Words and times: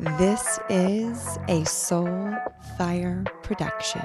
This 0.00 0.58
is 0.70 1.38
a 1.48 1.62
Soul 1.66 2.34
Fire 2.78 3.22
production. 3.42 4.00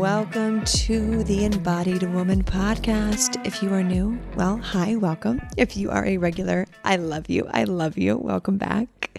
Welcome 0.00 0.64
to 0.64 1.22
the 1.22 1.44
Embodied 1.44 2.02
Woman 2.12 2.42
podcast. 2.42 3.46
If 3.46 3.62
you 3.62 3.72
are 3.72 3.84
new, 3.84 4.18
well, 4.34 4.56
hi, 4.56 4.96
welcome. 4.96 5.40
If 5.56 5.76
you 5.76 5.90
are 5.92 6.04
a 6.04 6.16
regular, 6.16 6.66
I 6.84 6.96
love 6.96 7.30
you. 7.30 7.46
I 7.52 7.62
love 7.62 7.96
you. 7.96 8.16
Welcome 8.16 8.58
back. 8.58 9.16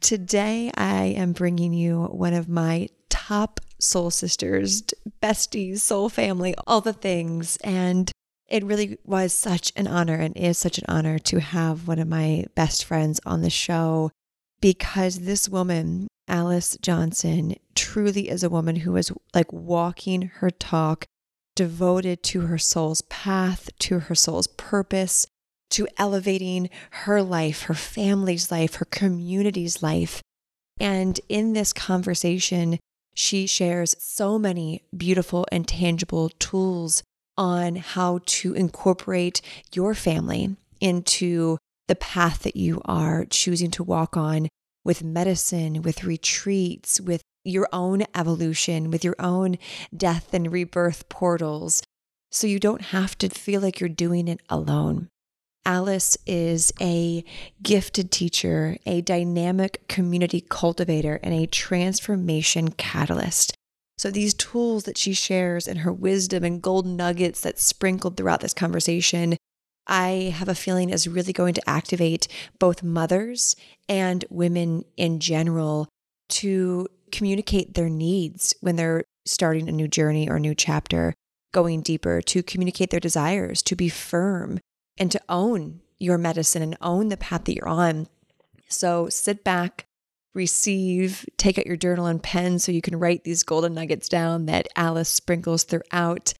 Today, 0.00 0.70
I 0.78 1.08
am 1.18 1.32
bringing 1.32 1.74
you 1.74 2.04
one 2.04 2.32
of 2.32 2.48
my 2.48 2.88
top 3.10 3.60
soul 3.78 4.10
sisters, 4.10 4.82
besties, 5.22 5.80
soul 5.80 6.08
family, 6.08 6.54
all 6.66 6.80
the 6.80 6.94
things. 6.94 7.58
And 7.58 8.10
it 8.48 8.64
really 8.64 8.98
was 9.04 9.32
such 9.32 9.72
an 9.76 9.86
honor 9.86 10.14
and 10.14 10.36
is 10.36 10.58
such 10.58 10.78
an 10.78 10.84
honor 10.88 11.18
to 11.18 11.40
have 11.40 11.86
one 11.86 11.98
of 11.98 12.08
my 12.08 12.46
best 12.54 12.84
friends 12.84 13.20
on 13.26 13.42
the 13.42 13.50
show 13.50 14.10
because 14.60 15.20
this 15.20 15.48
woman 15.48 16.08
Alis 16.28 16.76
Johnson 16.80 17.56
truly 17.74 18.28
is 18.28 18.42
a 18.42 18.50
woman 18.50 18.76
who 18.76 18.96
is 18.96 19.12
like 19.34 19.52
walking 19.52 20.22
her 20.36 20.50
talk, 20.50 21.04
devoted 21.54 22.22
to 22.24 22.42
her 22.42 22.58
soul's 22.58 23.02
path, 23.02 23.70
to 23.80 24.00
her 24.00 24.14
soul's 24.14 24.46
purpose, 24.46 25.26
to 25.70 25.88
elevating 25.96 26.70
her 26.90 27.22
life, 27.22 27.62
her 27.62 27.74
family's 27.74 28.50
life, 28.50 28.76
her 28.76 28.86
community's 28.86 29.82
life. 29.82 30.22
And 30.80 31.20
in 31.28 31.52
this 31.52 31.72
conversation, 31.72 32.78
she 33.14 33.46
shares 33.46 33.96
so 33.98 34.38
many 34.38 34.82
beautiful 34.96 35.46
and 35.50 35.66
tangible 35.66 36.30
tools 36.38 37.02
on 37.38 37.76
how 37.76 38.20
to 38.26 38.52
incorporate 38.52 39.40
your 39.72 39.94
family 39.94 40.56
into 40.80 41.56
the 41.86 41.94
path 41.94 42.40
that 42.40 42.56
you 42.56 42.82
are 42.84 43.24
choosing 43.24 43.70
to 43.70 43.82
walk 43.82 44.16
on 44.16 44.48
with 44.84 45.02
medicine, 45.02 45.82
with 45.82 46.04
retreats, 46.04 47.00
with 47.00 47.22
your 47.44 47.68
own 47.72 48.02
evolution, 48.14 48.90
with 48.90 49.04
your 49.04 49.16
own 49.18 49.56
death 49.96 50.34
and 50.34 50.52
rebirth 50.52 51.08
portals. 51.08 51.82
So 52.30 52.46
you 52.46 52.58
don't 52.58 52.82
have 52.82 53.16
to 53.18 53.28
feel 53.28 53.60
like 53.60 53.80
you're 53.80 53.88
doing 53.88 54.28
it 54.28 54.40
alone. 54.50 55.08
Alis 55.64 56.16
is 56.26 56.72
a 56.80 57.24
gifted 57.62 58.10
teacher, 58.10 58.78
a 58.86 59.02
dynamic 59.02 59.86
community 59.88 60.40
cultivator, 60.40 61.20
and 61.22 61.34
a 61.34 61.46
transformation 61.46 62.70
catalyst. 62.70 63.54
So, 63.98 64.10
these 64.10 64.32
tools 64.32 64.84
that 64.84 64.96
she 64.96 65.12
shares 65.12 65.66
and 65.66 65.80
her 65.80 65.92
wisdom 65.92 66.44
and 66.44 66.62
golden 66.62 66.96
nuggets 66.96 67.40
that 67.40 67.58
sprinkled 67.58 68.16
throughout 68.16 68.40
this 68.40 68.54
conversation 68.54 69.36
I 69.88 70.34
have 70.36 70.48
a 70.48 70.54
feeling 70.54 70.90
is 70.90 71.08
really 71.08 71.32
going 71.32 71.54
to 71.54 71.68
activate 71.68 72.28
both 72.58 72.82
mothers 72.82 73.56
and 73.88 74.24
women 74.28 74.84
in 74.98 75.18
general 75.18 75.88
to 76.28 76.86
communicate 77.10 77.72
their 77.72 77.88
needs 77.88 78.54
when 78.60 78.76
they're 78.76 79.04
starting 79.24 79.68
a 79.68 79.72
new 79.72 79.88
journey 79.88 80.28
or 80.28 80.36
a 80.36 80.40
new 80.40 80.54
chapter, 80.54 81.14
going 81.52 81.80
deeper, 81.80 82.20
to 82.20 82.42
communicate 82.42 82.90
their 82.90 83.00
desires, 83.00 83.62
to 83.62 83.74
be 83.74 83.88
firm 83.88 84.60
and 84.98 85.10
to 85.10 85.20
own 85.28 85.80
your 85.98 86.18
medicine 86.18 86.62
and 86.62 86.76
own 86.82 87.08
the 87.08 87.16
path 87.16 87.44
that 87.44 87.54
you're 87.54 87.68
on. 87.68 88.08
So 88.68 89.08
sit 89.08 89.42
back, 89.42 89.86
receive, 90.34 91.24
take 91.36 91.58
out 91.58 91.66
your 91.66 91.76
journal 91.76 92.06
and 92.06 92.22
pen 92.22 92.58
so 92.58 92.72
you 92.72 92.82
can 92.82 92.98
write 92.98 93.24
these 93.24 93.42
golden 93.42 93.74
nuggets 93.74 94.08
down 94.08 94.46
that 94.46 94.68
Alis 94.76 95.08
sprinkles 95.08 95.64
throughout 95.64 96.34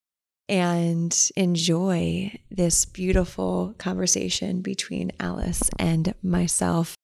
and 0.49 1.31
enjoy 1.37 2.33
this 2.51 2.85
beautiful 2.85 3.75
conversation 3.79 4.63
between 4.63 5.13
Alis 5.21 5.63
and 5.79 6.15
myself 6.23 6.95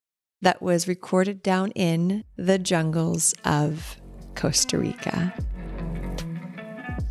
that 0.40 0.62
was 0.62 0.88
recorded 0.88 1.42
down 1.42 1.70
in 1.72 2.24
the 2.36 2.58
jungles 2.58 3.34
of 3.44 3.96
Costa 4.34 4.78
Rica. 4.78 5.34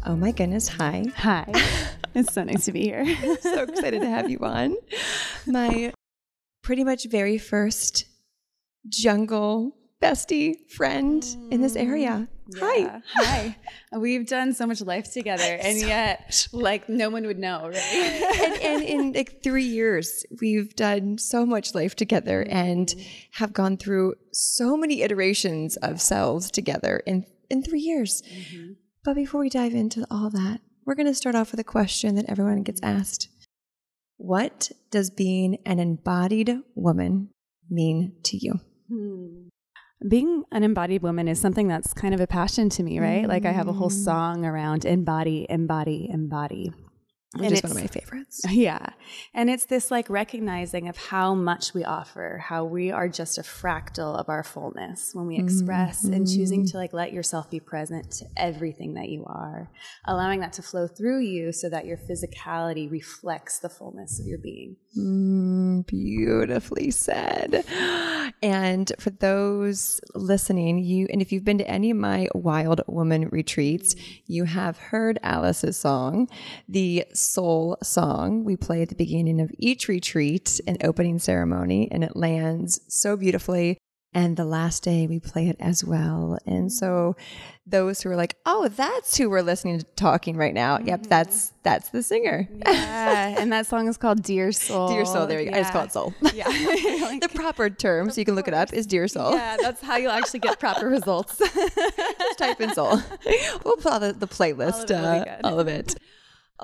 Oh 0.06 0.16
my 0.16 0.32
goodness, 0.32 0.68
hi. 0.68 1.06
Hi. 1.18 1.52
It's 2.16 2.32
so 2.32 2.44
nice 2.44 2.66
to 2.66 2.72
be 2.72 2.84
here. 2.84 3.04
so 3.42 3.64
excited 3.64 4.02
to 4.02 4.08
have 4.08 4.30
you 4.30 4.38
on. 4.40 4.76
My 5.48 5.92
pretty 6.62 6.84
much 6.84 7.06
very 7.06 7.40
first 7.40 8.06
jungle 8.90 9.76
bestie 10.04 10.70
friend 10.70 11.26
in 11.50 11.62
this 11.62 11.76
area. 11.78 12.28
Mm, 12.50 12.56
yeah. 12.56 12.60
Hi. 12.60 13.02
Hi. 13.14 13.58
We've 13.98 14.28
done 14.28 14.54
so 14.54 14.68
much 14.68 14.82
life 14.82 15.12
together, 15.12 15.44
and 15.62 15.80
so 15.80 15.88
yet, 15.88 16.48
like, 16.52 16.90
no 16.90 17.10
one 17.10 17.26
would 17.26 17.40
know, 17.40 17.70
right? 17.70 18.38
and, 18.44 18.62
and, 18.62 18.84
in 18.84 19.14
like 19.16 19.42
three 19.42 19.64
years, 19.64 20.26
we've 20.42 20.76
done 20.76 21.18
so 21.18 21.46
much 21.46 21.74
life 21.74 21.96
together 21.96 22.44
mm-hmm. 22.44 22.56
and 22.56 22.96
have 23.34 23.54
gone 23.54 23.78
through 23.78 24.16
so 24.34 24.76
many 24.76 25.04
iterations 25.04 25.78
of 25.78 26.02
selves 26.02 26.52
together 26.52 27.02
in, 27.06 27.26
in 27.50 27.64
three 27.64 27.82
years. 27.82 28.22
Mm-hmm. 28.24 28.74
But 29.06 29.16
before 29.16 29.42
we 29.42 29.50
dive 29.50 29.74
into 29.74 30.06
all 30.12 30.30
that, 30.32 30.60
we're 30.86 30.96
going 30.96 31.08
to 31.08 31.14
start 31.14 31.36
off 31.36 31.52
with 31.52 31.60
a 31.62 31.66
question 31.66 32.16
that 32.16 32.26
everyone 32.28 32.64
gets 32.64 32.82
asked 32.84 33.30
What 34.18 34.72
does 34.92 35.10
being 35.10 35.60
an 35.66 35.80
embodied 35.80 36.60
woman 36.76 37.30
mean 37.70 38.18
to 38.24 38.38
you? 38.38 38.60
Hmm 38.88 39.50
being 40.08 40.44
an 40.52 40.64
embodied 40.64 41.02
woman 41.02 41.28
is 41.28 41.40
something 41.40 41.68
that's 41.68 41.94
kind 41.94 42.14
of 42.14 42.20
a 42.20 42.28
passion 42.28 42.70
to 42.70 42.84
me, 42.84 43.00
right? 43.00 43.24
Mm. 43.24 43.30
Like 43.30 43.46
I 43.46 43.52
have 43.52 43.68
a 43.68 43.74
whole 43.74 43.90
mm. 43.90 44.04
song 44.04 44.46
around 44.46 44.86
embody, 44.86 45.46
embody, 45.50 46.10
embody 46.10 46.74
which 47.34 47.46
and 47.46 47.54
is 47.54 47.64
one 47.64 47.72
of 47.72 47.78
my 47.78 47.88
favorites. 47.88 48.42
Yeah. 48.54 48.90
And 49.34 49.50
it's 49.50 49.66
this 49.66 49.90
like 49.90 50.10
recognizing 50.10 50.88
of 50.88 50.96
how 50.96 51.34
much 51.34 51.74
we 51.74 51.84
offer, 51.84 52.38
how 52.38 52.66
we 52.66 52.92
are 52.92 53.10
just 53.10 53.38
a 53.38 53.42
fractal 53.42 54.18
of 54.18 54.30
our 54.30 54.44
fullness 54.44 55.12
when 55.14 55.26
we 55.28 55.38
express 55.38 56.04
mm-hmm. 56.04 56.14
and 56.14 56.28
choosing 56.28 56.66
to 56.68 56.78
like 56.78 56.94
let 56.94 57.12
yourself 57.12 57.50
be 57.50 57.60
present 57.60 58.12
to 58.12 58.26
everything 58.38 58.94
that 58.94 59.10
you 59.10 59.26
are, 59.26 59.72
allowing 60.06 60.40
that 60.42 60.54
to 60.54 60.62
flow 60.62 60.88
through 60.88 61.22
you 61.22 61.52
so 61.52 61.70
that 61.70 61.86
your 61.86 61.98
physicality 61.98 62.90
reflects 62.90 63.60
the 63.60 63.70
fullness 63.70 64.20
of 64.20 64.28
your 64.28 64.38
being. 64.38 64.76
Mm, 64.98 65.88
beautifully 65.88 66.92
said. 66.92 67.66
And 68.42 68.92
for 69.00 69.10
those 69.10 70.00
listening, 70.14 70.78
you 70.80 71.08
and 71.12 71.22
if 71.22 71.32
you've 71.32 71.44
been 71.44 71.58
to 71.58 71.68
any 71.68 71.92
of 71.92 71.98
my 71.98 72.28
wild 72.36 72.82
woman 72.88 73.30
retreats, 73.30 73.96
you 74.28 74.44
have 74.44 74.78
heard 74.78 75.18
Alis's 75.24 75.78
song, 75.78 76.30
the 76.68 77.06
soul 77.24 77.78
song 77.82 78.44
we 78.44 78.56
play 78.56 78.82
at 78.82 78.90
the 78.90 78.96
beginning 78.96 79.40
of 79.40 79.52
each 79.58 79.88
retreat 79.88 80.60
and 80.68 80.84
opening 80.84 81.20
ceremony, 81.20 81.88
and 81.92 82.04
it 82.04 82.16
lands 82.16 82.82
so 82.88 83.16
beautifully. 83.18 83.78
And 84.16 84.38
the 84.38 84.46
last 84.46 84.84
day 84.84 85.08
we 85.08 85.20
play 85.20 85.50
it 85.50 85.56
as 85.60 85.84
well. 85.84 86.38
And 86.46 86.72
so 86.72 87.16
those 87.66 88.02
who 88.02 88.10
are 88.12 88.16
like, 88.16 88.36
oh, 88.46 88.68
that's 88.68 89.18
who 89.18 89.30
we're 89.30 89.42
listening 89.42 89.80
to 89.80 89.86
talking 89.96 90.38
right 90.38 90.54
now. 90.54 90.78
Mm-hmm. 90.78 90.90
Yep, 90.90 91.08
that's 91.08 91.54
that's 91.64 91.90
the 91.90 92.04
singer. 92.04 92.48
Yeah. 92.60 93.36
and 93.40 93.52
that 93.52 93.66
song 93.66 93.88
is 93.88 93.98
called 93.98 94.22
Dear 94.22 94.52
Soul. 94.52 94.90
Dear 94.90 95.06
Soul, 95.06 95.26
there 95.26 95.40
you 95.40 95.46
go. 95.46 95.52
Yeah. 95.52 95.58
I 95.58 95.62
just 95.62 95.74
call 95.74 95.86
it 95.86 95.92
soul. 95.92 96.14
Yeah. 96.34 96.48
like, 97.02 97.22
the 97.22 97.30
proper 97.34 97.70
term, 97.70 98.10
so 98.12 98.22
you 98.22 98.26
can 98.26 98.36
look 98.36 98.48
it 98.48 98.54
up, 98.54 98.74
is 98.74 98.86
Dear 98.86 99.08
Soul. 99.08 99.34
Yeah, 99.34 99.58
that's 99.60 99.82
how 99.82 99.98
you'll 99.98 100.12
actually 100.12 100.42
get 100.42 100.60
proper 100.60 100.88
results. 100.88 101.38
just 101.56 102.38
type 102.38 102.60
in 102.62 102.74
soul. 102.74 103.00
We'll 103.64 103.78
put 103.78 104.00
the, 104.00 104.16
the 104.18 104.28
playlist, 104.28 104.92
all 104.92 105.06
of, 105.06 105.28
uh, 105.28 105.38
all 105.44 105.60
of 105.60 105.68
it. 105.68 105.96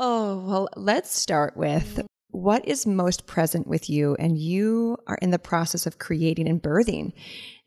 Oh, 0.01 0.37
well, 0.47 0.69
let's 0.77 1.11
start 1.11 1.57
with 1.57 2.07
what 2.29 2.65
is 2.65 2.87
most 2.87 3.27
present 3.27 3.67
with 3.67 3.89
you. 3.89 4.15
And 4.15 4.37
you 4.37 4.97
are 5.07 5.17
in 5.21 5.31
the 5.31 5.37
process 5.37 5.85
of 5.85 5.99
creating 5.99 6.47
and 6.47 6.63
birthing 6.63 7.11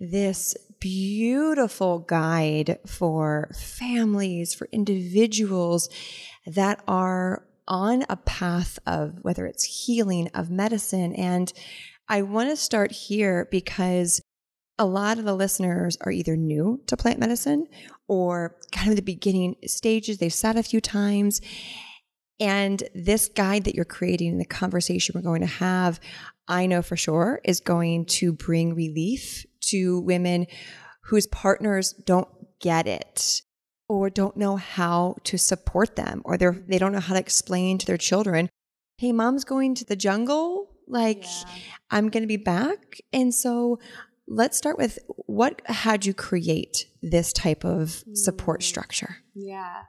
this 0.00 0.56
beautiful 0.80 1.98
guide 1.98 2.78
for 2.86 3.50
families, 3.54 4.54
for 4.54 4.66
individuals 4.72 5.90
that 6.46 6.82
are 6.88 7.46
on 7.68 8.06
a 8.08 8.16
path 8.16 8.78
of 8.86 9.18
whether 9.20 9.44
it's 9.44 9.84
healing, 9.84 10.30
of 10.32 10.50
medicine. 10.50 11.14
And 11.14 11.52
I 12.08 12.22
want 12.22 12.48
to 12.48 12.56
start 12.56 12.92
here 12.92 13.46
because 13.50 14.22
a 14.78 14.86
lot 14.86 15.18
of 15.18 15.26
the 15.26 15.36
listeners 15.36 15.98
are 16.00 16.10
either 16.10 16.34
new 16.34 16.80
to 16.86 16.96
plant 16.96 17.20
medicine 17.20 17.66
or 18.08 18.56
kind 18.72 18.88
of 18.88 18.96
the 18.96 19.02
beginning 19.02 19.56
stages. 19.66 20.16
They've 20.16 20.32
sat 20.32 20.56
a 20.56 20.62
few 20.62 20.80
times 20.80 21.42
and 22.40 22.82
this 22.94 23.28
guide 23.28 23.64
that 23.64 23.74
you're 23.74 23.84
creating, 23.84 24.38
the 24.38 24.44
conversation 24.44 25.12
we're 25.14 25.22
going 25.22 25.42
to 25.42 25.46
have, 25.46 26.00
I 26.48 26.66
know 26.66 26.82
for 26.82 26.96
sure 26.96 27.40
is 27.44 27.60
going 27.60 28.06
to 28.06 28.32
bring 28.32 28.74
relief 28.74 29.46
to 29.68 30.00
women 30.00 30.46
whose 31.04 31.26
partners 31.26 31.92
don't 31.92 32.28
get 32.60 32.86
it 32.86 33.42
or 33.88 34.10
don't 34.10 34.36
know 34.36 34.56
how 34.56 35.16
to 35.24 35.36
support 35.36 35.96
them 35.96 36.22
or 36.24 36.36
they're 36.36 36.62
they 36.66 36.78
don't 36.78 36.92
know 36.92 37.00
how 37.00 37.14
to 37.14 37.20
explain 37.20 37.78
to 37.78 37.86
their 37.86 37.96
children, 37.96 38.48
"Hey, 38.96 39.12
mom's 39.12 39.44
going 39.44 39.74
to 39.76 39.84
the 39.84 39.96
jungle, 39.96 40.74
like 40.88 41.24
yeah. 41.24 41.50
I'm 41.90 42.08
going 42.08 42.22
to 42.22 42.28
be 42.28 42.36
back." 42.36 43.00
And 43.12 43.34
so 43.34 43.78
let's 44.26 44.56
start 44.56 44.78
with 44.78 44.98
what 45.26 45.62
had 45.66 46.06
you 46.06 46.14
create 46.14 46.86
this 47.02 47.32
type 47.32 47.64
of 47.64 48.02
support 48.14 48.60
mm. 48.60 48.64
structure? 48.64 49.16
Yeah. 49.34 49.82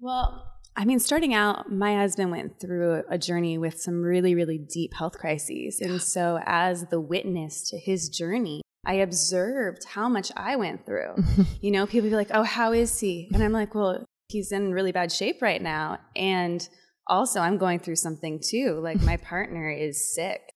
Well, 0.00 0.53
I 0.76 0.84
mean, 0.84 0.98
starting 0.98 1.34
out, 1.34 1.70
my 1.70 1.96
husband 1.96 2.32
went 2.32 2.58
through 2.58 3.04
a 3.08 3.16
journey 3.16 3.58
with 3.58 3.80
some 3.80 4.02
really, 4.02 4.34
really 4.34 4.58
deep 4.58 4.92
health 4.94 5.18
crises. 5.18 5.80
And 5.80 6.02
so, 6.02 6.40
as 6.44 6.86
the 6.86 7.00
witness 7.00 7.70
to 7.70 7.78
his 7.78 8.08
journey, 8.08 8.62
I 8.84 8.94
observed 8.94 9.84
how 9.84 10.08
much 10.08 10.32
I 10.36 10.56
went 10.56 10.84
through. 10.84 11.14
you 11.60 11.70
know, 11.70 11.86
people 11.86 12.10
be 12.10 12.16
like, 12.16 12.30
oh, 12.34 12.42
how 12.42 12.72
is 12.72 12.98
he? 12.98 13.30
And 13.32 13.42
I'm 13.42 13.52
like, 13.52 13.74
well, 13.74 14.04
he's 14.28 14.50
in 14.50 14.72
really 14.72 14.92
bad 14.92 15.12
shape 15.12 15.40
right 15.40 15.62
now. 15.62 15.98
And 16.16 16.66
also, 17.06 17.40
I'm 17.40 17.56
going 17.56 17.78
through 17.78 17.96
something 17.96 18.40
too. 18.44 18.80
Like, 18.82 19.00
my 19.02 19.16
partner 19.18 19.70
is 19.70 20.14
sick 20.14 20.53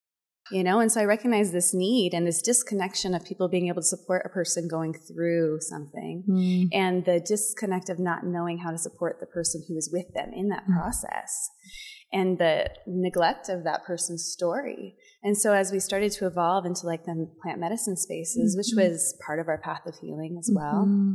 you 0.50 0.64
know 0.64 0.80
and 0.80 0.90
so 0.90 1.00
i 1.00 1.04
recognize 1.04 1.52
this 1.52 1.74
need 1.74 2.14
and 2.14 2.26
this 2.26 2.42
disconnection 2.42 3.14
of 3.14 3.24
people 3.24 3.48
being 3.48 3.68
able 3.68 3.82
to 3.82 3.86
support 3.86 4.22
a 4.24 4.28
person 4.28 4.68
going 4.68 4.92
through 4.92 5.58
something 5.60 6.24
mm. 6.28 6.68
and 6.72 7.04
the 7.04 7.20
disconnect 7.20 7.88
of 7.88 7.98
not 7.98 8.24
knowing 8.24 8.58
how 8.58 8.70
to 8.70 8.78
support 8.78 9.18
the 9.20 9.26
person 9.26 9.62
who 9.68 9.76
is 9.76 9.90
with 9.92 10.12
them 10.14 10.30
in 10.34 10.48
that 10.48 10.64
mm. 10.68 10.74
process 10.74 11.50
and 12.12 12.38
the 12.38 12.70
neglect 12.86 13.48
of 13.48 13.64
that 13.64 13.84
person's 13.84 14.24
story 14.24 14.94
and 15.22 15.36
so 15.36 15.52
as 15.52 15.72
we 15.72 15.78
started 15.78 16.10
to 16.12 16.26
evolve 16.26 16.64
into 16.64 16.86
like 16.86 17.04
the 17.04 17.28
plant 17.42 17.60
medicine 17.60 17.96
spaces 17.96 18.54
mm-hmm. 18.54 18.58
which 18.58 18.90
was 18.90 19.18
part 19.24 19.38
of 19.40 19.48
our 19.48 19.58
path 19.58 19.82
of 19.86 19.94
healing 20.00 20.36
as 20.38 20.50
well 20.52 20.86
mm-hmm. 20.86 21.14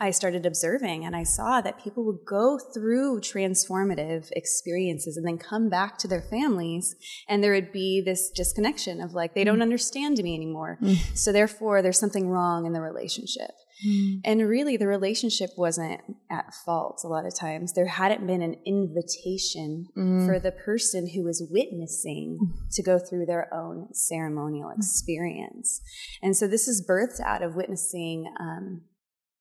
I 0.00 0.12
started 0.12 0.46
observing 0.46 1.04
and 1.04 1.14
I 1.14 1.24
saw 1.24 1.60
that 1.60 1.82
people 1.82 2.04
would 2.06 2.24
go 2.26 2.58
through 2.58 3.20
transformative 3.20 4.30
experiences 4.32 5.18
and 5.18 5.26
then 5.26 5.36
come 5.36 5.68
back 5.68 5.98
to 5.98 6.08
their 6.08 6.22
families 6.22 6.96
and 7.28 7.44
there 7.44 7.52
would 7.52 7.70
be 7.70 8.00
this 8.00 8.30
disconnection 8.30 9.02
of 9.02 9.12
like, 9.12 9.34
they 9.34 9.44
don't 9.44 9.58
mm. 9.58 9.62
understand 9.62 10.16
me 10.18 10.34
anymore. 10.34 10.78
Mm. 10.82 10.96
So 11.16 11.32
therefore, 11.32 11.82
there's 11.82 11.98
something 11.98 12.28
wrong 12.28 12.64
in 12.64 12.72
the 12.72 12.80
relationship. 12.80 13.50
Mm. 13.86 14.20
And 14.24 14.48
really, 14.48 14.76
the 14.76 14.86
relationship 14.86 15.50
wasn't 15.56 16.00
at 16.30 16.54
fault 16.54 17.02
a 17.04 17.08
lot 17.08 17.26
of 17.26 17.34
times. 17.34 17.72
There 17.72 17.86
hadn't 17.86 18.26
been 18.26 18.42
an 18.42 18.56
invitation 18.66 19.86
mm. 19.96 20.26
for 20.26 20.38
the 20.38 20.52
person 20.52 21.08
who 21.08 21.24
was 21.24 21.46
witnessing 21.50 22.38
to 22.72 22.82
go 22.82 22.98
through 22.98 23.26
their 23.26 23.52
own 23.52 23.92
ceremonial 23.92 24.70
experience. 24.70 25.80
And 26.22 26.36
so 26.36 26.46
this 26.46 26.68
is 26.68 26.86
birthed 26.86 27.20
out 27.20 27.42
of 27.42 27.54
witnessing 27.54 28.32
um, 28.38 28.82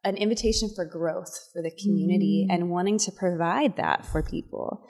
an 0.09 0.17
invitation 0.17 0.69
for 0.75 0.85
growth 0.85 1.33
for 1.53 1.61
the 1.61 1.71
community 1.81 2.45
mm. 2.49 2.53
and 2.53 2.69
wanting 2.69 2.97
to 2.99 3.11
provide 3.11 3.77
that 3.77 4.05
for 4.05 4.21
people. 4.21 4.85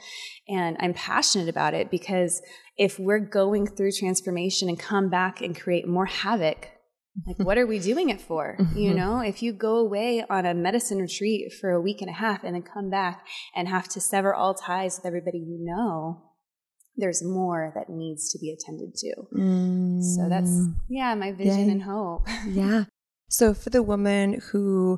And 0.48 0.78
I'm 0.80 0.94
passionate 0.94 1.50
about 1.50 1.74
it 1.74 1.92
because 1.92 2.42
if 2.78 2.98
we're 2.98 3.20
going 3.20 3.68
through 3.68 3.92
transformation 3.92 4.70
and 4.70 4.80
come 4.80 5.10
back 5.10 5.42
and 5.42 5.60
create 5.60 5.88
more 5.88 6.06
havoc, 6.06 6.70
like 7.28 7.40
what 7.40 7.58
are 7.58 7.68
we 7.68 7.80
doing 7.80 8.10
it 8.10 8.22
for? 8.22 8.58
You 8.76 8.94
know, 8.94 9.20
if 9.20 9.44
you 9.44 9.52
go 9.52 9.76
away 9.78 10.24
on 10.30 10.46
a 10.46 10.54
medicine 10.54 11.00
retreat 11.00 11.52
for 11.60 11.72
a 11.72 11.82
week 11.82 12.02
and 12.02 12.10
a 12.10 12.14
half 12.14 12.44
and 12.44 12.56
then 12.56 12.64
come 12.64 12.90
back 12.90 13.26
and 13.56 13.68
have 13.68 13.90
to 13.90 14.00
sever 14.00 14.34
all 14.34 14.54
ties 14.54 14.98
with 14.98 15.06
everybody 15.06 15.40
you 15.40 15.60
know, 15.60 16.24
there's 16.96 17.22
more 17.24 17.74
that 17.76 17.90
needs 17.90 18.32
to 18.32 18.40
be 18.40 18.52
attended 18.52 18.96
to. 18.96 19.16
Mm. 19.38 20.02
So 20.02 20.30
that's, 20.30 20.50
mm. 20.50 20.76
yeah, 20.90 21.14
my 21.16 21.34
vision 21.34 21.66
yeah. 21.66 21.72
and 21.72 21.84
hope. 21.84 22.28
yeah. 22.48 22.86
So, 23.30 23.54
for 23.54 23.70
the 23.70 23.84
woman 23.84 24.42
who 24.52 24.98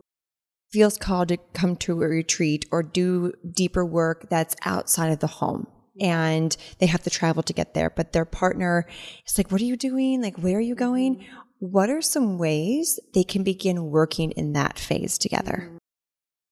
feels 0.72 0.98
called 0.98 1.30
to 1.30 1.38
come 1.54 1.76
to 1.76 2.02
a 2.02 2.08
retreat 2.08 2.66
or 2.72 2.82
do 2.82 3.34
deeper 3.50 3.86
work 3.86 4.28
that's 4.30 4.56
outside 4.66 5.12
of 5.12 5.20
the 5.20 5.28
home, 5.28 5.68
and 6.00 6.56
they 6.80 6.86
have 6.86 7.04
to 7.04 7.10
travel 7.10 7.44
to 7.44 7.54
get 7.54 7.74
there, 7.74 7.90
but 7.90 8.14
their 8.14 8.26
partner 8.26 8.88
is 9.28 9.38
like, 9.38 9.52
What 9.52 9.62
are 9.62 9.66
you 9.66 9.78
doing? 9.78 10.22
Like, 10.22 10.38
where 10.38 10.58
are 10.58 10.62
you 10.62 10.76
going? 10.76 11.18
Mm-hmm. 11.18 11.38
What 11.60 11.90
are 11.90 12.02
some 12.02 12.40
ways 12.40 13.00
they 13.14 13.24
can 13.24 13.44
begin 13.44 13.92
working 13.92 14.32
in 14.32 14.54
that 14.54 14.80
phase 14.80 15.18
together? 15.18 15.68
Mm-hmm. 15.68 15.78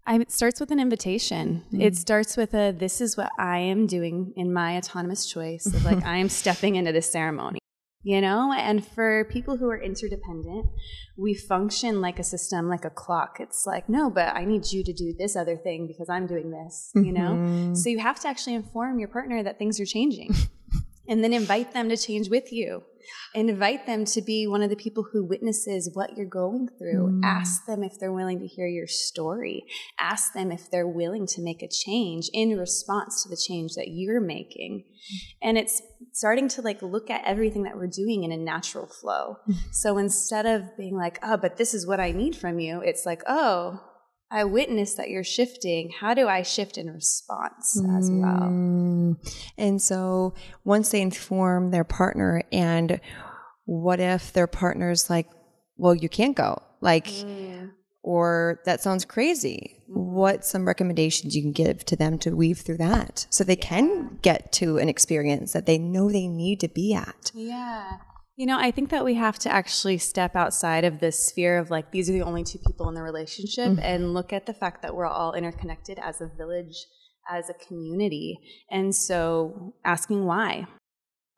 I, 0.05 0.15
it 0.15 0.31
starts 0.31 0.59
with 0.59 0.71
an 0.71 0.79
invitation. 0.79 1.63
Mm. 1.71 1.83
It 1.83 1.95
starts 1.95 2.35
with 2.35 2.55
a 2.55 2.71
this 2.71 2.99
is 2.99 3.15
what 3.15 3.31
I 3.37 3.59
am 3.59 3.85
doing 3.85 4.33
in 4.35 4.51
my 4.51 4.77
autonomous 4.77 5.27
choice 5.27 5.67
of 5.67 5.85
like 5.85 6.03
I 6.05 6.17
am 6.17 6.29
stepping 6.29 6.75
into 6.75 6.91
this 6.91 7.11
ceremony 7.11 7.59
you 8.03 8.21
know? 8.21 8.53
And 8.53 8.85
for 8.85 9.25
people 9.25 9.57
who 9.57 9.69
are 9.69 9.81
interdependent 9.81 10.67
we 11.17 11.33
function 11.33 11.99
like 11.99 12.17
a 12.17 12.23
system 12.23 12.69
like 12.69 12.85
a 12.85 12.89
clock. 12.89 13.37
It's 13.39 13.65
like 13.65 13.89
no 13.89 14.09
but 14.09 14.35
i 14.35 14.45
need 14.45 14.71
you 14.71 14.83
to 14.83 14.93
do 14.93 15.13
this 15.13 15.35
other 15.35 15.55
thing 15.55 15.87
because 15.87 16.09
i'm 16.09 16.27
doing 16.27 16.51
this 16.51 16.91
you 16.95 17.11
know? 17.11 17.31
Mm-hmm. 17.31 17.75
so 17.75 17.89
you 17.89 17.99
have 17.99 18.19
to 18.21 18.27
actually 18.27 18.55
inform 18.55 18.99
your 18.99 19.09
partner 19.09 19.43
that 19.43 19.57
things 19.57 19.79
are 19.79 19.85
changing 19.85 20.33
and 21.07 21.23
then 21.23 21.33
invite 21.33 21.73
them 21.73 21.89
to 21.89 21.97
change 21.97 22.29
with 22.29 22.51
you 22.51 22.83
invite 23.33 23.85
them 23.85 24.05
to 24.05 24.21
be 24.21 24.47
one 24.47 24.61
of 24.61 24.69
the 24.69 24.75
people 24.75 25.05
who 25.11 25.25
witnesses 25.25 25.89
what 25.93 26.17
you're 26.17 26.25
going 26.25 26.67
through. 26.77 27.09
Mm. 27.09 27.21
Ask 27.23 27.65
them 27.65 27.83
if 27.83 27.99
they're 27.99 28.13
willing 28.13 28.39
to 28.39 28.47
hear 28.47 28.67
your 28.67 28.87
story. 28.87 29.65
Ask 29.99 30.33
them 30.33 30.51
if 30.51 30.69
they're 30.71 30.87
willing 30.87 31.27
to 31.27 31.41
make 31.41 31.61
a 31.61 31.67
change 31.67 32.29
in 32.33 32.57
response 32.57 33.23
to 33.23 33.29
the 33.29 33.37
change 33.37 33.75
that 33.75 33.89
you're 33.89 34.21
making. 34.21 34.85
And 35.41 35.57
it's 35.57 35.81
starting 36.13 36.47
to 36.49 36.61
like 36.61 36.81
look 36.81 37.09
at 37.09 37.25
everything 37.25 37.63
that 37.63 37.75
we're 37.75 37.87
doing 37.87 38.23
in 38.23 38.31
a 38.31 38.37
natural 38.37 38.87
flow. 38.87 39.37
Mm. 39.47 39.55
So 39.71 39.97
instead 39.97 40.45
of 40.45 40.75
being 40.77 40.95
like, 40.95 41.19
oh, 41.23 41.37
but 41.37 41.57
this 41.57 41.73
is 41.73 41.87
what 41.87 41.99
I 41.99 42.11
need 42.11 42.35
from 42.35 42.59
you, 42.59 42.81
it's 42.81 43.05
like, 43.05 43.21
oh, 43.27 43.79
I 44.31 44.43
witness 44.43 44.93
that 44.93 45.09
you're 45.09 45.23
shifting. 45.23 45.91
How 45.99 46.13
do 46.13 46.27
I 46.27 46.43
shift 46.43 46.77
in 46.77 46.91
response 46.91 47.81
as 47.97 48.11
well? 48.11 48.41
Mm. 48.41 49.15
And 49.57 49.81
so 49.81 50.35
once 50.63 50.91
they 50.91 51.01
inform 51.01 51.71
their 51.71 51.83
partner, 51.83 52.43
and 52.51 53.01
what 53.65 53.99
if 53.99 54.31
their 54.33 54.47
partner's 54.47 55.09
like, 55.09 55.27
well, 55.77 55.95
you 55.95 56.09
can't 56.09 56.35
go? 56.35 56.61
Like, 56.79 57.07
mm. 57.07 57.71
or 58.03 58.61
that 58.65 58.81
sounds 58.81 59.03
crazy. 59.03 59.81
What 59.87 60.45
some 60.45 60.67
recommendations 60.67 61.35
you 61.35 61.41
can 61.41 61.51
give 61.51 61.83
to 61.85 61.95
them 61.95 62.19
to 62.19 62.35
weave 62.35 62.59
through 62.59 62.77
that 62.77 63.25
so 63.31 63.43
they 63.43 63.57
yeah. 63.57 63.65
can 63.65 64.19
get 64.21 64.51
to 64.53 64.77
an 64.77 64.89
experience 64.89 65.53
that 65.53 65.65
they 65.65 65.79
know 65.79 66.11
they 66.11 66.27
need 66.27 66.59
to 66.59 66.67
be 66.67 66.93
at? 66.93 67.31
Yeah. 67.33 67.97
You 68.39 68.45
know, 68.45 68.57
I 68.57 68.71
think 68.71 68.89
that 68.91 69.03
we 69.03 69.15
have 69.15 69.37
to 69.39 69.51
actually 69.51 69.97
step 69.97 70.33
outside 70.33 70.85
of 70.85 71.01
the 71.01 71.11
sphere 71.11 71.57
of 71.57 71.69
like, 71.69 71.91
these 71.91 72.09
are 72.09 72.13
the 72.13 72.21
only 72.21 72.45
two 72.45 72.57
people 72.65 72.87
in 72.87 72.95
the 72.95 73.03
relationship 73.03 73.67
mm-hmm. 73.67 73.79
and 73.83 74.13
look 74.13 74.31
at 74.31 74.45
the 74.45 74.53
fact 74.53 74.81
that 74.81 74.95
we're 74.95 75.07
all 75.07 75.33
interconnected 75.33 75.99
as 75.99 76.21
a 76.21 76.31
village, 76.37 76.85
as 77.29 77.49
a 77.49 77.53
community. 77.67 78.39
And 78.71 78.95
so 78.95 79.73
asking 79.83 80.23
why 80.23 80.67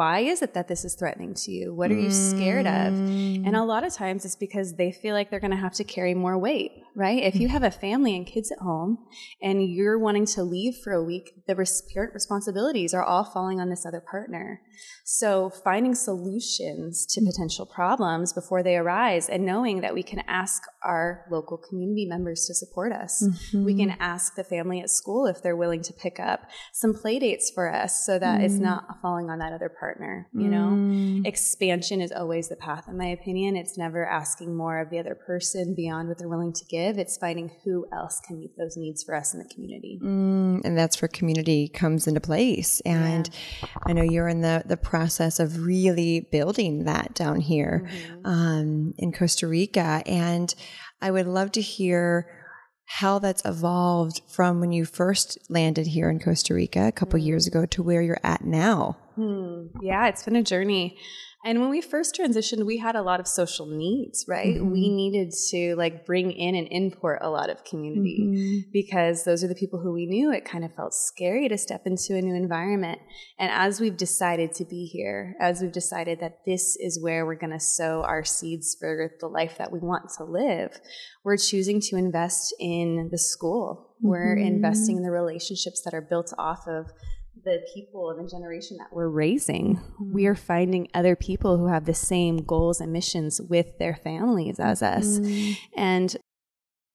why 0.02 0.22
is 0.22 0.42
it 0.42 0.56
that 0.56 0.68
this 0.68 0.84
is 0.84 0.96
threatening 0.96 1.36
to 1.36 1.52
you? 1.52 1.76
What 1.76 1.92
are 1.92 2.00
you 2.00 2.10
scared 2.10 2.66
of? 2.66 2.88
And 2.88 3.56
a 3.56 3.60
mm. 3.60 3.68
lot 3.68 3.84
of 3.84 3.94
times 3.94 4.26
it's 4.26 4.36
because 4.36 4.74
they 4.74 4.92
feel 4.92 5.14
like 5.14 5.30
they're 5.30 5.40
going 5.40 5.52
to 5.52 5.58
have 5.58 5.76
to 5.76 5.84
carry 5.84 6.16
more 6.16 6.40
weight, 6.40 6.72
right? 6.96 7.22
If 7.22 7.36
you 7.36 7.48
have 7.50 7.62
a 7.62 7.70
family 7.70 8.16
and 8.16 8.26
kids 8.26 8.52
at 8.52 8.58
home 8.58 8.98
and 9.44 9.64
you're 9.64 10.00
wanting 10.00 10.26
to 10.38 10.42
leave 10.42 10.78
for 10.84 10.92
a 10.92 11.04
week, 11.04 11.46
the 11.46 11.54
parent 11.94 12.16
responsibilities 12.16 12.96
are 12.96 13.04
all 13.04 13.24
falling 13.24 13.62
on 13.62 13.70
this 13.70 13.86
other 13.86 14.02
partner. 14.02 14.62
So 15.06 15.52
finding 15.52 15.94
solutions 15.94 17.06
to 17.14 17.22
potential 17.22 17.68
problems 17.68 18.34
before 18.34 18.64
they 18.64 18.78
arise 18.78 19.30
and 19.30 19.46
knowing 19.46 19.82
that 19.82 19.94
we 19.94 20.02
can 20.02 20.24
ask 20.28 20.64
our 20.84 21.26
local 21.30 21.58
community 21.60 22.08
members 22.08 22.46
to 22.48 22.56
support 22.56 22.92
us. 22.92 23.22
Mm-hmm. 23.22 23.66
We 23.66 23.76
can 23.76 23.92
ask 24.00 24.34
the 24.34 24.44
family 24.44 24.82
at 24.82 24.90
school 24.90 25.28
if 25.28 25.44
they're 25.44 25.56
willing 25.56 25.84
to 25.84 25.94
pick 25.94 26.20
up 26.20 26.50
some 26.74 26.96
play 26.96 27.20
dates 27.20 27.52
for 27.54 27.72
us 27.72 28.04
so 28.04 28.18
that 28.18 28.40
mm. 28.40 28.46
it's 28.46 28.56
not 28.56 29.00
falling 29.04 29.30
on 29.30 29.38
that 29.40 29.54
other 29.54 29.70
partner 29.70 29.91
partner 29.92 30.28
you 30.34 30.48
know 30.48 30.70
mm. 30.70 31.26
expansion 31.26 32.00
is 32.00 32.12
always 32.12 32.48
the 32.48 32.56
path 32.56 32.88
in 32.88 32.98
my 32.98 33.08
opinion 33.08 33.58
it's 33.58 33.78
never 33.78 34.06
asking 34.06 34.56
more 34.56 34.80
of 34.80 34.90
the 34.90 34.98
other 34.98 35.16
person 35.16 35.76
beyond 35.76 36.08
what 36.08 36.18
they're 36.18 36.30
willing 36.30 36.54
to 36.54 36.64
give 36.66 36.98
it's 36.98 37.18
finding 37.18 37.52
who 37.66 37.86
else 37.92 38.22
can 38.26 38.40
meet 38.40 38.56
those 38.58 38.78
needs 38.78 39.04
for 39.04 39.14
us 39.14 39.34
in 39.34 39.40
the 39.40 39.54
community 39.54 40.00
mm, 40.02 40.62
and 40.64 40.78
that's 40.78 41.02
where 41.02 41.10
community 41.10 41.68
comes 41.68 42.08
into 42.08 42.22
place 42.22 42.80
and 42.86 43.30
yeah. 43.62 43.68
i 43.86 43.92
know 43.92 44.04
you're 44.04 44.30
in 44.30 44.42
the 44.42 44.64
the 44.66 44.78
process 44.78 45.40
of 45.40 45.66
really 45.66 46.22
building 46.32 46.86
that 46.86 47.14
down 47.14 47.42
here 47.42 47.86
mm-hmm. 47.86 48.26
um, 48.26 48.94
in 48.98 49.12
costa 49.12 49.46
rica 49.46 50.02
and 50.06 50.56
i 51.02 51.12
would 51.12 51.28
love 51.28 51.52
to 51.52 51.62
hear 51.62 52.41
how 52.96 53.20
that's 53.20 53.42
evolved 53.46 54.22
from 54.28 54.60
when 54.60 54.74
you 54.74 54.84
first 54.84 55.38
landed 55.50 55.88
here 55.88 56.10
in 56.10 56.20
Costa 56.20 56.54
Rica 56.54 56.88
a 56.88 56.92
couple 56.92 57.18
mm. 57.18 57.26
years 57.26 57.48
ago 57.48 57.66
to 57.66 57.82
where 57.82 58.02
you're 58.02 58.20
at 58.22 58.44
now. 58.44 58.98
Hmm. 59.16 59.68
Yeah, 59.82 60.08
it's 60.08 60.24
been 60.24 60.36
a 60.36 60.44
journey. 60.44 60.98
And 61.44 61.60
when 61.60 61.72
we 61.72 61.82
first 61.82 62.16
transitioned, 62.16 62.66
we 62.66 62.78
had 62.78 62.96
a 62.96 63.02
lot 63.02 63.20
of 63.20 63.28
social 63.28 63.66
needs, 63.66 64.26
right? 64.28 64.56
Mm-hmm. 64.56 64.72
We 64.72 64.90
needed 64.90 65.34
to 65.50 65.76
like 65.76 66.06
bring 66.06 66.32
in 66.32 66.54
and 66.54 66.68
import 66.70 67.20
a 67.22 67.30
lot 67.32 67.50
of 67.50 67.64
community 67.64 68.20
mm-hmm. 68.22 68.70
because 68.72 69.24
those 69.24 69.44
are 69.44 69.48
the 69.48 69.56
people 69.56 69.80
who 69.80 69.92
we 69.92 70.06
knew. 70.06 70.32
It 70.32 70.46
kind 70.46 70.64
of 70.64 70.76
felt 70.76 70.94
scary 70.94 71.50
to 71.50 71.58
step 71.58 71.82
into 71.86 72.16
a 72.16 72.22
new 72.22 72.36
environment. 72.36 73.00
And 73.40 73.50
as 73.52 73.80
we've 73.82 73.98
decided 73.98 74.54
to 74.56 74.66
be 74.66 74.86
here, 74.86 75.36
as 75.40 75.62
we've 75.62 75.72
decided 75.72 76.20
that 76.20 76.46
this 76.46 76.78
is 76.80 77.02
where 77.02 77.26
we're 77.26 77.36
going 77.36 77.54
to 77.54 77.60
sow 77.60 78.04
our 78.04 78.24
seeds 78.24 78.78
for 78.80 79.12
the 79.20 79.28
life 79.28 79.58
that 79.58 79.72
we 79.72 79.80
want 79.80 80.12
to 80.18 80.24
live, 80.24 80.80
we're 81.24 81.38
choosing 81.38 81.82
to 81.82 81.96
invest 81.96 82.54
in 82.60 83.10
the 83.12 83.18
school. 83.18 83.96
Mm-hmm. 83.98 84.08
We're 84.10 84.38
investing 84.38 84.98
in 84.98 85.04
the 85.04 85.12
relationships 85.12 85.82
that 85.86 85.96
are 85.96 86.02
built 86.02 86.34
off 86.38 86.68
of 86.68 86.92
the 87.44 87.66
people 87.74 88.10
of 88.10 88.18
the 88.18 88.30
generation 88.30 88.78
that 88.78 88.88
we're 88.92 89.10
raising. 89.10 89.78
Mm-hmm. 89.78 90.14
We 90.14 90.26
are 90.28 90.36
finding 90.36 90.88
other 90.94 91.16
people 91.16 91.58
who 91.58 91.68
have 91.68 91.86
the 91.86 91.94
same 91.94 92.38
goals 92.38 92.82
and 92.82 92.92
missions 92.92 93.42
with 93.42 93.78
their 93.80 93.96
families 93.96 94.60
as 94.60 94.82
us. 94.82 95.20
Mm-hmm. 95.20 95.54
And 95.76 96.18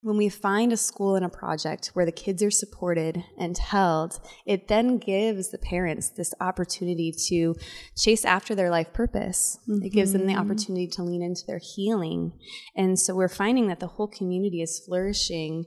when 0.06 0.16
we 0.16 0.28
find 0.28 0.72
a 0.72 0.76
school 0.76 1.16
and 1.16 1.24
a 1.24 1.28
project 1.28 1.88
where 1.94 2.06
the 2.06 2.12
kids 2.12 2.40
are 2.40 2.50
supported 2.50 3.24
and 3.38 3.58
held, 3.58 4.20
it 4.46 4.68
then 4.68 4.98
gives 4.98 5.50
the 5.50 5.58
parents 5.58 6.10
this 6.10 6.32
opportunity 6.40 7.12
to 7.26 7.56
chase 7.96 8.24
after 8.24 8.54
their 8.54 8.70
life 8.70 8.92
purpose. 8.92 9.58
Mm-hmm. 9.68 9.84
It 9.84 9.90
gives 9.90 10.12
them 10.12 10.26
the 10.26 10.34
mm-hmm. 10.34 10.42
opportunity 10.42 10.86
to 10.86 11.02
lean 11.02 11.22
into 11.22 11.42
their 11.46 11.58
healing. 11.58 12.32
And 12.76 12.96
so 12.96 13.16
we're 13.16 13.28
finding 13.28 13.66
that 13.66 13.80
the 13.80 13.88
whole 13.88 14.06
community 14.06 14.62
is 14.62 14.80
flourishing 14.86 15.64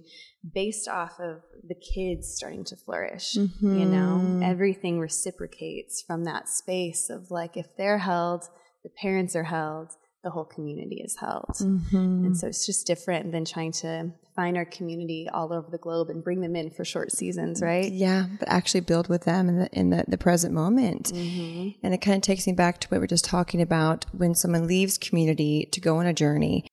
based 0.54 0.88
off 0.88 1.20
of 1.20 1.42
the 1.68 1.76
kids 1.76 2.34
starting 2.34 2.64
to 2.66 2.76
flourish. 2.76 3.36
Mm-hmm. 3.36 3.80
You 3.80 3.86
know, 3.86 4.42
everything 4.44 5.00
reciprocates 5.00 6.02
from 6.02 6.24
that 6.26 6.48
space 6.48 7.10
of 7.10 7.30
like, 7.30 7.58
if 7.58 7.68
they're 7.78 7.98
held, 7.98 8.46
the 8.84 8.90
parents 9.02 9.36
are 9.36 9.44
held, 9.44 9.92
the 10.24 10.30
whole 10.30 10.46
community 10.46 11.02
is 11.04 11.18
held. 11.20 11.52
Mm-hmm. 11.60 12.26
And 12.26 12.38
so 12.38 12.48
it's 12.48 12.66
just 12.66 12.88
different 12.88 13.32
than 13.32 13.46
trying 13.46 13.72
to 13.74 14.12
find 14.36 14.58
our 14.58 14.66
community 14.66 15.28
all 15.34 15.52
over 15.52 15.68
the 15.70 15.78
globe 15.78 16.10
and 16.10 16.24
bring 16.24 16.40
them 16.42 16.56
in 16.56 16.72
for 16.72 16.86
short 16.86 17.12
seasons, 17.12 17.62
right? 17.62 17.92
Yeah, 17.92 18.26
but 18.40 18.48
actually 18.48 18.82
build 18.82 19.10
with 19.10 19.24
them 19.24 19.50
in 19.50 19.60
the 19.60 19.70
in 19.72 19.90
the, 19.90 20.06
the 20.08 20.18
present 20.18 20.54
moment. 20.54 21.12
Mm-hmm. 21.14 21.86
And 21.86 21.94
it 21.94 22.00
kind 22.00 22.16
of 22.16 22.22
takes 22.22 22.48
me 22.48 22.54
back 22.54 22.80
to 22.82 22.88
what 22.88 23.00
we 23.00 23.04
are 23.04 23.08
just 23.08 23.26
talking 23.26 23.62
about 23.62 24.06
when 24.14 24.36
someone 24.36 24.68
leaves 24.68 24.98
community 24.98 25.68
to 25.74 25.82
go 25.82 25.98
on 25.98 26.06
a 26.06 26.14
journey. 26.14 26.69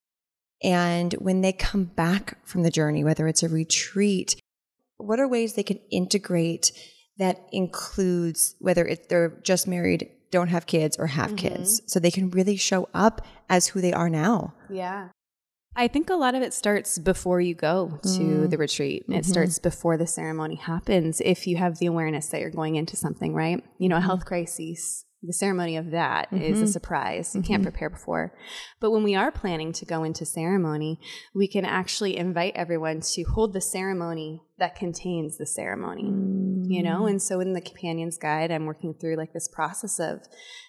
And 0.62 1.12
when 1.14 1.42
they 1.42 1.52
come 1.52 1.84
back 1.84 2.38
from 2.46 2.62
the 2.62 2.70
journey, 2.70 3.04
whether 3.04 3.28
it's 3.28 3.42
a 3.42 3.48
retreat, 3.48 4.40
what 4.96 5.20
are 5.20 5.28
ways 5.28 5.54
they 5.54 5.62
can 5.62 5.80
integrate 5.90 6.72
that 7.18 7.40
includes 7.52 8.54
whether 8.58 8.86
it, 8.86 9.08
they're 9.08 9.38
just 9.42 9.66
married, 9.66 10.08
don't 10.30 10.48
have 10.48 10.66
kids, 10.66 10.96
or 10.98 11.06
have 11.08 11.32
mm-hmm. 11.32 11.48
kids, 11.48 11.82
so 11.86 11.98
they 11.98 12.10
can 12.10 12.30
really 12.30 12.56
show 12.56 12.88
up 12.94 13.24
as 13.48 13.68
who 13.68 13.80
they 13.80 13.92
are 13.92 14.10
now? 14.10 14.54
Yeah. 14.70 15.08
I 15.78 15.88
think 15.88 16.08
a 16.08 16.14
lot 16.14 16.34
of 16.34 16.40
it 16.40 16.54
starts 16.54 16.98
before 16.98 17.40
you 17.40 17.54
go 17.54 18.00
to 18.02 18.08
mm. 18.08 18.50
the 18.50 18.56
retreat. 18.56 19.04
It 19.08 19.10
mm-hmm. 19.10 19.22
starts 19.22 19.58
before 19.58 19.98
the 19.98 20.06
ceremony 20.06 20.54
happens. 20.54 21.20
If 21.20 21.46
you 21.46 21.58
have 21.58 21.78
the 21.78 21.86
awareness 21.86 22.28
that 22.28 22.40
you're 22.40 22.50
going 22.50 22.76
into 22.76 22.96
something, 22.96 23.34
right? 23.34 23.62
You 23.78 23.90
know, 23.90 23.98
a 23.98 24.00
health 24.00 24.20
mm-hmm. 24.20 24.28
crisis, 24.28 25.04
the 25.22 25.32
ceremony 25.32 25.76
of 25.76 25.90
that 25.90 26.30
mm-hmm. 26.30 26.42
is 26.42 26.60
a 26.60 26.66
surprise. 26.66 27.34
You 27.34 27.40
mm-hmm. 27.40 27.48
can't 27.48 27.62
prepare 27.62 27.90
before. 27.90 28.34
But 28.80 28.90
when 28.90 29.02
we 29.02 29.14
are 29.14 29.32
planning 29.32 29.72
to 29.72 29.84
go 29.84 30.04
into 30.04 30.24
ceremony, 30.26 31.00
we 31.34 31.48
can 31.48 31.64
actually 31.64 32.16
invite 32.16 32.54
everyone 32.54 33.00
to 33.00 33.22
hold 33.24 33.52
the 33.52 33.60
ceremony 33.60 34.42
that 34.58 34.76
contains 34.76 35.38
the 35.38 35.46
ceremony, 35.46 36.04
mm. 36.04 36.64
you 36.68 36.82
know? 36.82 37.02
Mm. 37.02 37.10
And 37.10 37.22
so 37.22 37.40
in 37.40 37.52
the 37.54 37.60
companion's 37.60 38.18
guide, 38.18 38.50
I'm 38.50 38.66
working 38.66 38.94
through 38.94 39.16
like 39.16 39.32
this 39.32 39.48
process 39.48 39.98
of 39.98 40.20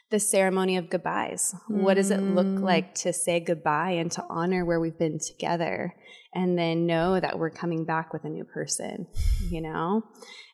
the 0.09 0.19
ceremony 0.19 0.77
of 0.77 0.89
goodbyes. 0.89 1.53
What 1.67 1.95
does 1.95 2.11
it 2.11 2.21
look 2.21 2.47
mm. 2.47 2.61
like 2.61 2.95
to 2.95 3.11
say 3.11 3.41
goodbye 3.41 3.91
and 3.91 4.11
to 4.13 4.25
honor 4.29 4.63
where 4.63 4.79
we've 4.79 4.97
been 4.97 5.19
together 5.19 5.93
and 6.33 6.57
then 6.57 6.85
know 6.85 7.19
that 7.19 7.37
we're 7.37 7.49
coming 7.49 7.83
back 7.83 8.13
with 8.13 8.23
a 8.23 8.29
new 8.29 8.45
person, 8.45 9.07
you 9.49 9.61
know? 9.61 10.03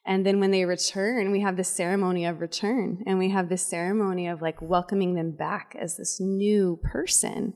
And 0.06 0.26
then 0.26 0.40
when 0.40 0.52
they 0.52 0.66
return, 0.66 1.32
we 1.32 1.42
have 1.42 1.56
this 1.56 1.70
ceremony 1.70 2.26
of 2.26 2.42
return 2.42 3.04
and 3.08 3.18
we 3.18 3.30
have 3.30 3.48
this 3.48 3.66
ceremony 3.66 4.28
of 4.28 4.42
like 4.42 4.62
welcoming 4.62 5.16
them 5.16 5.32
back 5.32 5.76
as 5.80 5.96
this 5.96 6.20
new 6.20 6.80
person, 6.84 7.54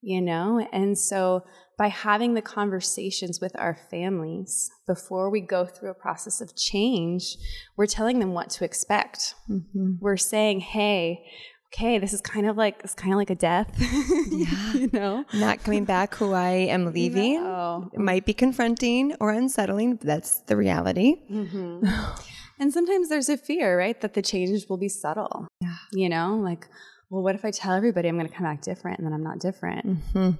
you 0.00 0.20
know? 0.20 0.66
And 0.72 0.98
so 0.98 1.44
by 1.78 1.88
having 1.88 2.34
the 2.34 2.42
conversations 2.42 3.40
with 3.40 3.52
our 3.58 3.76
families 3.90 4.68
before 4.86 5.30
we 5.30 5.40
go 5.40 5.64
through 5.64 5.90
a 5.90 5.94
process 5.94 6.40
of 6.40 6.56
change, 6.56 7.36
we're 7.76 7.86
telling 7.86 8.18
them 8.18 8.32
what 8.32 8.50
to 8.50 8.64
expect. 8.64 9.34
Mm-hmm. 9.48 9.92
We're 10.00 10.16
saying, 10.16 10.60
hey, 10.60 11.24
okay, 11.76 11.98
this 11.98 12.12
is 12.12 12.20
kind 12.20 12.48
of 12.48 12.56
like 12.56 12.80
it's 12.82 12.94
kind 12.94 13.12
of 13.12 13.18
like 13.18 13.30
a 13.30 13.34
death. 13.34 13.70
yeah. 14.30 14.72
you 14.72 14.90
know? 14.92 15.24
Not 15.34 15.62
coming 15.62 15.84
back 15.84 16.14
who 16.14 16.32
I 16.32 16.50
am 16.50 16.92
leaving. 16.92 17.34
No. 17.34 17.90
It 17.92 18.00
might 18.00 18.24
be 18.24 18.32
confronting 18.32 19.14
or 19.20 19.30
unsettling, 19.30 19.96
but 19.96 20.06
that's 20.06 20.38
the 20.40 20.56
reality. 20.56 21.16
Mm-hmm. 21.30 21.86
and 22.60 22.72
sometimes 22.72 23.08
there's 23.08 23.28
a 23.28 23.36
fear, 23.36 23.78
right? 23.78 24.00
That 24.00 24.14
the 24.14 24.22
change 24.22 24.66
will 24.68 24.78
be 24.78 24.88
subtle. 24.88 25.48
Yeah. 25.60 25.76
You 25.92 26.08
know, 26.08 26.36
like, 26.36 26.66
well, 27.10 27.22
what 27.22 27.34
if 27.34 27.44
I 27.44 27.50
tell 27.50 27.74
everybody 27.74 28.08
I'm 28.08 28.16
going 28.16 28.28
to 28.28 28.34
come 28.34 28.46
back 28.46 28.62
different 28.62 28.98
and 28.98 29.06
then 29.06 29.12
I'm 29.12 29.22
not 29.22 29.38
different? 29.38 29.86
Mm-hmm 29.86 30.38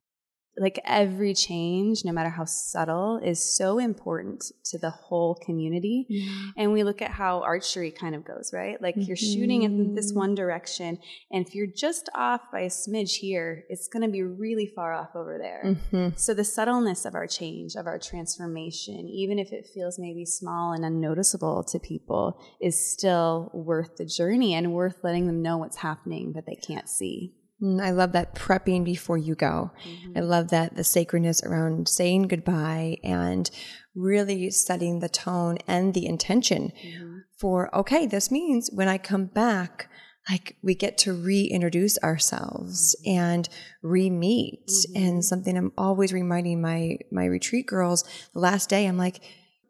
like 0.58 0.80
every 0.84 1.34
change, 1.34 2.04
no 2.04 2.12
matter 2.12 2.30
how 2.30 2.44
subtle, 2.44 3.20
is 3.22 3.42
so 3.42 3.78
important 3.78 4.44
to 4.64 4.78
the 4.78 4.90
whole 4.90 5.34
community. 5.34 6.06
Mm-hmm. 6.10 6.48
And 6.56 6.72
we 6.72 6.82
look 6.82 7.02
at 7.02 7.10
how 7.10 7.42
archery 7.42 7.90
kind 7.90 8.14
of 8.14 8.24
goes, 8.24 8.50
right? 8.52 8.80
Like 8.80 8.94
mm-hmm. 8.94 9.02
you're 9.02 9.16
shooting 9.16 9.62
in 9.62 9.94
this 9.94 10.10
mm-hmm. 10.10 10.18
one 10.18 10.34
direction, 10.34 10.98
and 11.30 11.46
if 11.46 11.54
you're 11.54 11.66
just 11.66 12.08
off 12.14 12.40
by 12.50 12.60
a 12.60 12.68
smidge 12.68 13.16
here, 13.16 13.64
it's 13.68 13.88
going 13.88 14.02
to 14.02 14.08
be 14.08 14.22
really 14.22 14.66
far 14.66 14.94
off 14.94 15.10
over 15.14 15.38
there. 15.38 15.62
Mm-hmm. 15.64 16.16
So 16.16 16.34
the 16.34 16.44
subtleness 16.44 17.04
of 17.04 17.14
our 17.14 17.26
change, 17.26 17.74
of 17.76 17.86
our 17.86 17.98
transformation, 17.98 19.08
even 19.08 19.38
if 19.38 19.52
it 19.52 19.66
feels 19.72 19.98
maybe 19.98 20.24
small 20.24 20.72
and 20.72 20.84
unnoticeable 20.84 21.64
to 21.64 21.78
people, 21.78 22.40
is 22.60 22.92
still 22.92 23.50
worth 23.52 23.96
the 23.96 24.06
journey 24.06 24.54
and 24.54 24.72
worth 24.72 24.96
letting 25.02 25.26
them 25.26 25.42
know 25.42 25.58
what's 25.58 25.76
happening 25.76 26.32
that 26.32 26.46
they 26.46 26.56
can't 26.56 26.88
see. 26.88 27.34
Mm, 27.62 27.82
I 27.82 27.90
love 27.90 28.12
that 28.12 28.34
prepping 28.34 28.84
before 28.84 29.16
you 29.18 29.34
go. 29.34 29.70
Mm-hmm. 29.86 30.18
I 30.18 30.20
love 30.20 30.48
that 30.48 30.76
the 30.76 30.84
sacredness 30.84 31.42
around 31.42 31.88
saying 31.88 32.28
goodbye 32.28 32.98
and 33.02 33.50
really 33.94 34.50
setting 34.50 35.00
the 35.00 35.08
tone 35.08 35.58
and 35.66 35.94
the 35.94 36.06
intention 36.06 36.72
mm-hmm. 36.84 37.18
for, 37.38 37.74
okay, 37.74 38.06
this 38.06 38.30
means 38.30 38.70
when 38.72 38.88
I 38.88 38.98
come 38.98 39.26
back, 39.26 39.88
like 40.28 40.56
we 40.62 40.74
get 40.74 40.98
to 40.98 41.14
reintroduce 41.14 41.98
ourselves 42.02 42.94
mm-hmm. 43.00 43.18
and 43.18 43.48
re-meet. 43.82 44.66
Mm-hmm. 44.66 45.02
And 45.02 45.24
something 45.24 45.56
I'm 45.56 45.72
always 45.78 46.12
reminding 46.12 46.60
my, 46.60 46.98
my 47.10 47.24
retreat 47.24 47.66
girls 47.66 48.04
the 48.34 48.40
last 48.40 48.68
day, 48.68 48.86
I'm 48.86 48.98
like, 48.98 49.22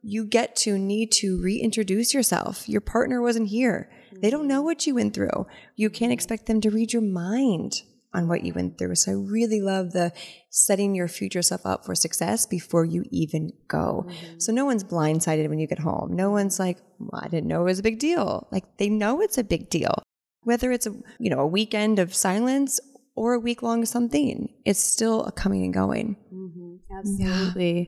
you 0.03 0.25
get 0.25 0.55
to 0.57 0.79
need 0.79 1.11
to 1.11 1.41
reintroduce 1.41 2.15
yourself. 2.15 2.69
Your 2.69 2.81
partner 2.81 3.21
wasn't 3.21 3.49
here. 3.49 3.91
They 4.21 4.31
don't 4.31 4.49
know 4.49 4.63
what 4.63 4.87
you 4.87 4.95
went 4.95 5.15
through. 5.15 5.47
You 5.77 5.91
can't 5.91 6.13
expect 6.13 6.47
them 6.47 6.61
to 6.63 6.71
read 6.71 6.93
your 6.93 7.03
mind 7.03 7.83
on 8.17 8.29
what 8.29 8.43
you 8.43 8.55
went 8.55 8.79
through. 8.79 8.95
So 8.95 9.13
I 9.13 9.15
really 9.15 9.61
love 9.61 9.93
the 9.93 10.13
setting 10.49 10.95
your 10.95 11.07
future 11.07 11.43
self 11.43 11.67
up 11.67 11.85
for 11.85 11.95
success 11.95 12.47
before 12.47 12.85
you 12.85 13.05
even 13.11 13.53
go. 13.69 14.07
Mm-hmm. 14.09 14.39
So 14.39 14.53
no 14.53 14.65
one's 14.65 14.85
blindsided 14.85 15.49
when 15.49 15.59
you 15.59 15.67
get 15.67 15.79
home. 15.79 16.17
No 16.17 16.31
one's 16.31 16.59
like, 16.59 16.79
well, 16.99 17.21
I 17.23 17.29
didn't 17.29 17.49
know 17.49 17.61
it 17.61 17.65
was 17.65 17.79
a 17.79 17.85
big 17.85 17.99
deal. 17.99 18.49
Like 18.51 18.79
they 18.79 18.89
know 18.89 19.21
it's 19.21 19.39
a 19.39 19.45
big 19.45 19.69
deal. 19.69 20.03
Whether 20.43 20.73
it's 20.73 20.87
a, 20.87 20.95
you 21.19 21.29
know, 21.29 21.41
a 21.41 21.47
weekend 21.47 21.99
of 21.99 22.15
silence 22.15 22.81
or 23.15 23.35
a 23.35 23.41
week 23.41 23.63
long 23.63 23.85
something, 23.85 24.49
it's 24.65 24.83
still 24.83 25.25
a 25.25 25.33
coming 25.33 25.65
and 25.65 25.75
going. 25.75 26.17
Mm-hmm. 26.33 26.99
Absolutely. 26.99 27.79
Yeah, 27.81 27.86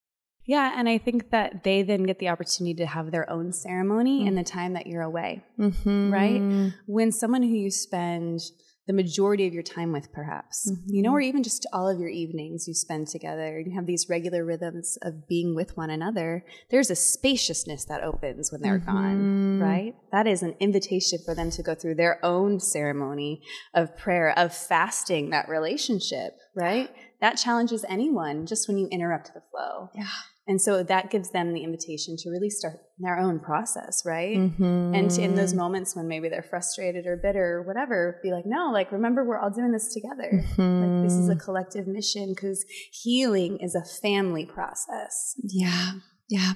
and 0.75 0.89
I 0.89 0.97
think 0.97 1.31
that 1.31 1.63
they 1.63 1.83
then 1.83 2.05
get 2.05 2.19
the 2.19 2.31
opportunity 2.31 2.75
to 2.77 2.87
have 2.87 3.11
their 3.11 3.29
own 3.31 3.53
ceremony 3.53 4.21
mm-hmm. 4.21 4.29
in 4.29 4.35
the 4.35 4.45
time 4.45 4.73
that 4.73 4.87
you're 4.87 5.03
away, 5.03 5.45
mm-hmm. 5.59 6.13
right? 6.13 6.73
When 6.87 7.13
someone 7.13 7.43
who 7.43 7.55
you 7.55 7.71
spend 7.71 8.41
the 8.89 8.95
majority 8.95 9.47
of 9.47 9.53
your 9.53 9.63
time 9.63 9.93
with, 9.93 10.11
perhaps, 10.15 10.69
mm-hmm. 10.69 10.95
you 10.95 11.03
know, 11.03 11.13
or 11.13 11.21
even 11.21 11.43
just 11.43 11.67
all 11.75 11.87
of 11.87 12.01
your 12.01 12.09
evenings 12.09 12.67
you 12.67 12.73
spend 12.73 13.07
together, 13.07 13.61
you 13.61 13.75
have 13.75 13.85
these 13.85 14.07
regular 14.09 14.43
rhythms 14.47 14.97
of 15.03 15.29
being 15.29 15.55
with 15.55 15.77
one 15.77 15.91
another, 15.91 16.43
there's 16.71 16.91
a 16.91 16.97
spaciousness 16.97 17.85
that 17.85 18.03
opens 18.03 18.51
when 18.51 18.63
they're 18.63 18.79
gone, 18.79 19.59
mm-hmm. 19.59 19.63
right? 19.63 19.95
That 20.11 20.27
is 20.27 20.43
an 20.43 20.55
invitation 20.59 21.19
for 21.23 21.35
them 21.35 21.51
to 21.51 21.63
go 21.63 21.75
through 21.75 21.97
their 21.97 22.25
own 22.25 22.59
ceremony 22.59 23.43
of 23.75 23.95
prayer, 23.99 24.33
of 24.39 24.55
fasting 24.57 25.29
that 25.31 25.51
relationship, 25.51 26.39
right? 26.57 26.89
That 27.21 27.37
challenges 27.37 27.85
anyone 27.91 28.47
just 28.47 28.69
when 28.69 28.79
you 28.79 28.89
interrupt 28.91 29.35
the 29.35 29.43
flow. 29.51 29.91
Yeah. 29.95 30.07
And 30.49 30.61
so 30.61 30.83
that 30.83 31.11
gives 31.11 31.31
them 31.31 31.53
the 31.53 31.63
invitation 31.63 32.17
to 32.17 32.31
really 32.31 32.49
start 32.49 32.79
their 32.99 33.19
own 33.19 33.39
process, 33.39 34.03
right? 34.07 34.39
Mm-hmm. 34.39 34.95
And 34.95 35.11
to, 35.11 35.23
in 35.23 35.35
those 35.35 35.53
moments 35.53 35.95
when 35.95 36.09
maybe 36.09 36.31
they're 36.31 36.43
frustrated 36.43 37.07
or 37.07 37.17
bitter 37.17 37.59
or 37.59 37.63
whatever, 37.65 38.19
be 38.23 38.33
like, 38.33 38.47
no, 38.47 38.71
like, 38.73 38.91
remember, 38.91 39.25
we're 39.25 39.39
all 39.39 39.51
doing 39.51 39.73
this 39.73 39.93
together. 39.93 40.43
Mm-hmm. 40.57 40.83
Like, 40.83 41.05
this 41.05 41.13
is 41.13 41.29
a 41.29 41.37
collective 41.37 41.87
mission 41.87 42.33
because 42.35 42.65
healing 42.93 43.59
is 43.61 43.75
a 43.75 43.85
family 44.01 44.47
process. 44.47 45.35
Yeah. 45.45 45.93
Yeah. 46.31 46.55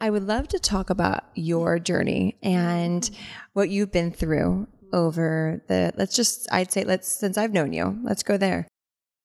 I 0.00 0.10
would 0.10 0.24
love 0.26 0.48
to 0.48 0.58
talk 0.58 0.90
about 0.90 1.22
your 1.34 1.78
journey 1.78 2.36
and 2.42 3.08
what 3.52 3.70
you've 3.70 3.92
been 3.92 4.10
through 4.10 4.66
over 4.92 5.62
the, 5.68 5.92
let's 5.96 6.16
just, 6.16 6.48
I'd 6.50 6.72
say, 6.72 6.82
let's, 6.82 7.06
since 7.06 7.38
I've 7.38 7.52
known 7.52 7.72
you, 7.72 7.96
let's 8.02 8.24
go 8.24 8.36
there. 8.36 8.66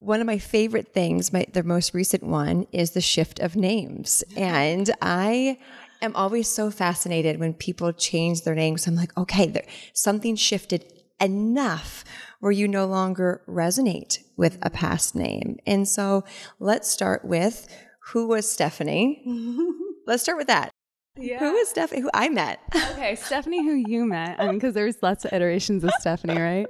One 0.06 0.22
of 0.22 0.28
my 0.28 0.38
favorite 0.38 0.94
things, 0.94 1.34
my 1.34 1.48
the 1.52 1.64
most 1.64 1.96
recent 1.96 2.22
one, 2.22 2.68
is 2.72 2.92
the 2.92 3.02
shift 3.02 3.40
of 3.40 3.56
names. 3.56 4.24
And 4.38 4.92
I 5.02 5.58
am 6.00 6.16
always 6.16 6.48
so 6.48 6.70
fascinated 6.70 7.40
when 7.40 7.56
people 7.56 7.92
change 7.92 8.44
their 8.44 8.54
names. 8.54 8.86
I'm 8.86 8.96
like, 8.96 9.18
okay, 9.18 9.48
there, 9.48 9.66
something 9.94 10.36
shifted 10.36 10.86
enough 11.20 12.04
where 12.40 12.52
you 12.52 12.68
no 12.68 12.86
longer 12.86 13.42
resonate 13.48 14.20
with 14.38 14.60
a 14.62 14.70
past 14.70 15.16
name. 15.16 15.58
And 15.66 15.88
so 15.88 16.24
let's 16.60 16.88
start 16.88 17.26
with 17.26 17.68
who 18.12 18.28
was 18.28 18.48
Stephanie? 18.48 19.24
let's 20.06 20.22
start 20.22 20.38
with 20.38 20.48
that. 20.48 20.75
Yeah. 21.18 21.40
Who 21.40 21.56
is 21.56 21.70
Stephanie? 21.70 22.02
Who 22.02 22.10
I 22.14 22.28
met? 22.30 22.60
okay, 22.92 23.16
Stephanie, 23.22 23.64
who 23.64 23.74
you 23.88 24.06
met, 24.06 24.40
I 24.40 24.48
mean, 24.48 24.56
because 24.56 24.74
there's 24.74 25.02
lots 25.02 25.24
of 25.24 25.32
iterations 25.32 25.84
of 25.84 25.92
Stephanie, 26.00 26.40
right? 26.40 26.68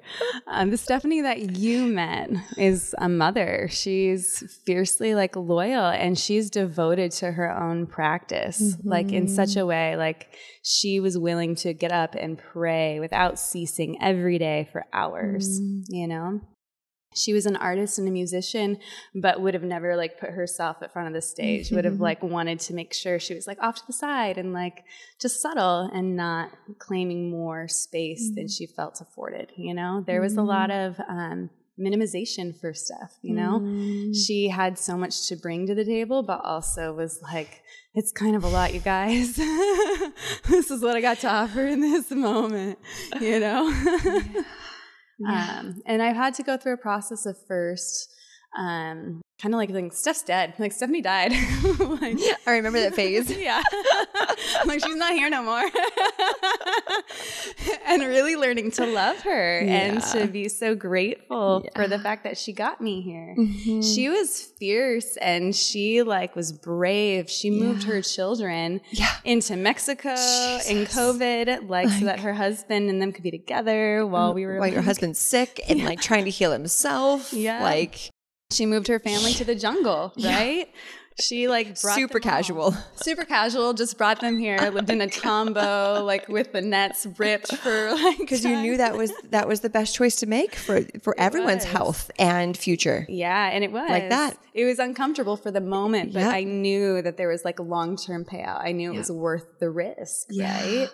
Um, 0.47 0.69
the 0.69 0.77
Stephanie 0.77 1.21
that 1.21 1.57
you 1.57 1.87
met 1.87 2.29
is 2.57 2.93
a 2.99 3.09
mother. 3.09 3.67
She's 3.71 4.59
fiercely 4.65 5.15
like 5.15 5.35
loyal, 5.35 5.85
and 5.85 6.17
she's 6.17 6.49
devoted 6.49 7.11
to 7.13 7.31
her 7.31 7.51
own 7.51 7.87
practice, 7.87 8.61
mm-hmm. 8.61 8.87
like 8.87 9.11
in 9.11 9.27
such 9.27 9.55
a 9.55 9.65
way, 9.65 9.95
like 9.95 10.35
she 10.61 10.99
was 10.99 11.17
willing 11.17 11.55
to 11.55 11.73
get 11.73 11.91
up 11.91 12.15
and 12.15 12.37
pray 12.37 12.99
without 12.99 13.39
ceasing 13.39 14.01
every 14.01 14.37
day 14.37 14.69
for 14.71 14.85
hours. 14.93 15.59
Mm. 15.59 15.83
You 15.89 16.07
know 16.07 16.41
she 17.15 17.33
was 17.33 17.45
an 17.45 17.55
artist 17.55 17.97
and 17.97 18.07
a 18.07 18.11
musician 18.11 18.77
but 19.13 19.41
would 19.41 19.53
have 19.53 19.63
never 19.63 19.95
like 19.95 20.19
put 20.19 20.29
herself 20.29 20.77
at 20.81 20.91
front 20.93 21.07
of 21.07 21.13
the 21.13 21.21
stage 21.21 21.71
would 21.71 21.85
have 21.85 21.99
like 21.99 22.21
wanted 22.21 22.59
to 22.59 22.73
make 22.73 22.93
sure 22.93 23.19
she 23.19 23.33
was 23.33 23.47
like 23.47 23.61
off 23.61 23.75
to 23.75 23.87
the 23.87 23.93
side 23.93 24.37
and 24.37 24.53
like 24.53 24.83
just 25.19 25.41
subtle 25.41 25.89
and 25.93 26.15
not 26.15 26.51
claiming 26.79 27.29
more 27.29 27.67
space 27.67 28.27
mm-hmm. 28.27 28.35
than 28.35 28.47
she 28.47 28.65
felt 28.65 29.01
afforded 29.01 29.51
you 29.55 29.73
know 29.73 30.03
there 30.05 30.21
was 30.21 30.33
mm-hmm. 30.33 30.41
a 30.41 30.45
lot 30.45 30.71
of 30.71 30.99
um, 31.07 31.49
minimization 31.79 32.57
for 32.59 32.73
Steph, 32.73 33.17
you 33.21 33.33
know? 33.33 33.59
Mm. 33.59 34.15
She 34.15 34.47
had 34.47 34.77
so 34.79 34.97
much 34.97 35.27
to 35.27 35.35
bring 35.35 35.67
to 35.67 35.75
the 35.75 35.83
table, 35.83 36.23
but 36.23 36.41
also 36.43 36.93
was 36.93 37.21
like, 37.21 37.61
it's 37.93 38.11
kind 38.11 38.35
of 38.35 38.43
a 38.43 38.47
lot, 38.47 38.73
you 38.73 38.79
guys. 38.79 39.35
this 40.47 40.71
is 40.71 40.81
what 40.81 40.95
I 40.95 41.01
got 41.01 41.19
to 41.19 41.29
offer 41.29 41.65
in 41.65 41.81
this 41.81 42.11
moment, 42.11 42.79
you 43.19 43.39
know? 43.39 43.73
yeah. 45.19 45.59
Um, 45.59 45.81
and 45.85 46.01
I've 46.01 46.15
had 46.15 46.33
to 46.35 46.43
go 46.43 46.57
through 46.57 46.73
a 46.73 46.77
process 46.77 47.25
of 47.25 47.37
first 47.47 48.14
um, 48.55 49.21
kind 49.41 49.53
of 49.53 49.57
like 49.57 49.69
like 49.69 49.93
Steph's 49.93 50.23
dead. 50.23 50.53
Like 50.57 50.71
Stephanie 50.71 51.01
died. 51.01 51.31
like, 51.79 52.17
I 52.47 52.51
remember 52.51 52.79
that 52.79 52.95
phase. 52.95 53.29
yeah, 53.37 53.61
like 54.65 54.83
she's 54.83 54.95
not 54.95 55.13
here 55.13 55.29
no 55.29 55.43
more. 55.43 55.63
and 57.85 58.01
really 58.03 58.35
learning 58.35 58.71
to 58.71 58.85
love 58.85 59.19
her 59.21 59.61
yeah. 59.61 59.71
and 59.71 60.01
to 60.03 60.27
be 60.27 60.47
so 60.47 60.75
grateful 60.75 61.61
yeah. 61.63 61.71
for 61.75 61.87
the 61.87 61.99
fact 61.99 62.23
that 62.23 62.37
she 62.37 62.53
got 62.53 62.81
me 62.81 63.01
here. 63.01 63.35
Mm-hmm. 63.37 63.81
She 63.81 64.09
was 64.09 64.41
fierce 64.41 65.17
and 65.17 65.55
she 65.55 66.01
like 66.01 66.35
was 66.35 66.51
brave. 66.51 67.29
She 67.29 67.49
moved 67.49 67.83
her 67.83 68.01
children 68.01 68.81
into 69.23 69.55
Mexico 69.55 70.15
Jesus. 70.15 70.69
in 70.69 70.85
COVID, 70.85 71.69
like, 71.69 71.87
like, 71.87 71.89
so 71.89 72.05
that 72.05 72.19
her 72.21 72.33
husband 72.33 72.89
and 72.89 73.01
them 73.01 73.11
could 73.11 73.23
be 73.23 73.31
together 73.31 74.05
while 74.05 74.33
we 74.33 74.45
were 74.45 74.53
while 74.53 74.61
like, 74.61 74.73
your 74.73 74.81
husband's 74.81 75.19
sick 75.19 75.59
and 75.67 75.83
like 75.83 75.99
trying 76.01 76.25
to 76.25 76.31
heal 76.31 76.51
himself. 76.51 77.33
Yeah, 77.33 77.61
like 77.61 78.11
she 78.51 78.65
moved 78.65 78.87
her 78.87 78.99
family 78.99 79.33
to 79.33 79.43
the 79.43 79.55
jungle, 79.55 80.13
right? 80.23 80.67
Yeah. 80.67 80.81
She 81.17 81.47
like 81.47 81.77
super 81.77 82.19
casual, 82.19 82.75
super 82.95 83.23
casual. 83.23 83.73
Just 83.73 83.97
brought 83.97 84.19
them 84.19 84.37
here. 84.37 84.57
Lived 84.57 84.89
in 84.89 84.99
a 84.99 85.07
tambo, 85.07 86.03
like 86.03 86.27
with 86.27 86.51
the 86.51 86.59
nets 86.59 87.07
ripped 87.17 87.55
for 87.55 87.93
like 88.03 88.17
because 88.17 88.43
you 88.43 88.53
knew 88.61 88.75
that 88.75 88.97
was 88.97 89.13
that 89.29 89.47
was 89.47 89.61
the 89.61 89.69
best 89.69 89.95
choice 89.95 90.17
to 90.17 90.25
make 90.25 90.55
for 90.55 90.81
for 91.01 91.17
everyone's 91.17 91.63
health 91.63 92.11
and 92.19 92.57
future. 92.57 93.05
Yeah, 93.07 93.49
and 93.49 93.63
it 93.63 93.71
was 93.71 93.89
like 93.89 94.09
that. 94.09 94.37
It 94.53 94.65
was 94.65 94.77
uncomfortable 94.77 95.37
for 95.37 95.51
the 95.51 95.61
moment, 95.61 96.11
but 96.11 96.23
I 96.23 96.43
knew 96.43 97.01
that 97.01 97.15
there 97.15 97.29
was 97.29 97.45
like 97.45 97.59
a 97.59 97.63
long 97.63 97.95
term 97.95 98.25
payout. 98.25 98.59
I 98.61 98.73
knew 98.73 98.91
it 98.91 98.97
was 98.97 99.09
worth 99.09 99.59
the 99.59 99.69
risk, 99.69 100.27
yeah. 100.31 100.61
right? 100.61 100.89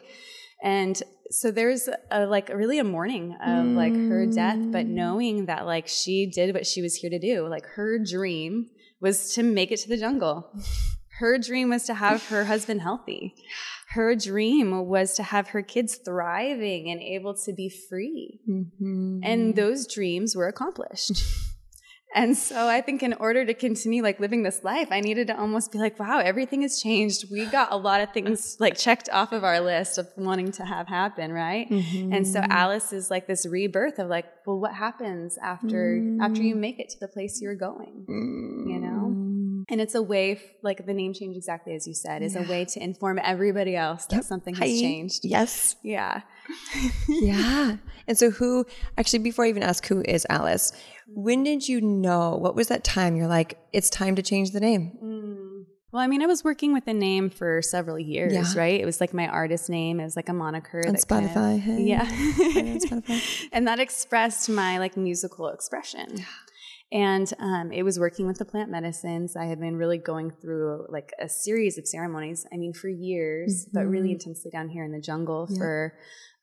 And 0.62 1.02
so 1.32 1.50
there's 1.50 1.90
a, 2.12 2.26
like 2.26 2.50
really 2.50 2.80
a 2.80 2.84
mourning 2.84 3.36
of 3.44 3.66
like 3.68 3.94
her 3.94 4.26
death, 4.26 4.60
but 4.72 4.86
mm. 4.86 4.90
knowing 4.90 5.46
that 5.46 5.66
like 5.66 5.88
she 5.88 6.26
did 6.26 6.54
what 6.54 6.68
she 6.68 6.82
was 6.82 6.96
here 6.96 7.10
to 7.10 7.20
do. 7.20 7.48
Like 7.48 7.66
her 7.66 7.98
dream 7.98 8.70
was 9.00 9.34
to 9.34 9.44
make 9.44 9.72
it 9.72 9.78
to 9.80 9.90
the 9.90 9.98
jungle. 9.98 10.52
Her 11.20 11.38
dream 11.38 11.70
was 11.70 11.84
to 11.84 11.94
have 11.94 12.30
her 12.30 12.46
husband 12.46 12.82
healthy. 12.82 13.36
Her 13.90 14.16
dream 14.16 14.88
was 14.88 15.14
to 15.18 15.24
have 15.24 15.50
her 15.50 15.62
kids 15.62 15.96
thriving 16.04 16.90
and 16.90 17.00
able 17.00 17.36
to 17.46 17.54
be 17.54 17.70
free. 17.70 18.40
Mm-hmm. 18.50 19.20
And 19.22 19.56
those 19.56 19.86
dreams 19.86 20.36
were 20.36 20.48
accomplished. 20.48 21.24
And 22.14 22.38
so 22.38 22.68
I 22.68 22.82
think 22.82 23.04
in 23.04 23.14
order 23.14 23.46
to 23.46 23.54
continue 23.54 24.04
like 24.04 24.20
living 24.20 24.44
this 24.44 24.64
life, 24.64 24.90
I 24.92 25.00
needed 25.00 25.28
to 25.28 25.40
almost 25.40 25.72
be 25.72 25.78
like, 25.78 25.98
wow, 25.98 26.20
everything 26.20 26.62
has 26.64 26.82
changed. 26.82 27.32
We 27.32 27.46
got 27.46 27.72
a 27.72 27.78
lot 27.78 28.02
of 28.02 28.12
things 28.12 28.58
like 28.60 28.78
checked 28.78 29.10
off 29.12 29.32
of 29.32 29.44
our 29.44 29.62
list 29.62 29.98
of 29.98 30.08
wanting 30.18 30.52
to 30.54 30.66
have 30.66 30.88
happen, 30.88 31.32
right? 31.32 31.70
Mm-hmm. 31.70 32.12
And 32.12 32.28
so 32.28 32.42
Alis 32.50 32.92
is 32.92 33.10
like 33.10 33.28
this 33.28 33.46
rebirth 33.46 33.98
of 34.00 34.10
like, 34.10 34.26
well, 34.46 34.60
what 34.60 34.74
happens 34.74 35.38
after 35.38 35.96
mm-hmm. 35.96 36.22
after 36.22 36.42
you 36.42 36.56
make 36.56 36.80
it 36.80 36.90
to 36.90 37.00
the 37.00 37.08
place 37.08 37.42
you're 37.42 37.56
going? 37.56 38.06
Mm-hmm. 38.10 38.70
You 38.70 38.80
know? 38.80 39.14
Mm. 39.16 39.64
And 39.70 39.80
it's 39.80 39.96
a 39.96 40.02
way, 40.02 40.42
like 40.62 40.86
the 40.86 40.94
name 40.94 41.14
change 41.14 41.38
exactly 41.38 41.74
as 41.76 41.88
you 41.88 41.94
said, 41.94 42.24
is 42.24 42.36
yeah. 42.36 42.46
a 42.46 42.50
way 42.50 42.66
to 42.66 42.84
inform 42.84 43.20
everybody 43.24 43.76
else 43.76 44.06
that 44.08 44.18
yep. 44.18 44.26
something 44.26 44.54
has 44.56 44.68
changed. 44.68 45.24
Yes. 45.24 45.78
Yeah. 45.82 46.22
yeah. 47.08 47.78
And 48.08 48.18
so 48.18 48.32
who 48.32 48.66
actually 48.98 49.20
before 49.20 49.46
I 49.46 49.50
even 49.50 49.64
ask 49.64 49.86
who 49.88 50.02
is 50.02 50.26
Alis, 50.30 50.74
when 51.16 51.44
did 51.44 51.68
you 51.68 51.82
know? 51.82 52.36
What 52.36 52.56
was 52.56 52.68
that 52.70 52.84
time 52.84 53.16
you're 53.16 53.28
like, 53.28 53.58
it's 53.74 53.90
time 53.90 54.16
to 54.16 54.22
change 54.22 54.52
the 54.52 54.60
name? 54.60 54.98
Mm. 55.04 55.66
Well, 55.92 56.02
I 56.02 56.08
mean, 56.08 56.22
I 56.22 56.26
was 56.26 56.44
working 56.44 56.72
with 56.72 56.86
the 56.86 56.94
name 56.94 57.30
for 57.30 57.62
several 57.62 58.00
years, 58.00 58.34
yeah. 58.34 58.60
right? 58.62 58.80
It 58.80 58.86
was 58.86 59.02
like 59.02 59.14
my 59.14 59.28
artist 59.28 59.70
name. 59.70 60.00
It 60.00 60.06
was 60.06 60.16
like 60.16 60.30
a 60.30 60.34
moniker. 60.34 60.82
On 60.88 60.96
Spotify. 60.96 61.34
Kind 61.34 61.56
of, 61.56 61.60
hey. 61.62 61.84
Yeah. 61.84 62.06
Spotify. 62.06 63.48
and 63.52 63.68
that 63.68 63.80
expressed 63.80 64.50
my 64.50 64.78
like 64.78 64.96
musical 64.96 65.50
expression. 65.50 66.08
Yeah. 66.16 66.24
And 66.94 67.34
um, 67.40 67.72
it 67.72 67.84
was 67.84 68.00
working 68.00 68.28
with 68.28 68.38
the 68.38 68.46
plant 68.46 68.70
medicines. 68.70 69.36
I 69.36 69.46
had 69.46 69.60
been 69.60 69.78
really 69.78 69.98
going 69.98 70.32
through 70.32 70.88
like 70.90 71.12
a 71.22 71.28
series 71.28 71.78
of 71.78 71.88
ceremonies. 71.88 72.46
I 72.54 72.58
mean, 72.58 72.74
for 72.74 72.90
years, 72.90 73.66
mm-hmm. 73.66 73.78
but 73.78 73.86
really 73.86 74.10
mm-hmm. 74.10 74.14
intensely 74.14 74.52
down 74.52 74.70
here 74.70 74.84
in 74.84 74.92
the 74.92 75.00
jungle 75.00 75.48
yeah. 75.50 75.58
for 75.58 75.94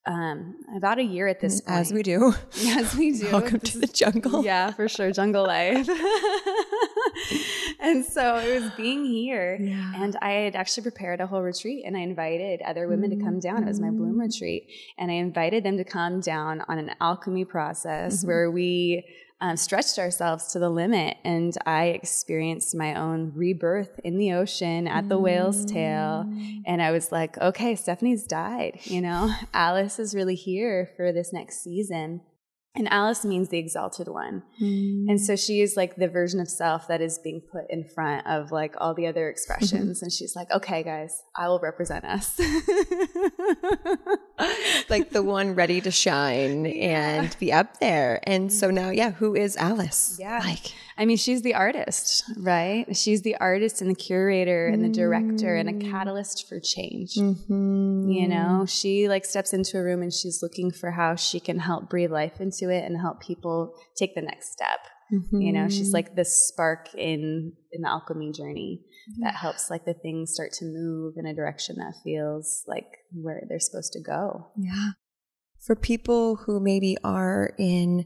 um, 0.09 0.57
about 0.75 0.99
a 0.99 1.03
year 1.03 1.29
at 1.29 1.39
this 1.39 1.61
point. 1.61 1.79
As 1.79 1.93
we 1.93 2.03
do. 2.03 2.35
As 2.67 2.97
we 2.97 3.13
do. 3.13 3.31
Welcome 3.31 3.61
to 3.61 3.79
the 3.79 3.87
jungle. 3.87 4.43
Yeah, 4.43 4.73
for 4.73 4.89
sure. 4.89 5.13
Jungle 5.13 5.47
life. 5.47 5.87
and 7.81 8.05
so 8.05 8.37
it 8.37 8.61
was 8.61 8.71
being 8.77 9.05
here. 9.05 9.59
Yeah. 9.61 9.93
And 9.97 10.17
I 10.23 10.31
had 10.31 10.57
actually 10.57 10.85
prepared 10.85 11.21
a 11.21 11.27
whole 11.27 11.43
retreat 11.43 11.85
and 11.85 11.95
I 11.95 12.01
invited 12.01 12.63
other 12.63 12.89
women 12.89 13.11
mm-hmm. 13.11 13.21
to 13.21 13.25
come 13.25 13.39
down. 13.39 13.63
It 13.63 13.67
was 13.67 13.81
my 13.81 13.91
bloom 13.91 14.13
mm-hmm. 14.13 14.21
retreat. 14.21 14.71
And 14.97 15.11
I 15.11 15.15
invited 15.15 15.63
them 15.63 15.77
to 15.77 15.85
come 15.85 16.21
down 16.21 16.63
on 16.69 16.79
an 16.79 16.93
alchemy 17.03 17.45
process 17.45 18.19
mm-hmm. 18.19 18.27
where 18.29 18.51
we 18.51 19.05
um, 19.41 19.57
stretched 19.57 19.99
ourselves 19.99 20.49
to 20.53 20.59
the 20.59 20.71
limit. 20.71 21.17
And 21.25 21.57
I 21.65 21.87
experienced 21.87 22.75
my 22.75 22.95
own 22.95 23.33
rebirth 23.35 24.01
in 24.03 24.19
the 24.19 24.33
ocean 24.33 24.89
at 24.89 25.09
the 25.09 25.19
whale's 25.19 25.65
tail. 25.65 26.27
Mm. 26.27 26.63
And 26.67 26.83
I 26.83 26.91
was 26.91 27.13
like, 27.13 27.39
okay, 27.39 27.75
Stephanie's 27.75 28.25
died. 28.27 28.81
You 28.85 29.01
know, 29.01 29.33
Alis 29.55 29.99
is 29.99 30.15
really 30.15 30.35
here 30.35 30.91
for 30.97 31.13
this 31.13 31.33
next 31.33 31.63
season. 31.63 32.21
And 32.79 32.89
Alis 32.93 33.25
means 33.25 33.49
the 33.49 33.59
exalted 33.59 34.07
one. 34.07 34.45
Mm. 34.63 35.11
And 35.11 35.21
so 35.21 35.35
she 35.35 35.61
is 35.61 35.77
like 35.77 35.97
the 35.97 36.07
version 36.07 36.39
of 36.39 36.49
self 36.49 36.87
that 36.87 37.01
is 37.01 37.19
being 37.19 37.41
put 37.41 37.69
in 37.69 37.83
front 37.83 38.25
of 38.27 38.53
like 38.53 38.77
all 38.79 38.95
the 38.95 39.09
other 39.09 39.29
expressions. 39.29 39.99
Mm-hmm. 39.99 40.05
And 40.05 40.13
she's 40.13 40.37
like, 40.37 40.49
okay, 40.53 40.85
guys, 40.85 41.25
I 41.37 41.49
will 41.49 41.59
represent 41.59 42.05
us. 42.05 42.39
like 44.89 45.11
the 45.11 45.25
one 45.25 45.57
ready 45.57 45.81
to 45.81 45.91
shine 45.91 46.67
yeah. 46.67 47.23
and 47.23 47.37
be 47.41 47.53
up 47.53 47.81
there. 47.81 48.21
And 48.23 48.53
so 48.53 48.71
now, 48.71 48.91
yeah, 48.91 49.11
who 49.11 49.35
is 49.35 49.57
Alis? 49.57 50.17
Yeah. 50.21 50.39
Like, 50.39 50.73
I 50.99 51.05
mean, 51.05 51.17
she's 51.17 51.43
the 51.43 51.55
artist, 51.55 52.25
right? 52.39 52.85
She's 52.97 53.23
the 53.23 53.37
artist 53.37 53.81
and 53.81 53.89
the 53.89 53.95
curator 53.95 54.67
and 54.67 54.85
the 54.85 54.89
director 54.89 55.55
and 55.55 55.69
a 55.69 55.73
mm. 55.73 55.91
catalyst 55.91 56.49
for 56.49 56.59
change. 56.59 57.15
Mm-hmm. 57.15 58.09
You 58.09 58.27
know, 58.27 58.67
she 58.67 59.09
like 59.09 59.25
steps 59.25 59.53
into 59.53 59.79
a 59.79 59.83
room 59.83 60.03
and 60.03 60.13
she's 60.13 60.43
looking 60.43 60.73
for 60.73 60.91
how 60.91 61.15
she 61.15 61.39
can 61.39 61.61
help 61.61 61.89
breathe 61.89 62.11
life 62.11 62.41
into 62.41 62.69
it 62.71 62.85
and 62.85 63.01
help 63.01 63.21
people 63.21 63.75
take 63.97 64.17
the 64.17 64.23
next 64.23 64.51
step. 64.51 64.81
Mm-hmm. 65.13 65.41
You 65.41 65.53
know, 65.53 65.69
she's 65.69 65.89
mm-hmm. 65.89 65.95
like 65.95 66.17
this 66.17 66.49
spark 66.49 66.89
in 66.95 67.53
in 67.73 67.83
the 67.83 67.89
alchemy 67.89 68.33
journey 68.33 68.83
that 69.21 69.35
helps 69.35 69.71
like 69.71 69.85
the 69.85 69.95
things 69.95 70.35
start 70.35 70.53
to 70.55 70.65
move 70.65 71.15
in 71.17 71.27
a 71.27 71.35
direction 71.35 71.77
that 71.79 71.95
feels 72.03 72.65
like 72.67 72.87
where 73.13 73.43
they're 73.49 73.61
supposed 73.61 73.93
to 73.93 74.03
go. 74.03 74.49
Yeah. 74.57 74.91
For 75.61 75.77
people 75.77 76.37
who 76.37 76.61
maybe 76.61 76.97
are 77.05 77.55
in 77.57 78.05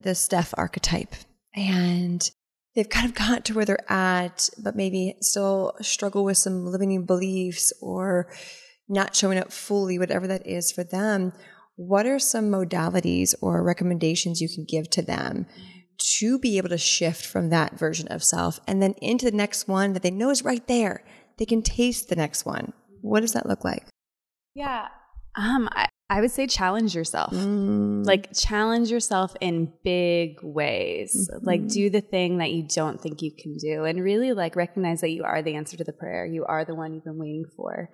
the 0.00 0.14
Steph 0.14 0.52
archetype 0.56 1.14
and 1.54 2.30
they've 2.74 2.88
kind 2.88 3.06
of 3.06 3.14
got 3.14 3.44
to 3.44 3.54
where 3.54 3.64
they're 3.64 3.90
at, 3.92 4.48
but 4.62 4.76
maybe 4.76 5.16
still 5.20 5.74
struggle 5.80 6.24
with 6.24 6.38
some 6.38 6.66
limiting 6.66 7.06
beliefs 7.06 7.72
or 7.80 8.28
not 8.88 9.14
showing 9.14 9.38
up 9.38 9.52
fully, 9.52 9.98
whatever 9.98 10.26
that 10.26 10.46
is 10.46 10.72
for 10.72 10.84
them. 10.84 11.32
What 11.76 12.06
are 12.06 12.18
some 12.18 12.50
modalities 12.50 13.34
or 13.40 13.62
recommendations 13.62 14.40
you 14.40 14.48
can 14.48 14.64
give 14.68 14.90
to 14.90 15.02
them 15.02 15.46
to 16.18 16.38
be 16.38 16.58
able 16.58 16.68
to 16.68 16.78
shift 16.78 17.24
from 17.24 17.50
that 17.50 17.78
version 17.78 18.08
of 18.08 18.22
self 18.22 18.60
and 18.66 18.82
then 18.82 18.94
into 19.00 19.24
the 19.24 19.36
next 19.36 19.68
one 19.68 19.92
that 19.92 20.02
they 20.02 20.10
know 20.10 20.30
is 20.30 20.44
right 20.44 20.66
there? 20.66 21.04
They 21.38 21.46
can 21.46 21.62
taste 21.62 22.08
the 22.08 22.16
next 22.16 22.44
one. 22.44 22.72
What 23.00 23.20
does 23.20 23.32
that 23.32 23.46
look 23.46 23.64
like? 23.64 23.86
Yeah. 24.54 24.86
Um, 25.36 25.68
I, 25.72 25.88
I 26.10 26.20
would 26.20 26.30
say 26.30 26.46
challenge 26.46 26.94
yourself. 26.94 27.32
Mm. 27.32 28.04
Like 28.06 28.32
challenge 28.34 28.90
yourself 28.90 29.34
in 29.40 29.72
big 29.82 30.38
ways. 30.42 31.28
Mm-hmm. 31.32 31.46
Like 31.46 31.66
do 31.68 31.88
the 31.88 32.02
thing 32.02 32.38
that 32.38 32.50
you 32.52 32.62
don't 32.68 33.00
think 33.00 33.22
you 33.22 33.32
can 33.36 33.56
do 33.56 33.84
and 33.84 34.02
really 34.02 34.32
like 34.34 34.54
recognize 34.54 35.00
that 35.00 35.10
you 35.10 35.24
are 35.24 35.40
the 35.42 35.54
answer 35.54 35.76
to 35.78 35.84
the 35.84 35.94
prayer. 35.94 36.26
You 36.26 36.44
are 36.44 36.64
the 36.64 36.74
one 36.74 36.92
you've 36.94 37.04
been 37.04 37.18
waiting 37.18 37.46
for. 37.56 37.90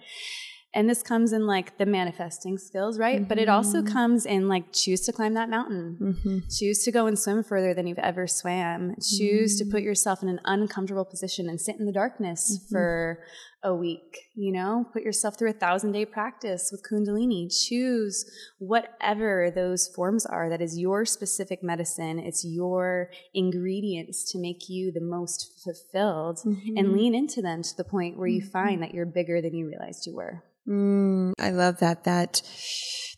And 0.73 0.89
this 0.89 1.03
comes 1.03 1.33
in 1.33 1.49
like 1.49 1.79
the 1.79 1.87
manifesting 1.87 2.57
skills, 2.57 2.97
right? 2.97 3.27
But 3.29 3.39
it 3.39 3.49
also 3.49 3.79
Mm-hmm. 3.79 3.93
comes 3.93 4.25
in 4.27 4.47
like 4.49 4.73
choose 4.73 5.01
to 5.03 5.13
climb 5.13 5.35
that 5.35 5.49
mountain. 5.51 6.45
Choose 6.49 6.85
to 6.85 6.93
go 6.93 7.07
and 7.07 7.19
swim 7.19 7.43
further 7.43 7.75
than 7.75 7.89
you've 7.89 7.99
ever 7.99 8.27
swam. 8.29 8.95
Choose 9.19 9.57
to 9.59 9.65
Mm-hmm. 9.65 9.73
put 9.73 9.83
yourself 9.83 10.23
in 10.23 10.29
an 10.29 10.41
uncomfortable 10.45 11.05
position 11.05 11.49
and 11.49 11.61
sit 11.61 11.77
in 11.81 11.87
the 11.87 11.93
darkness 11.93 12.57
Mm-hmm. 12.57 12.75
for 12.75 13.19
a 13.63 13.75
week. 13.75 14.19
You 14.35 14.53
know, 14.53 14.87
put 14.93 15.03
yourself 15.03 15.39
through 15.39 15.51
a 15.51 15.55
thousand 15.55 15.93
day 15.93 16.05
practice 16.07 16.71
with 16.73 16.83
Kundalini. 16.83 17.49
Choose 17.67 18.25
whatever 18.59 19.51
those 19.55 19.89
forms 19.89 20.25
are. 20.25 20.49
That 20.49 20.63
is 20.63 20.79
your 20.79 21.05
specific 21.05 21.63
medicine. 21.63 22.19
It's 22.19 22.45
your 22.45 23.11
ingredients 23.35 24.31
to 24.33 24.39
make 24.39 24.69
you 24.69 24.93
the 24.93 25.01
most 25.01 25.61
fulfilled 25.63 26.39
Mm-hmm. 26.47 26.77
and 26.77 26.93
lean 26.93 27.15
into 27.15 27.43
them 27.43 27.63
to 27.63 27.77
the 27.77 27.85
point 27.85 28.17
where 28.17 28.29
you 28.29 28.41
find 28.41 28.83
that 28.83 28.95
you're 28.95 29.07
bigger 29.07 29.41
than 29.43 29.55
you 29.55 29.67
realized 29.67 30.07
you 30.07 30.15
were. 30.15 30.43
Mm, 30.69 31.33
I 31.39 31.51
love 31.51 31.79
that. 31.81 32.05
That 32.05 32.43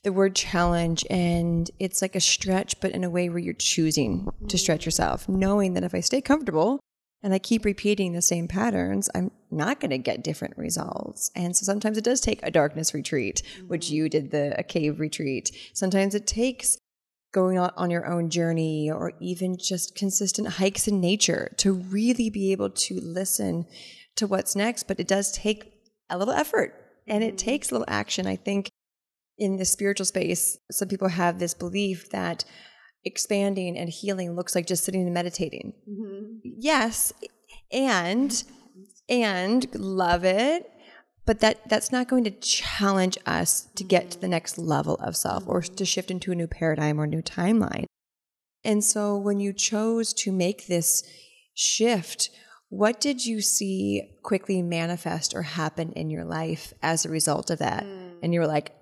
the 0.02 0.12
word 0.12 0.34
challenge, 0.34 1.04
and 1.10 1.70
it's 1.78 2.02
like 2.02 2.16
a 2.16 2.20
stretch, 2.20 2.80
but 2.80 2.92
in 2.92 3.04
a 3.04 3.10
way 3.10 3.28
where 3.28 3.38
you're 3.38 3.54
choosing 3.54 4.28
to 4.48 4.58
stretch 4.58 4.84
yourself, 4.84 5.28
knowing 5.28 5.74
that 5.74 5.84
if 5.84 5.94
I 5.94 6.00
stay 6.00 6.20
comfortable 6.20 6.80
and 7.22 7.32
I 7.32 7.38
keep 7.38 7.64
repeating 7.64 8.12
the 8.12 8.22
same 8.22 8.48
patterns, 8.48 9.08
I'm 9.14 9.30
not 9.50 9.80
going 9.80 9.90
to 9.90 9.98
get 9.98 10.24
different 10.24 10.58
results. 10.58 11.30
And 11.36 11.56
so 11.56 11.64
sometimes 11.64 11.96
it 11.96 12.04
does 12.04 12.20
take 12.20 12.40
a 12.42 12.50
darkness 12.50 12.94
retreat, 12.94 13.42
which 13.68 13.86
mm-hmm. 13.86 13.94
you 13.94 14.08
did 14.08 14.30
the 14.30 14.58
a 14.58 14.62
cave 14.62 14.98
retreat. 14.98 15.52
Sometimes 15.72 16.14
it 16.14 16.26
takes 16.26 16.78
going 17.32 17.58
on, 17.58 17.72
on 17.76 17.90
your 17.90 18.06
own 18.06 18.28
journey 18.28 18.90
or 18.90 19.12
even 19.20 19.56
just 19.56 19.94
consistent 19.94 20.48
hikes 20.48 20.88
in 20.88 21.00
nature 21.00 21.52
to 21.58 21.72
really 21.72 22.28
be 22.28 22.52
able 22.52 22.70
to 22.70 23.00
listen 23.00 23.66
to 24.16 24.26
what's 24.26 24.56
next. 24.56 24.88
But 24.88 25.00
it 25.00 25.08
does 25.08 25.32
take 25.32 25.72
a 26.10 26.18
little 26.18 26.34
effort 26.34 26.74
and 27.06 27.22
it 27.22 27.36
mm-hmm. 27.36 27.36
takes 27.36 27.70
a 27.70 27.74
little 27.74 27.88
action. 27.88 28.26
I 28.26 28.36
think 28.36 28.68
in 29.38 29.56
the 29.56 29.64
spiritual 29.64 30.06
space, 30.06 30.58
some 30.70 30.88
people 30.88 31.08
have 31.08 31.38
this 31.38 31.54
belief 31.54 32.10
that 32.10 32.44
expanding 33.04 33.76
and 33.76 33.88
healing 33.88 34.34
looks 34.34 34.54
like 34.54 34.66
just 34.66 34.84
sitting 34.84 35.02
and 35.02 35.14
meditating. 35.14 35.74
Mm-hmm. 35.88 36.38
Yes, 36.42 37.12
and 37.70 38.42
and 39.08 39.74
love 39.74 40.24
it, 40.24 40.70
but 41.26 41.40
that 41.40 41.68
that's 41.68 41.92
not 41.92 42.08
going 42.08 42.24
to 42.24 42.30
challenge 42.30 43.18
us 43.26 43.68
to 43.76 43.84
get 43.84 44.10
to 44.10 44.18
the 44.18 44.26
mm-hmm. 44.26 44.32
next 44.32 44.58
level 44.58 44.96
of 44.96 45.16
self 45.16 45.44
or 45.46 45.62
to 45.62 45.70
mm-hmm. 45.70 45.84
shift 45.84 46.10
into 46.10 46.32
a 46.32 46.36
new 46.36 46.46
paradigm 46.46 47.00
or 47.00 47.06
new 47.06 47.22
timeline. 47.22 47.84
And 48.64 48.84
so 48.84 49.16
when 49.16 49.40
you 49.40 49.52
chose 49.52 50.12
to 50.14 50.32
make 50.32 50.66
this 50.66 51.02
shift, 51.54 52.30
what 52.68 53.00
did 53.00 53.26
you 53.26 53.40
see 53.40 54.16
quickly 54.22 54.62
manifest 54.62 55.34
or 55.34 55.42
happen 55.42 55.92
in 55.92 56.10
your 56.10 56.24
life 56.24 56.72
as 56.80 57.04
a 57.04 57.10
result 57.10 57.50
of 57.50 57.58
that? 57.58 57.82
Hmm. 57.82 58.10
And 58.22 58.32
you 58.32 58.40
were 58.40 58.46
like, 58.46 58.72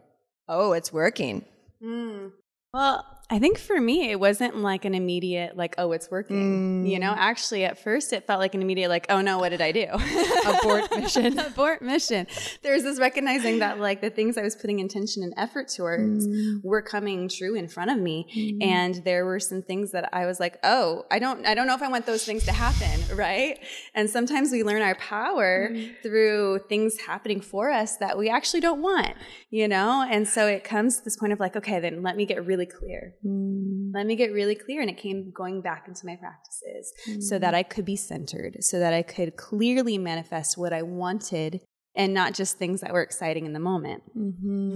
"Oh, 0.48 0.72
it's 0.72 0.92
working." 0.92 1.46
Hmm. 1.82 2.28
Well, 2.74 3.04
I 3.32 3.38
think 3.38 3.58
for 3.58 3.80
me, 3.80 4.10
it 4.10 4.18
wasn't 4.18 4.56
like 4.56 4.84
an 4.84 4.92
immediate, 4.92 5.56
like, 5.56 5.76
oh, 5.78 5.92
it's 5.92 6.10
working. 6.10 6.84
You 6.84 6.98
know, 6.98 7.12
mm. 7.12 7.16
actually, 7.16 7.64
at 7.64 7.78
first, 7.78 8.12
it 8.12 8.26
felt 8.26 8.40
like 8.40 8.56
an 8.56 8.62
immediate, 8.62 8.88
like, 8.88 9.06
oh 9.08 9.20
no, 9.20 9.38
what 9.38 9.50
did 9.50 9.60
I 9.60 9.70
do? 9.70 9.86
Abort 10.46 10.90
mission. 10.96 11.38
Abort 11.38 11.80
mission. 11.80 12.26
There's 12.62 12.82
this 12.82 12.98
recognizing 12.98 13.60
that, 13.60 13.78
like, 13.78 14.00
the 14.00 14.10
things 14.10 14.36
I 14.36 14.42
was 14.42 14.56
putting 14.56 14.80
intention 14.80 15.22
and 15.22 15.32
effort 15.36 15.68
towards 15.68 16.26
mm. 16.26 16.64
were 16.64 16.82
coming 16.82 17.28
true 17.28 17.54
in 17.54 17.68
front 17.68 17.92
of 17.92 17.98
me, 17.98 18.26
mm. 18.36 18.66
and 18.66 18.96
there 19.04 19.24
were 19.24 19.38
some 19.38 19.62
things 19.62 19.92
that 19.92 20.08
I 20.12 20.26
was 20.26 20.40
like, 20.40 20.58
oh, 20.64 21.04
I 21.12 21.20
don't, 21.20 21.46
I 21.46 21.54
don't 21.54 21.68
know 21.68 21.74
if 21.74 21.82
I 21.82 21.88
want 21.88 22.06
those 22.06 22.24
things 22.24 22.44
to 22.46 22.52
happen, 22.52 23.16
right? 23.16 23.60
And 23.94 24.10
sometimes 24.10 24.50
we 24.50 24.64
learn 24.64 24.82
our 24.82 24.96
power 24.96 25.70
through 26.02 26.62
things 26.68 26.98
happening 26.98 27.40
for 27.40 27.70
us 27.70 27.96
that 27.98 28.18
we 28.18 28.28
actually 28.28 28.60
don't 28.60 28.82
want, 28.82 29.14
you 29.50 29.68
know. 29.68 30.04
And 30.10 30.26
so 30.26 30.48
it 30.48 30.64
comes 30.64 30.98
to 30.98 31.04
this 31.04 31.16
point 31.16 31.32
of 31.32 31.38
like, 31.38 31.54
okay, 31.54 31.78
then 31.78 32.02
let 32.02 32.16
me 32.16 32.26
get 32.26 32.44
really 32.44 32.66
clear. 32.66 33.14
Mm. 33.24 33.92
Let 33.94 34.06
me 34.06 34.16
get 34.16 34.32
really 34.32 34.54
clear. 34.54 34.80
And 34.80 34.90
it 34.90 34.96
came 34.96 35.30
going 35.30 35.60
back 35.60 35.86
into 35.88 36.06
my 36.06 36.16
practices 36.16 36.92
so 37.28 37.38
that 37.38 37.54
mm. 37.54 37.58
I 37.58 37.62
could 37.62 37.84
be 37.84 37.96
centered, 37.96 38.58
so 38.60 38.78
that 38.78 38.94
I 38.94 39.02
could 39.02 39.36
clearly 39.36 39.98
manifest 39.98 40.56
what 40.56 40.72
I 40.72 40.82
wanted 40.82 41.60
and 41.94 42.14
not 42.14 42.34
just 42.34 42.56
things 42.56 42.80
that 42.80 42.92
were 42.92 43.02
exciting 43.02 43.46
in 43.46 43.52
the 43.52 43.60
moment. 43.60 44.02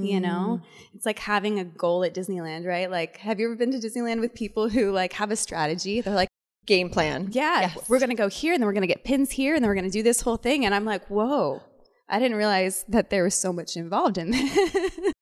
You 0.04 0.20
know, 0.20 0.60
mm-hmm. 0.60 0.96
it's 0.96 1.06
like 1.06 1.18
having 1.18 1.58
a 1.58 1.64
goal 1.64 2.04
at 2.04 2.14
Disneyland, 2.14 2.66
right? 2.66 2.90
Like, 2.90 3.18
have 3.18 3.38
you 3.38 3.46
ever 3.46 3.56
been 3.56 3.70
to 3.72 3.78
Disneyland 3.78 4.20
with 4.20 4.34
people 4.34 4.68
who 4.68 4.90
like 4.90 5.12
have 5.14 5.30
a 5.30 5.36
strategy? 5.36 6.00
They're 6.00 6.14
like, 6.14 6.28
Game 6.66 6.88
plan. 6.88 7.28
yeah, 7.30 7.74
we're 7.88 7.98
going 7.98 8.08
to 8.08 8.16
go 8.16 8.28
here 8.28 8.54
and 8.54 8.62
then 8.62 8.66
we're 8.66 8.72
going 8.72 8.82
to 8.82 8.88
get 8.88 9.04
pins 9.04 9.30
here 9.30 9.54
and 9.54 9.62
then 9.62 9.68
we're 9.68 9.74
going 9.74 9.84
to 9.84 9.90
do 9.90 10.02
this 10.02 10.22
whole 10.22 10.38
thing. 10.38 10.64
And 10.64 10.74
I'm 10.74 10.86
like, 10.86 11.06
whoa, 11.08 11.62
I 12.08 12.18
didn't 12.18 12.38
realize 12.38 12.86
that 12.88 13.10
there 13.10 13.22
was 13.22 13.34
so 13.34 13.52
much 13.52 13.76
involved 13.76 14.16
in 14.16 14.30
this. 14.30 14.98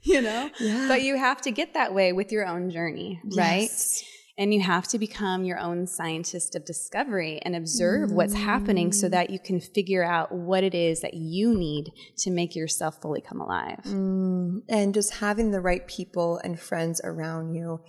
you 0.02 0.20
know? 0.22 0.50
Yeah. 0.58 0.88
But 0.88 1.02
you 1.02 1.16
have 1.16 1.40
to 1.42 1.50
get 1.50 1.74
that 1.74 1.94
way 1.94 2.12
with 2.12 2.32
your 2.32 2.46
own 2.46 2.70
journey, 2.70 3.20
right? 3.36 3.62
Yes. 3.62 4.04
And 4.38 4.54
you 4.54 4.62
have 4.62 4.88
to 4.88 4.98
become 4.98 5.44
your 5.44 5.58
own 5.58 5.86
scientist 5.86 6.56
of 6.56 6.64
discovery 6.64 7.40
and 7.42 7.54
observe 7.54 8.10
what's 8.10 8.32
happening 8.32 8.90
so 8.90 9.06
mm. 9.06 9.10
that 9.10 9.28
you 9.28 9.38
can 9.38 9.60
figure 9.60 10.02
out 10.02 10.32
what 10.32 10.64
it 10.64 10.74
is 10.74 11.00
that 11.00 11.12
you 11.12 11.54
need 11.54 11.90
to 12.18 12.30
make 12.30 12.56
yourself 12.56 13.02
fully 13.02 13.20
come 13.20 13.42
alive. 13.42 13.82
Mm. 13.84 14.62
And 14.66 14.94
just 14.94 15.14
having 15.14 15.50
the 15.50 15.60
right 15.60 15.86
people 15.86 16.40
and 16.42 16.58
friends 16.58 17.02
around 17.04 17.54
you 17.54 17.80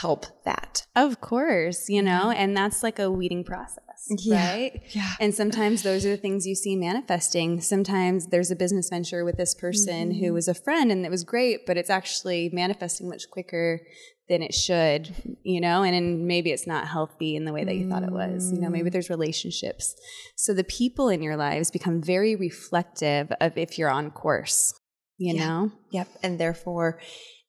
help 0.00 0.26
that. 0.44 0.86
Of 0.96 1.20
course, 1.20 1.88
you 1.88 2.02
know, 2.02 2.24
mm-hmm. 2.24 2.40
and 2.40 2.56
that's 2.56 2.82
like 2.82 2.98
a 2.98 3.10
weeding 3.10 3.44
process, 3.44 4.08
Yeah. 4.08 4.50
right? 4.50 4.82
Yeah. 4.90 5.12
And 5.20 5.34
sometimes 5.34 5.82
those 5.88 6.06
are 6.06 6.10
the 6.10 6.16
things 6.16 6.46
you 6.46 6.54
see 6.54 6.76
manifesting. 6.76 7.60
Sometimes 7.60 8.26
there's 8.26 8.50
a 8.50 8.56
business 8.56 8.88
venture 8.90 9.24
with 9.24 9.36
this 9.36 9.54
person 9.54 10.12
who 10.12 10.26
mm-hmm. 10.26 10.34
was 10.34 10.48
a 10.48 10.54
friend 10.54 10.90
and 10.90 11.04
it 11.04 11.10
was 11.10 11.24
great, 11.24 11.66
but 11.66 11.76
it's 11.76 11.90
actually 11.90 12.50
manifesting 12.52 13.08
much 13.08 13.30
quicker 13.30 13.80
than 14.28 14.42
it 14.42 14.54
should, 14.54 15.14
you 15.42 15.60
know, 15.60 15.82
and, 15.82 15.94
and 15.94 16.26
maybe 16.26 16.50
it's 16.52 16.66
not 16.66 16.88
healthy 16.88 17.36
in 17.36 17.44
the 17.44 17.52
way 17.52 17.64
that 17.64 17.74
you 17.74 17.88
thought 17.88 18.04
it 18.04 18.12
was. 18.12 18.52
You 18.52 18.60
know, 18.60 18.70
maybe 18.70 18.88
mm. 18.88 18.92
there's 18.92 19.10
relationships. 19.10 19.94
So 20.36 20.54
the 20.54 20.64
people 20.64 21.08
in 21.08 21.22
your 21.22 21.36
lives 21.36 21.70
become 21.70 22.00
very 22.00 22.34
reflective 22.36 23.30
of 23.40 23.58
if 23.58 23.78
you're 23.78 23.90
on 23.90 24.10
course, 24.10 24.72
you 25.18 25.34
Yeah. 25.34 25.44
know? 25.46 25.72
Yep. 25.90 26.08
And 26.22 26.38
therefore, 26.38 27.00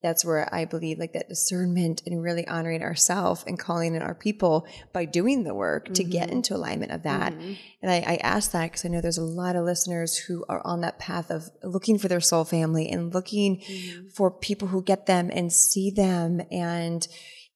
that's 0.04 0.26
where 0.26 0.54
I 0.54 0.66
believe 0.66 1.00
like 1.00 1.14
that 1.14 1.30
discernment 1.30 2.04
and 2.06 2.22
really 2.22 2.46
honoring 2.46 2.84
ourselves 2.84 3.44
and 3.48 3.58
calling 3.58 3.96
in 3.96 4.02
our 4.02 4.14
people 4.14 4.68
by 4.92 5.06
doing 5.06 5.44
the 5.44 5.56
work 5.56 5.94
to 5.94 6.04
get 6.04 6.28
mm-hmm. 6.28 6.38
into 6.38 6.56
alignment 6.56 6.92
of 6.92 7.04
that. 7.04 7.34
Mm-hmm. 7.34 7.54
And 7.82 7.92
I, 7.92 8.04
I 8.06 8.16
ask 8.18 8.52
that 8.52 8.66
because 8.66 8.84
I 8.86 8.90
know 8.90 9.00
there's 9.00 9.18
a 9.18 9.24
lot 9.24 9.56
of 9.56 9.64
listeners 9.64 10.18
who 10.18 10.46
are 10.50 10.62
on 10.66 10.82
that 10.82 11.00
path 11.00 11.32
of 11.32 11.50
looking 11.64 11.98
for 11.98 12.10
their 12.10 12.20
soul 12.20 12.44
family 12.44 12.90
and 12.90 13.14
looking 13.14 13.62
mm-hmm. 13.62 14.10
for 14.10 14.30
people 14.30 14.68
who 14.68 14.84
get 14.84 15.06
them 15.06 15.32
and 15.34 15.52
see 15.52 15.90
them 15.90 16.42
and 16.52 17.08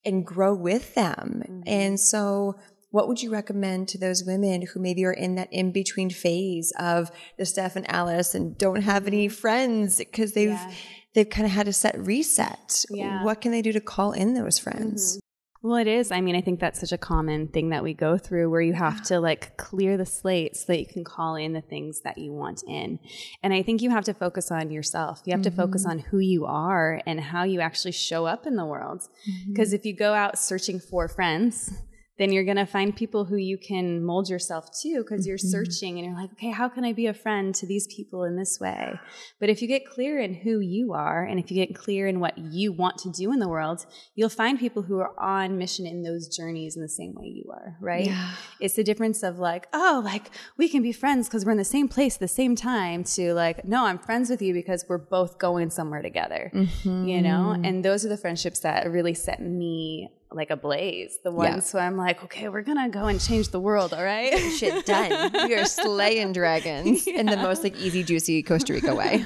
and 0.04 0.24
grow 0.24 0.54
with 0.54 0.94
them. 0.94 1.62
And 1.66 2.00
so 2.00 2.58
what 2.90 3.08
would 3.08 3.20
you 3.20 3.30
recommend 3.30 3.88
to 3.88 3.98
those 3.98 4.24
women 4.24 4.62
who 4.62 4.80
maybe 4.80 5.04
are 5.04 5.12
in 5.12 5.34
that 5.34 5.52
in 5.52 5.72
between 5.72 6.08
phase 6.08 6.72
of 6.78 7.10
the 7.36 7.44
Steph 7.44 7.76
and 7.76 7.90
Alis 7.90 8.34
and 8.34 8.56
don't 8.56 8.82
have 8.82 9.06
any 9.06 9.28
friends 9.28 9.98
because 9.98 10.32
they've 10.32 10.48
Yeah. 10.48 10.72
They've 11.14 11.28
kind 11.28 11.46
of 11.46 11.52
had 11.52 11.68
a 11.68 11.72
set 11.72 11.98
reset? 11.98 12.84
Yeah. 12.90 13.24
What 13.24 13.40
can 13.40 13.52
they 13.52 13.62
do 13.62 13.72
to 13.72 13.80
call 13.80 14.12
in 14.12 14.34
those 14.34 14.58
mm-hmm. 14.58 14.70
friends? 14.70 15.20
Well, 15.60 15.76
it 15.76 15.88
is. 15.88 16.12
I 16.12 16.20
mean, 16.20 16.36
I 16.36 16.40
think 16.40 16.60
that's 16.60 16.78
such 16.78 16.92
a 16.92 16.98
common 16.98 17.48
thing 17.48 17.70
that 17.70 17.82
we 17.82 17.92
go 17.92 18.16
through 18.16 18.48
where 18.48 18.60
you 18.60 18.74
have 18.74 19.02
to 19.06 19.18
like 19.18 19.56
clear 19.56 19.96
the 19.96 20.06
slate 20.06 20.56
so 20.56 20.66
that 20.68 20.78
you 20.78 20.86
can 20.86 21.02
call 21.02 21.34
in 21.34 21.52
the 21.52 21.60
things 21.60 22.02
that 22.02 22.16
you 22.16 22.32
want 22.32 22.62
in. 22.68 23.00
And 23.42 23.52
I 23.52 23.62
think 23.62 23.82
you 23.82 23.90
have 23.90 24.04
to 24.04 24.14
focus 24.14 24.52
on 24.52 24.70
yourself. 24.70 25.22
You 25.24 25.32
have 25.32 25.42
to 25.42 25.50
focus 25.50 25.82
mm-hmm. 25.82 25.90
on 25.90 25.98
who 25.98 26.20
you 26.20 26.46
are 26.46 27.02
and 27.06 27.20
how 27.20 27.42
you 27.42 27.60
actually 27.60 27.92
show 27.92 28.24
up 28.24 28.46
in 28.46 28.54
the 28.54 28.64
world. 28.64 29.00
Mm-hmm. 29.28 29.52
Because 29.52 29.72
if 29.72 29.84
you 29.84 29.96
go 29.96 30.14
out 30.14 30.38
searching 30.38 30.78
for 30.78 31.08
friends, 31.08 31.72
then 32.18 32.32
you're 32.32 32.44
going 32.44 32.56
to 32.56 32.66
find 32.66 32.94
people 32.94 33.24
who 33.24 33.36
you 33.36 33.56
can 33.56 34.04
mold 34.04 34.28
yourself 34.28 34.70
to 34.80 34.98
because 34.98 35.26
you're 35.26 35.38
mm-hmm. 35.38 35.48
searching 35.48 35.98
and 35.98 36.06
you're 36.06 36.16
like, 36.16 36.32
okay, 36.32 36.50
how 36.50 36.68
can 36.68 36.84
I 36.84 36.92
be 36.92 37.06
a 37.06 37.14
friend 37.14 37.54
to 37.56 37.66
these 37.66 37.86
people 37.86 38.24
in 38.24 38.36
this 38.36 38.58
way? 38.60 38.98
But 39.38 39.48
if 39.48 39.62
you 39.62 39.68
get 39.68 39.86
clear 39.86 40.18
in 40.18 40.34
who 40.34 40.58
you 40.58 40.92
are 40.92 41.24
and 41.24 41.38
if 41.38 41.50
you 41.50 41.54
get 41.54 41.74
clear 41.74 42.08
in 42.08 42.20
what 42.20 42.36
you 42.36 42.72
want 42.72 42.98
to 42.98 43.10
do 43.10 43.32
in 43.32 43.38
the 43.38 43.48
world, 43.48 43.86
you'll 44.16 44.28
find 44.28 44.58
people 44.58 44.82
who 44.82 44.98
are 44.98 45.18
on 45.18 45.58
mission 45.58 45.86
in 45.86 46.02
those 46.02 46.28
journeys 46.28 46.76
in 46.76 46.82
the 46.82 46.88
same 46.88 47.14
way 47.14 47.26
you 47.26 47.50
are, 47.52 47.76
right? 47.80 48.06
Yeah. 48.06 48.32
It's 48.60 48.74
the 48.74 48.84
difference 48.84 49.22
of 49.22 49.38
like, 49.38 49.68
oh, 49.72 50.02
like 50.04 50.30
we 50.56 50.68
can 50.68 50.82
be 50.82 50.92
friends 50.92 51.28
because 51.28 51.44
we're 51.44 51.52
in 51.52 51.58
the 51.58 51.64
same 51.64 51.88
place 51.88 52.16
at 52.16 52.20
the 52.20 52.28
same 52.28 52.56
time 52.56 53.04
to 53.04 53.32
like, 53.34 53.64
no, 53.64 53.86
I'm 53.86 53.98
friends 53.98 54.28
with 54.28 54.42
you 54.42 54.52
because 54.52 54.84
we're 54.88 54.98
both 54.98 55.38
going 55.38 55.70
somewhere 55.70 56.02
together, 56.02 56.50
you 56.54 57.22
know? 57.22 57.54
Mm-hmm. 57.54 57.64
And 57.64 57.84
those 57.84 58.04
are 58.04 58.08
the 58.08 58.16
friendships 58.16 58.60
that 58.60 58.90
really 58.90 59.14
set 59.14 59.40
me 59.40 60.10
like 60.30 60.50
a 60.50 60.56
blaze. 60.56 61.18
The 61.22 61.30
ones 61.30 61.72
yeah. 61.72 61.80
where 61.80 61.86
I'm 61.86 61.96
like, 61.96 62.22
okay, 62.24 62.48
we're 62.48 62.62
gonna 62.62 62.88
go 62.88 63.06
and 63.06 63.20
change 63.20 63.48
the 63.48 63.60
world. 63.60 63.94
All 63.94 64.04
right, 64.04 64.36
shit 64.52 64.84
done. 64.84 65.32
We 65.32 65.54
are 65.54 65.64
slaying 65.64 66.32
dragons 66.32 67.06
yeah. 67.06 67.20
in 67.20 67.26
the 67.26 67.36
most 67.36 67.62
like 67.62 67.76
easy, 67.76 68.02
juicy 68.02 68.42
Costa 68.42 68.74
Rica 68.74 68.94
way. 68.94 69.24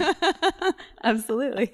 Absolutely, 1.05 1.71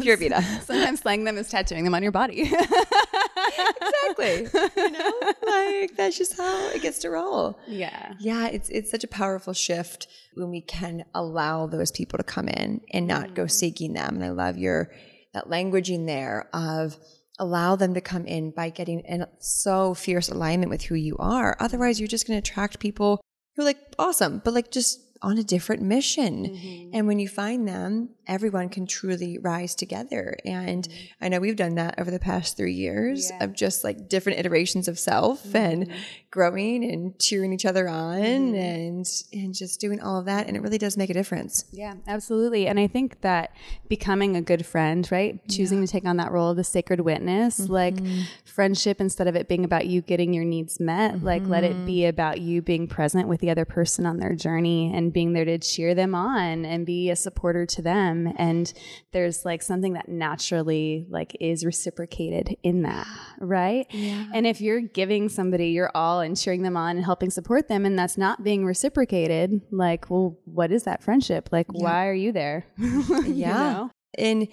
pura 0.00 0.16
vida. 0.16 0.42
Sometimes 0.64 1.00
slaying 1.00 1.24
them 1.24 1.36
is 1.36 1.48
tattooing 1.48 1.84
them 1.84 1.94
on 1.94 2.02
your 2.02 2.12
body. 2.12 2.42
exactly. 2.42 4.48
You 4.76 4.90
know, 4.90 5.12
like 5.46 5.96
that's 5.96 6.16
just 6.16 6.36
how 6.36 6.70
it 6.70 6.82
gets 6.82 6.98
to 7.00 7.10
roll. 7.10 7.58
Yeah, 7.66 8.14
yeah. 8.18 8.48
It's 8.48 8.68
it's 8.68 8.90
such 8.90 9.04
a 9.04 9.08
powerful 9.08 9.52
shift 9.52 10.06
when 10.34 10.50
we 10.50 10.60
can 10.60 11.04
allow 11.14 11.66
those 11.66 11.90
people 11.90 12.18
to 12.18 12.24
come 12.24 12.48
in 12.48 12.80
and 12.90 13.06
not 13.06 13.28
mm. 13.28 13.34
go 13.34 13.46
seeking 13.46 13.92
them. 13.92 14.16
And 14.16 14.24
I 14.24 14.30
love 14.30 14.56
your 14.56 14.90
that 15.34 15.48
languaging 15.48 16.06
there 16.06 16.48
of 16.52 16.96
allow 17.38 17.76
them 17.76 17.94
to 17.94 18.00
come 18.00 18.26
in 18.26 18.50
by 18.50 18.70
getting 18.70 19.00
in 19.00 19.26
so 19.38 19.94
fierce 19.94 20.28
alignment 20.28 20.70
with 20.70 20.82
who 20.82 20.94
you 20.94 21.16
are. 21.18 21.56
Otherwise, 21.60 21.98
you're 22.00 22.08
just 22.08 22.26
going 22.26 22.40
to 22.40 22.50
attract 22.50 22.78
people 22.78 23.20
who 23.56 23.62
are 23.62 23.66
like 23.66 23.78
awesome, 23.98 24.40
but 24.44 24.54
like 24.54 24.70
just 24.70 25.00
on 25.22 25.38
a 25.38 25.44
different 25.44 25.82
mission. 25.82 26.46
Mm-hmm. 26.46 26.90
And 26.94 27.06
when 27.06 27.18
you 27.18 27.28
find 27.28 27.66
them, 27.66 28.10
everyone 28.26 28.68
can 28.68 28.86
truly 28.86 29.38
rise 29.38 29.74
together. 29.74 30.36
And 30.44 30.88
mm-hmm. 30.88 31.24
I 31.24 31.28
know 31.28 31.40
we've 31.40 31.56
done 31.56 31.74
that 31.76 31.98
over 31.98 32.10
the 32.10 32.18
past 32.18 32.56
three 32.56 32.74
years 32.74 33.30
yeah. 33.30 33.44
of 33.44 33.54
just 33.54 33.84
like 33.84 34.08
different 34.08 34.38
iterations 34.38 34.88
of 34.88 34.98
self 34.98 35.42
mm-hmm. 35.42 35.56
and 35.56 35.92
growing 36.30 36.84
and 36.84 37.18
cheering 37.18 37.52
each 37.52 37.66
other 37.66 37.88
on 37.88 38.20
mm-hmm. 38.20 38.54
and 38.54 39.06
and 39.32 39.54
just 39.54 39.80
doing 39.80 40.00
all 40.00 40.18
of 40.18 40.26
that. 40.26 40.46
And 40.46 40.56
it 40.56 40.62
really 40.62 40.78
does 40.78 40.96
make 40.96 41.10
a 41.10 41.14
difference. 41.14 41.64
Yeah, 41.72 41.94
absolutely. 42.06 42.66
And 42.66 42.78
I 42.78 42.86
think 42.86 43.20
that 43.22 43.54
becoming 43.88 44.36
a 44.36 44.42
good 44.42 44.64
friend, 44.64 45.06
right? 45.10 45.40
Choosing 45.48 45.80
yeah. 45.80 45.86
to 45.86 45.92
take 45.92 46.06
on 46.06 46.16
that 46.18 46.32
role 46.32 46.50
of 46.50 46.56
the 46.56 46.64
sacred 46.64 47.00
witness, 47.00 47.58
like 47.58 47.96
mm-hmm. 47.96 48.22
friendship 48.44 49.00
instead 49.00 49.26
of 49.26 49.36
it 49.36 49.48
being 49.48 49.64
about 49.64 49.86
you 49.86 50.00
getting 50.00 50.32
your 50.32 50.44
needs 50.44 50.80
met, 50.80 51.22
like 51.22 51.42
let 51.46 51.64
it 51.64 51.86
be 51.86 52.00
mm-hmm. 52.00 52.10
about 52.10 52.40
you 52.40 52.62
being 52.62 52.86
present 52.86 53.28
with 53.28 53.40
the 53.40 53.50
other 53.50 53.64
person 53.64 54.06
on 54.06 54.18
their 54.18 54.34
journey 54.34 54.92
and 54.94 55.12
being 55.12 55.32
there 55.32 55.44
to 55.44 55.58
cheer 55.58 55.94
them 55.94 56.14
on 56.14 56.64
and 56.64 56.86
be 56.86 57.10
a 57.10 57.16
supporter 57.16 57.66
to 57.66 57.82
them 57.82 58.21
and 58.36 58.72
there's 59.12 59.44
like 59.44 59.62
something 59.62 59.94
that 59.94 60.08
naturally 60.08 61.06
like 61.10 61.36
is 61.40 61.64
reciprocated 61.64 62.56
in 62.62 62.82
that 62.82 63.06
right 63.38 63.86
yeah. 63.90 64.26
and 64.34 64.46
if 64.46 64.60
you're 64.60 64.80
giving 64.80 65.28
somebody 65.28 65.68
your 65.68 65.90
all 65.94 66.20
and 66.20 66.36
cheering 66.36 66.62
them 66.62 66.76
on 66.76 66.96
and 66.96 67.04
helping 67.04 67.30
support 67.30 67.68
them 67.68 67.84
and 67.84 67.98
that's 67.98 68.18
not 68.18 68.42
being 68.42 68.64
reciprocated 68.64 69.60
like 69.70 70.10
well 70.10 70.38
what 70.44 70.72
is 70.72 70.84
that 70.84 71.02
friendship 71.02 71.48
like 71.52 71.66
yeah. 71.72 71.82
why 71.82 72.06
are 72.06 72.14
you 72.14 72.32
there 72.32 72.66
yeah 72.78 73.22
you 73.26 73.46
know? 73.46 73.90
and 74.18 74.48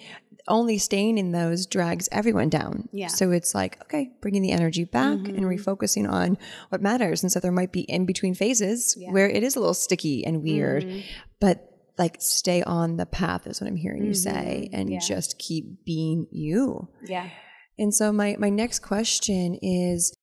only 0.48 0.78
staying 0.78 1.18
in 1.18 1.32
those 1.32 1.66
drags 1.66 2.08
everyone 2.12 2.48
down. 2.48 2.88
Yeah. 2.92 3.08
So 3.08 3.30
it's 3.30 3.54
like, 3.54 3.80
okay, 3.82 4.10
bringing 4.20 4.42
the 4.42 4.52
energy 4.52 4.84
back 4.84 5.18
mm-hmm. 5.18 5.36
and 5.36 5.44
refocusing 5.44 6.10
on 6.10 6.38
what 6.70 6.82
matters. 6.82 7.22
And 7.22 7.30
so 7.30 7.40
there 7.40 7.52
might 7.52 7.72
be 7.72 7.82
in 7.82 8.06
between 8.06 8.34
phases 8.34 8.96
yeah. 8.98 9.10
where 9.10 9.28
it 9.28 9.42
is 9.42 9.56
a 9.56 9.60
little 9.60 9.74
sticky 9.74 10.24
and 10.24 10.42
weird, 10.42 10.84
mm-hmm. 10.84 11.00
but 11.40 11.69
like 12.00 12.16
stay 12.18 12.62
on 12.62 12.96
the 12.96 13.04
path 13.04 13.46
is 13.46 13.60
what 13.60 13.68
I'm 13.68 13.76
hearing 13.76 14.00
mm-hmm. 14.00 14.08
you 14.08 14.14
say 14.14 14.64
mm-hmm. 14.64 14.80
and 14.80 14.90
yeah. 14.90 14.98
just 14.98 15.38
keep 15.38 15.84
being 15.84 16.26
you. 16.32 16.88
Yeah. 17.04 17.28
And 17.78 17.94
so 17.94 18.10
my 18.10 18.36
my 18.38 18.48
next 18.48 18.80
question 18.80 19.58
is 19.62 20.16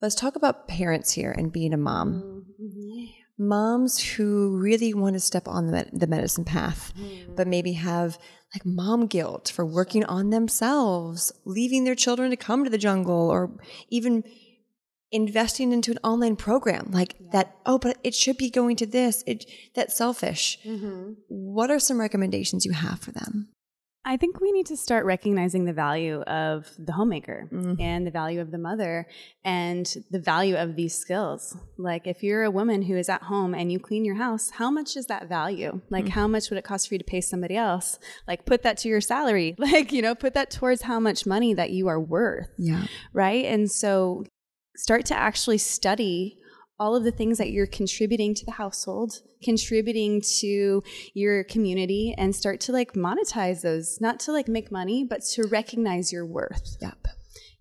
let's 0.00 0.14
talk 0.14 0.36
about 0.36 0.68
parents 0.68 1.10
here 1.10 1.32
and 1.32 1.52
being 1.52 1.74
a 1.74 1.76
mom. 1.76 2.44
Mm-hmm. 2.62 3.04
Moms 3.36 4.00
who 4.00 4.56
really 4.56 4.94
want 4.94 5.14
to 5.14 5.20
step 5.20 5.48
on 5.48 5.72
the, 5.72 5.88
the 5.92 6.06
medicine 6.06 6.44
path, 6.44 6.92
mm-hmm. 6.96 7.34
but 7.34 7.48
maybe 7.48 7.72
have 7.72 8.16
like 8.54 8.64
mom 8.64 9.08
guilt 9.08 9.50
for 9.52 9.66
working 9.66 10.04
on 10.04 10.30
themselves, 10.30 11.32
leaving 11.44 11.82
their 11.82 11.96
children 11.96 12.30
to 12.30 12.36
come 12.36 12.62
to 12.62 12.70
the 12.70 12.78
jungle, 12.78 13.28
or 13.30 13.50
even 13.90 14.22
investing 15.14 15.72
into 15.72 15.92
an 15.92 15.98
online 16.02 16.36
program 16.36 16.90
like 16.90 17.14
yeah. 17.18 17.28
that. 17.32 17.56
Oh, 17.64 17.78
but 17.78 17.96
it 18.02 18.14
should 18.14 18.36
be 18.36 18.50
going 18.50 18.76
to 18.76 18.86
this. 18.86 19.22
It 19.26 19.46
that's 19.74 19.96
selfish. 19.96 20.58
Mm-hmm. 20.66 21.12
What 21.28 21.70
are 21.70 21.78
some 21.78 22.00
recommendations 22.00 22.66
you 22.66 22.72
have 22.72 23.00
for 23.00 23.12
them? 23.12 23.48
I 24.06 24.18
think 24.18 24.38
we 24.38 24.52
need 24.52 24.66
to 24.66 24.76
start 24.76 25.06
recognizing 25.06 25.64
the 25.64 25.72
value 25.72 26.20
of 26.22 26.70
the 26.78 26.92
homemaker 26.92 27.48
mm. 27.50 27.80
and 27.80 28.06
the 28.06 28.10
value 28.10 28.42
of 28.42 28.50
the 28.50 28.58
mother 28.58 29.06
and 29.44 29.90
the 30.10 30.18
value 30.18 30.56
of 30.56 30.76
these 30.76 30.94
skills. 30.94 31.56
Like, 31.78 32.06
if 32.06 32.22
you're 32.22 32.42
a 32.42 32.50
woman 32.50 32.82
who 32.82 32.96
is 32.96 33.08
at 33.08 33.22
home 33.22 33.54
and 33.54 33.72
you 33.72 33.78
clean 33.78 34.04
your 34.04 34.16
house, 34.16 34.50
how 34.50 34.70
much 34.70 34.96
is 34.96 35.06
that 35.06 35.30
value? 35.30 35.80
Like, 35.88 36.04
mm. 36.04 36.10
how 36.10 36.28
much 36.28 36.50
would 36.50 36.58
it 36.58 36.64
cost 36.64 36.86
for 36.86 36.94
you 36.94 36.98
to 36.98 37.04
pay 37.04 37.22
somebody 37.22 37.56
else? 37.56 37.98
Like, 38.28 38.44
put 38.44 38.62
that 38.64 38.76
to 38.78 38.88
your 38.88 39.00
salary. 39.00 39.56
Like, 39.64 39.92
you 39.92 40.02
know, 40.02 40.14
put 40.14 40.34
that 40.34 40.50
towards 40.50 40.82
how 40.82 41.00
much 41.00 41.24
money 41.24 41.54
that 41.54 41.70
you 41.70 41.88
are 41.88 41.98
worth. 41.98 42.48
Yeah. 42.58 42.84
Right. 43.14 43.46
And 43.46 43.70
so 43.70 44.24
start 44.76 45.06
to 45.06 45.14
actually 45.16 45.58
study 45.58 46.38
all 46.78 46.96
of 46.96 47.04
the 47.04 47.12
things 47.12 47.38
that 47.38 47.50
you're 47.50 47.66
contributing 47.66 48.34
to 48.34 48.44
the 48.44 48.52
household, 48.52 49.20
contributing 49.42 50.20
to 50.40 50.82
your 51.14 51.44
community, 51.44 52.14
and 52.18 52.34
start 52.34 52.60
to 52.60 52.72
like 52.72 52.94
monetize 52.94 53.62
those, 53.62 53.98
not 54.00 54.18
to 54.20 54.32
like 54.32 54.48
make 54.48 54.72
money, 54.72 55.06
but 55.08 55.22
to 55.22 55.46
recognize 55.46 56.12
your 56.12 56.26
worth. 56.26 56.76
Yep. 56.80 57.06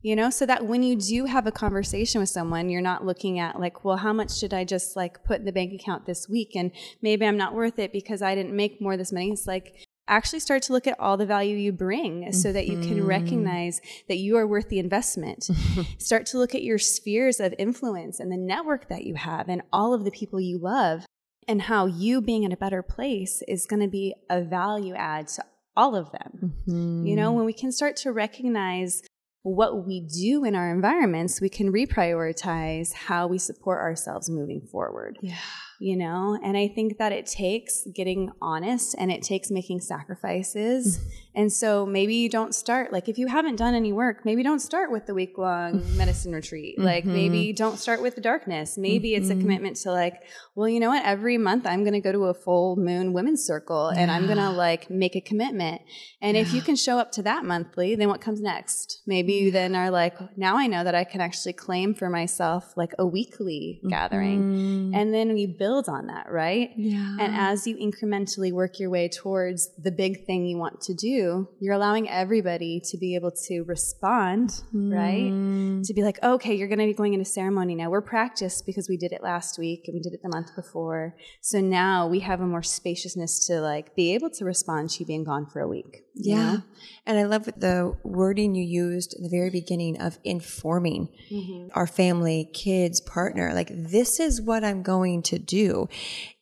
You 0.01 0.17
know, 0.17 0.29
so 0.29 0.45
that 0.45 0.65
when 0.65 0.83
you 0.83 0.97
do 0.97 1.25
have 1.25 1.47
a 1.47 1.51
conversation 1.51 2.19
with 2.19 2.29
someone, 2.29 2.69
you're 2.69 2.81
not 2.81 3.05
looking 3.05 3.39
at 3.39 3.59
like, 3.59 3.85
well, 3.85 3.97
how 3.97 4.11
much 4.11 4.37
should 4.37 4.53
I 4.53 4.65
just 4.65 4.97
like 4.97 5.23
put 5.23 5.39
in 5.39 5.45
the 5.45 5.53
bank 5.53 5.71
account 5.73 6.05
this 6.05 6.27
week? 6.27 6.55
And 6.55 6.71
maybe 7.01 7.25
I'm 7.25 7.37
not 7.37 7.53
worth 7.53 7.79
it 7.79 7.93
because 7.93 8.21
I 8.21 8.35
didn't 8.35 8.55
make 8.55 8.81
more 8.81 8.97
this 8.97 9.13
money. 9.13 9.31
It's 9.31 9.47
like, 9.47 9.87
actually 10.07 10.39
start 10.39 10.61
to 10.63 10.73
look 10.73 10.87
at 10.87 10.99
all 10.99 11.17
the 11.17 11.25
value 11.25 11.55
you 11.55 11.71
bring 11.71 12.31
so 12.33 12.51
that 12.51 12.67
you 12.67 12.79
can 12.79 12.97
mm-hmm. 12.97 13.05
recognize 13.05 13.81
that 14.07 14.17
you 14.17 14.35
are 14.37 14.47
worth 14.47 14.69
the 14.69 14.79
investment. 14.79 15.49
start 15.97 16.25
to 16.27 16.37
look 16.37 16.53
at 16.53 16.63
your 16.63 16.77
spheres 16.77 17.39
of 17.39 17.53
influence 17.57 18.19
and 18.19 18.31
the 18.31 18.37
network 18.37 18.89
that 18.89 19.03
you 19.03 19.15
have 19.15 19.49
and 19.49 19.61
all 19.71 19.93
of 19.93 20.03
the 20.03 20.11
people 20.11 20.39
you 20.39 20.57
love 20.57 21.05
and 21.47 21.63
how 21.63 21.85
you 21.85 22.21
being 22.21 22.43
in 22.43 22.51
a 22.51 22.57
better 22.57 22.81
place 22.81 23.41
is 23.47 23.65
going 23.65 23.81
to 23.81 23.87
be 23.87 24.13
a 24.29 24.41
value 24.41 24.93
add 24.95 25.27
to 25.27 25.43
all 25.75 25.95
of 25.95 26.11
them. 26.11 26.53
Mm-hmm. 26.67 27.05
You 27.05 27.15
know, 27.15 27.31
when 27.31 27.45
we 27.45 27.53
can 27.53 27.71
start 27.71 27.95
to 27.97 28.11
recognize 28.11 29.01
what 29.43 29.85
we 29.85 29.99
do 29.99 30.45
in 30.45 30.55
our 30.55 30.71
environments, 30.71 31.41
we 31.41 31.49
can 31.49 31.71
reprioritize 31.71 32.93
how 32.93 33.27
we 33.27 33.37
support 33.37 33.79
ourselves 33.79 34.29
moving 34.29 34.61
forward. 34.61 35.17
Yeah 35.21 35.35
you 35.83 35.97
know? 35.97 36.39
And 36.41 36.55
I 36.55 36.69
think 36.69 36.97
that 36.97 37.11
it 37.11 37.25
takes 37.25 37.85
getting 37.93 38.31
honest 38.41 38.95
and 38.97 39.11
it 39.11 39.21
takes 39.21 39.51
making 39.51 39.81
sacrifices. 39.81 40.97
Mm-hmm. 40.97 41.09
and 41.35 41.51
so 41.51 41.85
maybe 41.85 42.15
you 42.15 42.29
don't 42.29 42.55
start, 42.55 42.93
like 42.93 43.09
if 43.09 43.17
you 43.17 43.27
haven't 43.27 43.57
done 43.57 43.73
any 43.73 43.91
work, 43.91 44.23
maybe 44.23 44.43
don't 44.43 44.61
start 44.61 44.91
with 44.91 45.05
the 45.07 45.13
week 45.13 45.37
long 45.37 45.83
medicine 45.97 46.33
retreat. 46.33 46.77
Mm-hmm. 46.77 46.85
Like 46.85 47.05
maybe 47.05 47.51
don't 47.51 47.77
start 47.77 48.01
with 48.01 48.15
the 48.15 48.21
darkness. 48.21 48.77
Maybe 48.77 49.09
mm-hmm. 49.09 49.21
it's 49.21 49.29
a 49.29 49.33
mm-hmm. 49.33 49.41
commitment 49.41 49.75
to 49.77 49.91
like, 49.91 50.23
well, 50.55 50.69
you 50.69 50.79
know 50.79 50.89
what? 50.89 51.03
Every 51.03 51.37
month 51.37 51.67
I'm 51.67 51.83
going 51.83 51.93
to 51.93 51.99
go 51.99 52.13
to 52.13 52.25
a 52.25 52.33
full 52.33 52.77
moon 52.77 53.11
women's 53.11 53.43
circle 53.43 53.91
yeah. 53.93 54.01
and 54.01 54.11
I'm 54.11 54.25
going 54.25 54.37
to 54.37 54.51
like 54.51 54.89
make 54.89 55.15
a 55.15 55.21
commitment. 55.21 55.81
And 56.21 56.37
yeah. 56.37 56.43
if 56.43 56.53
you 56.53 56.61
can 56.61 56.77
show 56.77 56.97
up 56.97 57.11
to 57.13 57.23
that 57.23 57.43
monthly, 57.43 57.95
then 57.95 58.07
what 58.07 58.21
comes 58.21 58.41
next? 58.41 59.01
Maybe 59.05 59.33
you 59.33 59.51
then 59.51 59.75
are 59.75 59.91
like, 59.91 60.15
now 60.37 60.57
I 60.57 60.67
know 60.67 60.83
that 60.85 60.95
I 60.95 61.03
can 61.03 61.19
actually 61.19 61.53
claim 61.53 61.93
for 61.93 62.09
myself 62.09 62.73
like 62.77 62.93
a 62.97 63.05
weekly 63.05 63.81
gathering. 63.89 64.41
Mm-hmm. 64.41 64.95
And 64.95 65.13
then 65.13 65.33
we 65.33 65.45
build 65.45 65.72
build 65.73 65.89
on 65.89 66.07
that, 66.07 66.31
right? 66.31 66.71
Yeah. 66.75 67.17
And 67.19 67.35
as 67.35 67.65
you 67.65 67.75
incrementally 67.77 68.51
work 68.51 68.79
your 68.79 68.89
way 68.89 69.09
towards 69.09 69.71
the 69.77 69.91
big 69.91 70.25
thing 70.25 70.45
you 70.45 70.57
want 70.57 70.81
to 70.81 70.93
do, 70.93 71.47
you're 71.59 71.73
allowing 71.73 72.07
everybody 72.09 72.79
to 72.91 72.97
be 72.97 73.15
able 73.15 73.31
to 73.47 73.63
respond, 73.63 74.61
mm. 74.73 74.93
right? 74.93 75.83
To 75.85 75.93
be 75.93 76.03
like, 76.03 76.21
okay, 76.21 76.53
you're 76.53 76.67
going 76.67 76.79
to 76.79 76.85
be 76.85 76.93
going 76.93 77.13
into 77.13 77.25
ceremony 77.25 77.75
now. 77.75 77.89
We're 77.89 78.01
practiced 78.01 78.65
because 78.65 78.87
we 78.87 78.97
did 78.97 79.11
it 79.11 79.23
last 79.23 79.57
week 79.57 79.85
and 79.87 79.95
we 79.95 79.99
did 79.99 80.13
it 80.13 80.21
the 80.21 80.29
month 80.29 80.55
before. 80.55 81.15
So 81.41 81.59
now 81.59 82.07
we 82.07 82.19
have 82.19 82.39
a 82.39 82.45
more 82.45 82.63
spaciousness 82.63 83.47
to 83.47 83.59
like 83.59 83.95
be 83.95 84.13
able 84.13 84.29
to 84.31 84.45
respond 84.45 84.91
to 84.91 84.99
you 84.99 85.05
being 85.07 85.23
gone 85.23 85.47
for 85.47 85.59
a 85.59 85.67
week. 85.67 86.03
Yeah. 86.15 86.57
And 87.05 87.17
I 87.17 87.23
love 87.23 87.45
the 87.45 87.97
wording 88.03 88.53
you 88.55 88.63
used 88.63 89.15
in 89.15 89.23
the 89.23 89.29
very 89.29 89.49
beginning 89.49 89.99
of 89.99 90.19
informing 90.23 91.09
mm-hmm. 91.31 91.69
our 91.73 91.87
family, 91.87 92.49
kids, 92.53 93.01
partner. 93.01 93.51
Like, 93.53 93.69
this 93.71 94.19
is 94.19 94.41
what 94.41 94.63
I'm 94.63 94.83
going 94.83 95.23
to 95.23 95.39
do. 95.39 95.62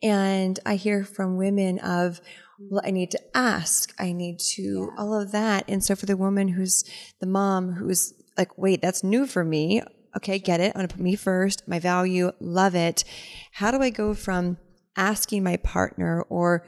And 0.02 0.60
I 0.66 0.76
hear 0.76 1.04
from 1.04 1.38
women 1.38 1.80
of, 1.80 2.22
well, 2.60 2.82
I 2.86 2.92
need 2.92 3.12
to 3.12 3.38
ask, 3.38 3.94
I 4.00 4.12
need 4.12 4.40
to, 4.56 4.90
yeah. 4.92 5.02
all 5.02 5.20
of 5.20 5.32
that. 5.32 5.66
And 5.68 5.84
so 5.84 5.96
for 5.96 6.06
the 6.06 6.18
woman 6.18 6.50
who's 6.50 6.84
the 7.20 7.28
mom 7.28 7.74
who's 7.74 8.14
like, 8.38 8.58
wait, 8.58 8.82
that's 8.82 9.04
new 9.04 9.26
for 9.26 9.44
me. 9.44 9.82
Okay, 10.16 10.40
get 10.40 10.60
it. 10.60 10.74
I'm 10.76 10.80
going 10.80 10.88
to 10.88 10.96
put 10.96 11.04
me 11.04 11.16
first, 11.16 11.68
my 11.68 11.80
value, 11.80 12.32
love 12.40 12.76
it. 12.76 13.04
How 13.54 13.72
do 13.72 13.82
I 13.82 13.90
go 13.90 14.14
from 14.14 14.58
asking 14.96 15.44
my 15.44 15.58
partner 15.58 16.24
or 16.24 16.68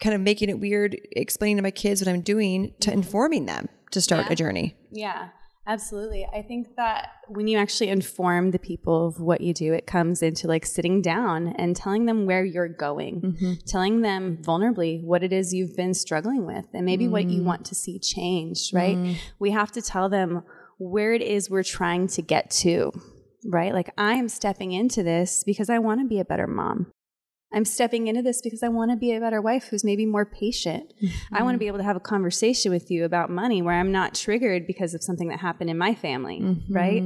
kind 0.00 0.14
of 0.14 0.20
making 0.20 0.48
it 0.48 0.58
weird, 0.58 0.96
explaining 1.12 1.56
to 1.56 1.62
my 1.62 1.70
kids 1.70 2.00
what 2.00 2.08
I'm 2.08 2.22
doing 2.22 2.74
to 2.80 2.90
mm-hmm. 2.90 3.00
informing 3.00 3.46
them 3.46 3.68
to 3.90 4.00
start 4.00 4.26
yeah. 4.26 4.32
a 4.32 4.36
journey. 4.36 4.76
Yeah. 4.90 5.28
Absolutely. 5.66 6.26
I 6.26 6.42
think 6.42 6.74
that 6.76 7.10
when 7.28 7.46
you 7.46 7.58
actually 7.58 7.90
inform 7.90 8.50
the 8.50 8.58
people 8.58 9.06
of 9.06 9.20
what 9.20 9.40
you 9.40 9.52
do, 9.52 9.72
it 9.72 9.86
comes 9.86 10.22
into 10.22 10.48
like 10.48 10.66
sitting 10.66 11.02
down 11.02 11.48
and 11.48 11.76
telling 11.76 12.06
them 12.06 12.26
where 12.26 12.44
you're 12.44 12.68
going, 12.68 13.20
mm-hmm. 13.20 13.52
telling 13.66 14.00
them 14.00 14.38
vulnerably 14.42 15.02
what 15.02 15.22
it 15.22 15.32
is 15.32 15.52
you've 15.52 15.76
been 15.76 15.94
struggling 15.94 16.46
with 16.46 16.66
and 16.72 16.84
maybe 16.86 17.06
mm. 17.06 17.10
what 17.10 17.28
you 17.28 17.42
mm. 17.42 17.44
want 17.44 17.66
to 17.66 17.74
see 17.74 17.98
changed, 17.98 18.74
right? 18.74 18.96
Mm. 18.96 19.16
We 19.38 19.50
have 19.50 19.70
to 19.72 19.82
tell 19.82 20.08
them 20.08 20.42
where 20.78 21.12
it 21.12 21.22
is 21.22 21.50
we're 21.50 21.62
trying 21.62 22.08
to 22.08 22.22
get 22.22 22.50
to, 22.50 22.90
right? 23.44 23.74
Like, 23.74 23.92
I 23.98 24.14
am 24.14 24.28
stepping 24.28 24.72
into 24.72 25.02
this 25.02 25.44
because 25.44 25.68
I 25.68 25.78
want 25.78 26.00
to 26.00 26.06
be 26.06 26.20
a 26.20 26.24
better 26.24 26.46
mom. 26.46 26.90
I'm 27.52 27.64
stepping 27.64 28.06
into 28.06 28.22
this 28.22 28.40
because 28.40 28.62
I 28.62 28.68
want 28.68 28.92
to 28.92 28.96
be 28.96 29.12
a 29.12 29.20
better 29.20 29.40
wife 29.40 29.68
who's 29.68 29.82
maybe 29.82 30.06
more 30.06 30.24
patient. 30.24 30.92
Mm-hmm. 31.02 31.34
I 31.34 31.42
want 31.42 31.56
to 31.56 31.58
be 31.58 31.66
able 31.66 31.78
to 31.78 31.84
have 31.84 31.96
a 31.96 32.00
conversation 32.00 32.70
with 32.70 32.90
you 32.90 33.04
about 33.04 33.28
money 33.28 33.60
where 33.60 33.74
I'm 33.74 33.90
not 33.90 34.14
triggered 34.14 34.66
because 34.66 34.94
of 34.94 35.02
something 35.02 35.28
that 35.28 35.40
happened 35.40 35.68
in 35.68 35.76
my 35.76 35.94
family, 35.94 36.40
mm-hmm. 36.40 36.72
right? 36.72 37.02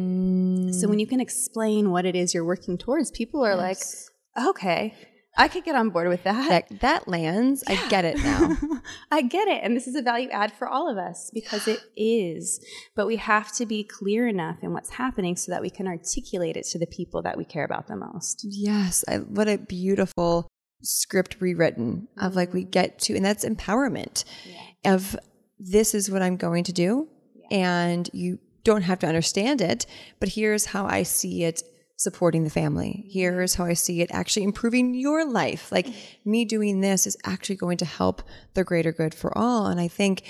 So 0.75 0.87
when 0.89 0.99
you 0.99 1.07
can 1.07 1.21
explain 1.21 1.91
what 1.91 2.05
it 2.05 2.15
is 2.15 2.35
you're 2.35 2.45
working 2.45 2.77
towards, 2.77 3.11
people 3.11 3.45
are 3.45 3.57
yes. 3.57 4.11
like, 4.37 4.49
okay, 4.49 4.95
I 5.37 5.49
could 5.49 5.65
get 5.65 5.75
on 5.75 5.91
board 5.91 6.09
with 6.09 6.23
that. 6.25 6.69
That, 6.69 6.81
that 6.81 7.09
lands. 7.09 7.65
Yeah. 7.69 7.81
I 7.81 7.89
get 7.89 8.05
it 8.05 8.19
now. 8.19 8.57
I 9.11 9.23
get 9.23 9.49
it. 9.49 9.61
And 9.63 9.77
this 9.77 9.87
is 9.87 9.97
a 9.97 10.03
value 10.03 10.29
add 10.31 10.53
for 10.53 10.69
all 10.69 10.89
of 10.89 10.97
us 10.97 11.31
because 11.35 11.67
it 11.67 11.81
is. 11.97 12.65
But 12.95 13.07
we 13.07 13.17
have 13.17 13.53
to 13.57 13.67
be 13.67 13.83
clear 13.83 14.29
enough 14.29 14.59
in 14.63 14.73
what's 14.73 14.91
happening 14.91 15.37
so 15.37 15.51
that 15.53 15.61
we 15.61 15.71
can 15.71 15.87
articulate 15.89 16.57
it 16.57 16.67
to 16.67 16.79
the 16.79 16.87
people 16.87 17.23
that 17.23 17.37
we 17.37 17.45
care 17.45 17.65
about 17.65 17.89
the 17.89 17.97
most. 17.97 18.45
Yes. 18.49 19.05
I, 19.09 19.19
what 19.19 19.49
a 19.49 19.59
beautiful 19.59 20.47
script 20.83 21.37
rewritten 21.41 22.09
of 22.19 22.37
like 22.37 22.53
we 22.53 22.63
mm-hmm. 22.63 22.71
get 22.71 22.99
to, 23.01 23.17
and 23.17 23.25
that's 23.25 23.45
empowerment 23.45 24.25
yeah. 24.45 24.95
of 24.95 25.17
this 25.59 25.95
is 25.95 26.11
what 26.11 26.23
I'm 26.23 26.37
going 26.37 26.65
to 26.65 26.73
do. 26.73 27.09
Yeah. 27.35 27.59
And 27.59 28.11
you 28.13 28.39
don't 28.63 28.83
have 28.83 28.99
to 29.01 29.07
understand 29.07 29.61
it, 29.61 29.87
but 30.21 30.31
here's 30.31 30.67
how 30.67 30.87
I 30.87 31.03
see 31.03 31.45
it 31.45 31.63
supporting 31.97 32.45
the 32.45 32.51
family. 32.51 33.07
Here's 33.09 33.55
how 33.55 33.65
I 33.65 33.75
see 33.75 34.01
it 34.03 34.11
actually 34.13 34.45
improving 34.45 34.95
your 34.95 35.25
life. 35.25 35.71
Like 35.71 35.89
me 36.25 36.45
doing 36.45 36.81
this 36.81 37.07
is 37.07 37.17
actually 37.25 37.57
going 37.57 37.79
to 37.79 37.85
help 37.85 38.23
the 38.55 38.65
greater 38.65 38.93
good 38.93 39.15
for 39.15 39.37
all. 39.37 39.67
And 39.67 39.81
I 39.81 39.89
think 39.89 40.25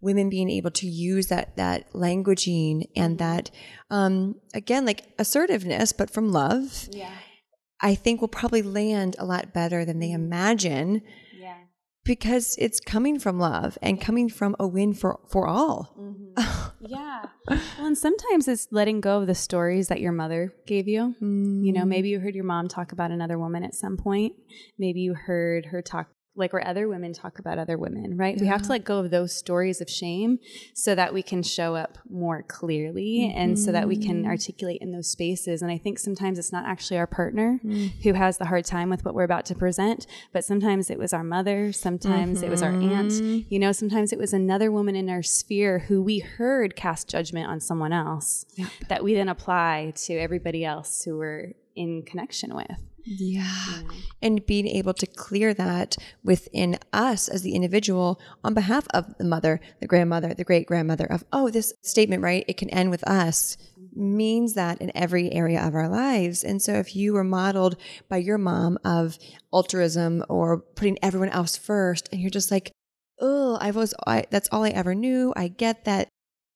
women 0.00 0.30
being 0.30 0.48
able 0.50 0.70
to 0.70 0.86
use 0.86 1.26
that 1.26 1.56
that 1.56 1.92
languaging 1.92 2.88
and 2.96 3.18
that 3.18 3.50
um 3.90 4.34
again 4.54 4.86
like 4.86 5.04
assertiveness 5.18 5.92
but 5.92 6.10
from 6.10 6.32
love. 6.32 6.88
Yeah. 6.90 7.12
I 7.82 7.94
think 7.94 8.20
will 8.20 8.28
probably 8.28 8.62
land 8.62 9.16
a 9.18 9.24
lot 9.24 9.54
better 9.54 9.84
than 9.84 10.00
they 10.00 10.12
imagine 10.12 11.02
because 12.04 12.56
it's 12.58 12.80
coming 12.80 13.18
from 13.18 13.38
love 13.38 13.78
and 13.82 14.00
coming 14.00 14.28
from 14.28 14.56
a 14.58 14.66
win 14.66 14.94
for 14.94 15.20
for 15.28 15.46
all. 15.46 15.94
Mm-hmm. 15.98 16.86
yeah. 16.86 17.26
Well, 17.48 17.86
and 17.86 17.98
sometimes 17.98 18.48
it's 18.48 18.68
letting 18.70 19.00
go 19.00 19.20
of 19.20 19.26
the 19.26 19.34
stories 19.34 19.88
that 19.88 20.00
your 20.00 20.12
mother 20.12 20.54
gave 20.66 20.88
you. 20.88 21.14
Mm. 21.20 21.64
You 21.64 21.72
know, 21.72 21.84
maybe 21.84 22.08
you 22.08 22.20
heard 22.20 22.34
your 22.34 22.44
mom 22.44 22.68
talk 22.68 22.92
about 22.92 23.10
another 23.10 23.38
woman 23.38 23.64
at 23.64 23.74
some 23.74 23.96
point. 23.96 24.34
Maybe 24.78 25.00
you 25.00 25.14
heard 25.14 25.66
her 25.66 25.82
talk 25.82 26.08
like 26.36 26.52
where 26.52 26.66
other 26.66 26.88
women 26.88 27.12
talk 27.12 27.38
about 27.38 27.58
other 27.58 27.76
women, 27.76 28.16
right? 28.16 28.36
Yeah. 28.36 28.42
We 28.42 28.46
have 28.48 28.62
to 28.62 28.68
let 28.68 28.84
go 28.84 28.98
of 28.98 29.10
those 29.10 29.34
stories 29.34 29.80
of 29.80 29.90
shame 29.90 30.38
so 30.74 30.94
that 30.94 31.12
we 31.12 31.22
can 31.22 31.42
show 31.42 31.74
up 31.74 31.98
more 32.08 32.44
clearly 32.44 33.28
mm-hmm. 33.28 33.38
and 33.38 33.58
so 33.58 33.72
that 33.72 33.88
we 33.88 33.96
can 33.96 34.22
mm-hmm. 34.22 34.30
articulate 34.30 34.78
in 34.80 34.92
those 34.92 35.10
spaces. 35.10 35.60
And 35.60 35.70
I 35.70 35.78
think 35.78 35.98
sometimes 35.98 36.38
it's 36.38 36.52
not 36.52 36.64
actually 36.66 36.98
our 36.98 37.06
partner 37.06 37.58
mm. 37.64 37.90
who 38.02 38.12
has 38.12 38.38
the 38.38 38.46
hard 38.46 38.64
time 38.64 38.90
with 38.90 39.04
what 39.04 39.14
we're 39.14 39.24
about 39.24 39.44
to 39.46 39.54
present, 39.56 40.06
but 40.32 40.44
sometimes 40.44 40.88
it 40.88 40.98
was 40.98 41.12
our 41.12 41.24
mother, 41.24 41.72
sometimes 41.72 42.38
mm-hmm. 42.38 42.46
it 42.46 42.50
was 42.50 42.62
our 42.62 42.72
aunt, 42.72 43.10
mm-hmm. 43.10 43.40
you 43.52 43.58
know, 43.58 43.72
sometimes 43.72 44.12
it 44.12 44.18
was 44.18 44.32
another 44.32 44.70
woman 44.70 44.94
in 44.94 45.10
our 45.10 45.22
sphere 45.22 45.80
who 45.80 46.00
we 46.00 46.20
heard 46.20 46.76
cast 46.76 47.08
judgment 47.08 47.48
on 47.48 47.60
someone 47.60 47.92
else 47.92 48.46
yep. 48.54 48.70
that 48.88 49.02
we 49.02 49.14
then 49.14 49.28
apply 49.28 49.92
to 49.96 50.14
everybody 50.14 50.64
else 50.64 51.02
who 51.02 51.18
we're 51.18 51.52
in 51.74 52.02
connection 52.02 52.54
with. 52.54 52.89
Yeah. 53.04 53.42
yeah. 53.46 53.82
And 54.22 54.44
being 54.46 54.66
able 54.66 54.94
to 54.94 55.06
clear 55.06 55.54
that 55.54 55.96
within 56.22 56.78
us 56.92 57.28
as 57.28 57.42
the 57.42 57.54
individual 57.54 58.20
on 58.44 58.54
behalf 58.54 58.86
of 58.92 59.16
the 59.18 59.24
mother, 59.24 59.60
the 59.80 59.86
grandmother, 59.86 60.34
the 60.34 60.44
great 60.44 60.66
grandmother 60.66 61.06
of, 61.06 61.24
oh, 61.32 61.50
this 61.50 61.72
statement, 61.82 62.22
right? 62.22 62.44
It 62.48 62.56
can 62.56 62.70
end 62.70 62.90
with 62.90 63.06
us 63.08 63.56
means 63.94 64.54
that 64.54 64.80
in 64.80 64.92
every 64.94 65.32
area 65.32 65.60
of 65.66 65.74
our 65.74 65.88
lives. 65.88 66.44
And 66.44 66.62
so 66.62 66.74
if 66.74 66.94
you 66.94 67.12
were 67.12 67.24
modeled 67.24 67.76
by 68.08 68.18
your 68.18 68.38
mom 68.38 68.78
of 68.84 69.18
altruism 69.52 70.24
or 70.28 70.58
putting 70.58 70.98
everyone 71.02 71.30
else 71.30 71.56
first 71.56 72.08
and 72.12 72.20
you're 72.20 72.30
just 72.30 72.50
like, 72.50 72.72
oh, 73.20 73.58
I 73.60 73.70
was, 73.70 73.94
I, 74.06 74.24
that's 74.30 74.48
all 74.52 74.64
I 74.64 74.70
ever 74.70 74.94
knew. 74.94 75.32
I 75.36 75.48
get 75.48 75.84
that 75.84 76.08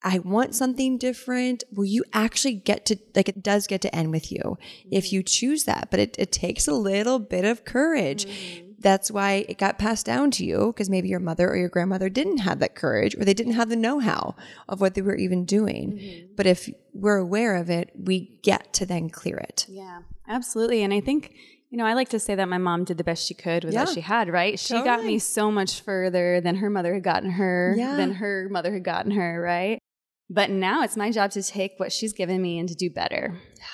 I 0.04 0.18
want 0.18 0.54
something 0.54 0.98
different, 0.98 1.64
will 1.72 1.86
you 1.86 2.04
actually 2.12 2.54
get 2.54 2.84
to, 2.86 2.98
like, 3.14 3.30
it 3.30 3.42
does 3.42 3.66
get 3.66 3.80
to 3.80 3.94
end 3.94 4.10
with 4.10 4.30
you 4.30 4.38
mm-hmm. 4.42 4.88
if 4.92 5.12
you 5.12 5.22
choose 5.22 5.64
that, 5.64 5.88
but 5.90 5.98
it, 5.98 6.14
it 6.18 6.30
takes 6.30 6.68
a 6.68 6.74
little 6.74 7.18
bit 7.18 7.46
of 7.46 7.64
courage. 7.64 8.26
Mm-hmm. 8.26 8.72
That's 8.80 9.10
why 9.10 9.46
it 9.48 9.56
got 9.56 9.78
passed 9.78 10.04
down 10.04 10.30
to 10.32 10.44
you 10.44 10.66
because 10.66 10.90
maybe 10.90 11.08
your 11.08 11.20
mother 11.20 11.48
or 11.48 11.56
your 11.56 11.70
grandmother 11.70 12.10
didn't 12.10 12.38
have 12.38 12.58
that 12.58 12.74
courage 12.74 13.16
or 13.16 13.24
they 13.24 13.32
didn't 13.32 13.54
have 13.54 13.70
the 13.70 13.76
know 13.76 13.98
how 13.98 14.36
of 14.68 14.82
what 14.82 14.94
they 14.94 15.00
were 15.00 15.16
even 15.16 15.46
doing. 15.46 15.92
Mm-hmm. 15.92 16.34
But 16.36 16.46
if 16.46 16.68
we're 16.92 17.16
aware 17.16 17.56
of 17.56 17.70
it, 17.70 17.92
we 17.98 18.38
get 18.42 18.74
to 18.74 18.84
then 18.84 19.08
clear 19.08 19.38
it. 19.38 19.64
Yeah, 19.70 20.02
absolutely. 20.28 20.82
And 20.82 20.92
I 20.92 21.00
think, 21.00 21.32
you 21.70 21.78
know, 21.78 21.86
I 21.86 21.94
like 21.94 22.10
to 22.10 22.20
say 22.20 22.34
that 22.34 22.46
my 22.46 22.58
mom 22.58 22.84
did 22.84 22.98
the 22.98 23.04
best 23.04 23.26
she 23.26 23.32
could 23.32 23.64
with 23.64 23.72
yeah. 23.72 23.84
what 23.84 23.94
she 23.94 24.02
had, 24.02 24.28
right? 24.28 24.58
She 24.58 24.74
totally. 24.74 24.84
got 24.84 25.02
me 25.02 25.18
so 25.18 25.50
much 25.50 25.80
further 25.80 26.42
than 26.42 26.56
her 26.56 26.68
mother 26.68 26.92
had 26.92 27.04
gotten 27.04 27.30
her, 27.30 27.74
yeah. 27.78 27.96
than 27.96 28.12
her 28.12 28.48
mother 28.50 28.74
had 28.74 28.84
gotten 28.84 29.12
her, 29.12 29.40
right? 29.40 29.80
But 30.30 30.50
now 30.50 30.82
it's 30.82 30.96
my 30.96 31.10
job 31.10 31.30
to 31.32 31.42
take 31.42 31.72
what 31.76 31.92
she's 31.92 32.12
given 32.12 32.40
me 32.40 32.58
and 32.58 32.68
to 32.68 32.74
do 32.74 32.90
better. 32.90 33.40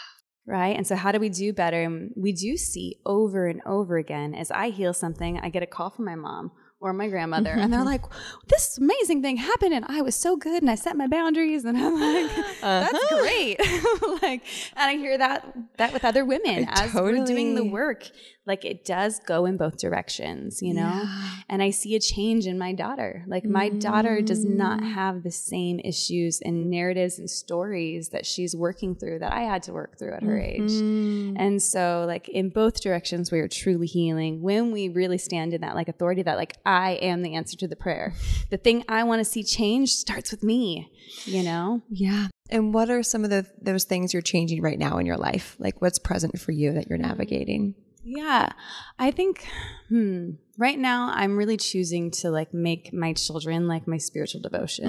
Right. 0.47 0.75
And 0.75 0.85
so, 0.85 0.97
how 0.97 1.13
do 1.13 1.21
we 1.21 1.29
do 1.29 1.53
better? 1.53 2.09
We 2.17 2.33
do 2.33 2.57
see 2.57 2.97
over 3.07 3.47
and 3.47 3.61
over 3.65 3.99
again 3.99 4.35
as 4.35 4.51
I 4.51 4.71
heal 4.71 4.93
something, 4.93 5.39
I 5.39 5.49
get 5.49 5.63
a 5.63 5.67
call 5.67 5.91
from 5.91 6.07
my 6.07 6.17
mom 6.17 6.51
or 6.81 6.93
my 6.95 7.09
grandmother 7.09 7.51
and 7.51 7.73
they're 7.73 7.85
like 7.85 8.03
this 8.49 8.79
amazing 8.79 9.21
thing 9.21 9.37
happened 9.37 9.75
and 9.75 9.85
i 9.89 10.01
was 10.01 10.15
so 10.15 10.37
good 10.37 10.63
and 10.63 10.71
i 10.71 10.75
set 10.75 10.97
my 10.97 11.07
boundaries 11.07 11.65
and 11.65 11.77
i'm 11.77 12.01
like 12.01 12.37
that's 12.61 12.95
uh-huh. 12.95 13.21
great 13.21 13.61
like 14.23 14.43
and 14.77 14.91
i 14.91 14.95
hear 14.95 15.19
that 15.19 15.55
that 15.77 15.93
with 15.93 16.05
other 16.05 16.25
women 16.25 16.67
I 16.69 16.85
as 16.85 16.93
totally. 16.93 17.21
we're 17.21 17.27
doing 17.27 17.55
the 17.55 17.65
work 17.65 18.11
like 18.47 18.65
it 18.65 18.85
does 18.85 19.21
go 19.21 19.45
in 19.45 19.57
both 19.59 19.79
directions 19.79 20.63
you 20.63 20.73
know 20.73 20.81
yeah. 20.81 21.31
and 21.51 21.63
i 21.63 21.71
see 21.71 21.95
a 21.95 22.01
change 22.01 22.47
in 22.47 22.59
my 22.59 22.73
daughter 22.73 23.25
like 23.27 23.45
my 23.45 23.69
mm. 23.69 23.81
daughter 23.81 24.23
does 24.23 24.45
not 24.45 24.81
mm. 24.81 24.93
have 24.93 25.23
the 25.23 25.31
same 25.31 25.79
issues 25.81 26.41
and 26.41 26.71
narratives 26.71 27.19
and 27.19 27.29
stories 27.29 28.09
that 28.09 28.25
she's 28.25 28.57
working 28.57 28.95
through 28.95 29.19
that 29.19 29.33
i 29.33 29.43
had 29.43 29.63
to 29.63 29.73
work 29.73 29.99
through 29.99 30.15
at 30.15 30.23
her 30.23 30.39
mm-hmm. 30.39 31.37
age 31.37 31.39
and 31.39 31.63
so 31.63 32.05
like 32.07 32.29
in 32.31 32.49
both 32.49 32.81
directions 32.81 33.31
we 33.31 33.39
are 33.39 33.49
truly 33.49 33.87
healing 33.87 34.41
when 34.41 34.73
we 34.73 34.89
really 34.89 35.19
stand 35.19 35.53
in 35.53 35.61
that 35.61 35.75
like 35.75 35.89
authority 35.89 36.23
that 36.23 36.39
like 36.39 36.57
I 36.71 36.93
am 37.03 37.23
the 37.23 37.35
answer 37.35 37.57
to 37.57 37.69
the 37.69 37.75
prayer. 37.75 38.15
The 38.51 38.57
thing 38.57 38.85
I 38.89 39.03
want 39.03 39.19
to 39.19 39.25
see 39.25 39.43
change 39.43 39.91
starts 39.91 40.31
with 40.31 40.45
me, 40.45 40.93
you 41.25 41.43
know? 41.43 41.83
Yeah. 41.91 42.29
And 42.49 42.73
what 42.73 42.91
are 42.91 43.03
some 43.03 43.25
of 43.25 43.31
the 43.31 43.45
those 43.61 43.85
things 43.85 44.13
you're 44.13 44.23
changing 44.23 44.63
right 44.63 44.79
now 44.79 44.99
in 44.99 45.07
your 45.07 45.17
life? 45.17 45.57
Like 45.59 45.83
what's 45.83 45.99
present 45.99 46.39
for 46.39 46.53
you 46.53 46.73
that 46.75 46.89
you're 46.89 46.99
navigating? 46.99 47.75
Yeah. 48.05 48.53
I 49.01 49.11
think 49.11 49.47
hmm, 49.89 50.31
right 50.59 50.79
now 50.79 51.11
I'm 51.13 51.37
really 51.37 51.57
choosing 51.57 52.13
to 52.13 52.31
like 52.31 52.55
make 52.55 52.93
my 52.93 53.15
children 53.15 53.67
like 53.67 53.89
my 53.89 53.99
spiritual 53.99 54.41
devotion 54.41 54.87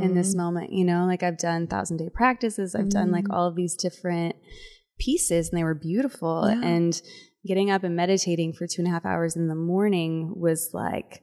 mm. 0.00 0.04
in 0.04 0.14
this 0.14 0.34
moment, 0.34 0.72
you 0.72 0.84
know? 0.84 1.06
Like 1.06 1.22
I've 1.22 1.38
done 1.38 1.62
1000 1.62 1.96
day 1.96 2.10
practices, 2.12 2.74
I've 2.74 2.86
mm. 2.86 2.90
done 2.90 3.12
like 3.12 3.28
mm. 3.28 3.34
all 3.34 3.46
of 3.46 3.54
these 3.54 3.76
different 3.76 4.34
pieces 4.98 5.48
and 5.48 5.58
they 5.58 5.64
were 5.64 5.74
beautiful 5.74 6.48
yeah. 6.48 6.60
and 6.60 7.00
getting 7.46 7.70
up 7.70 7.84
and 7.84 7.96
meditating 7.96 8.52
for 8.52 8.66
two 8.66 8.80
and 8.80 8.88
a 8.88 8.90
half 8.90 9.04
hours 9.04 9.36
in 9.36 9.48
the 9.48 9.54
morning 9.54 10.32
was 10.36 10.70
like 10.72 11.22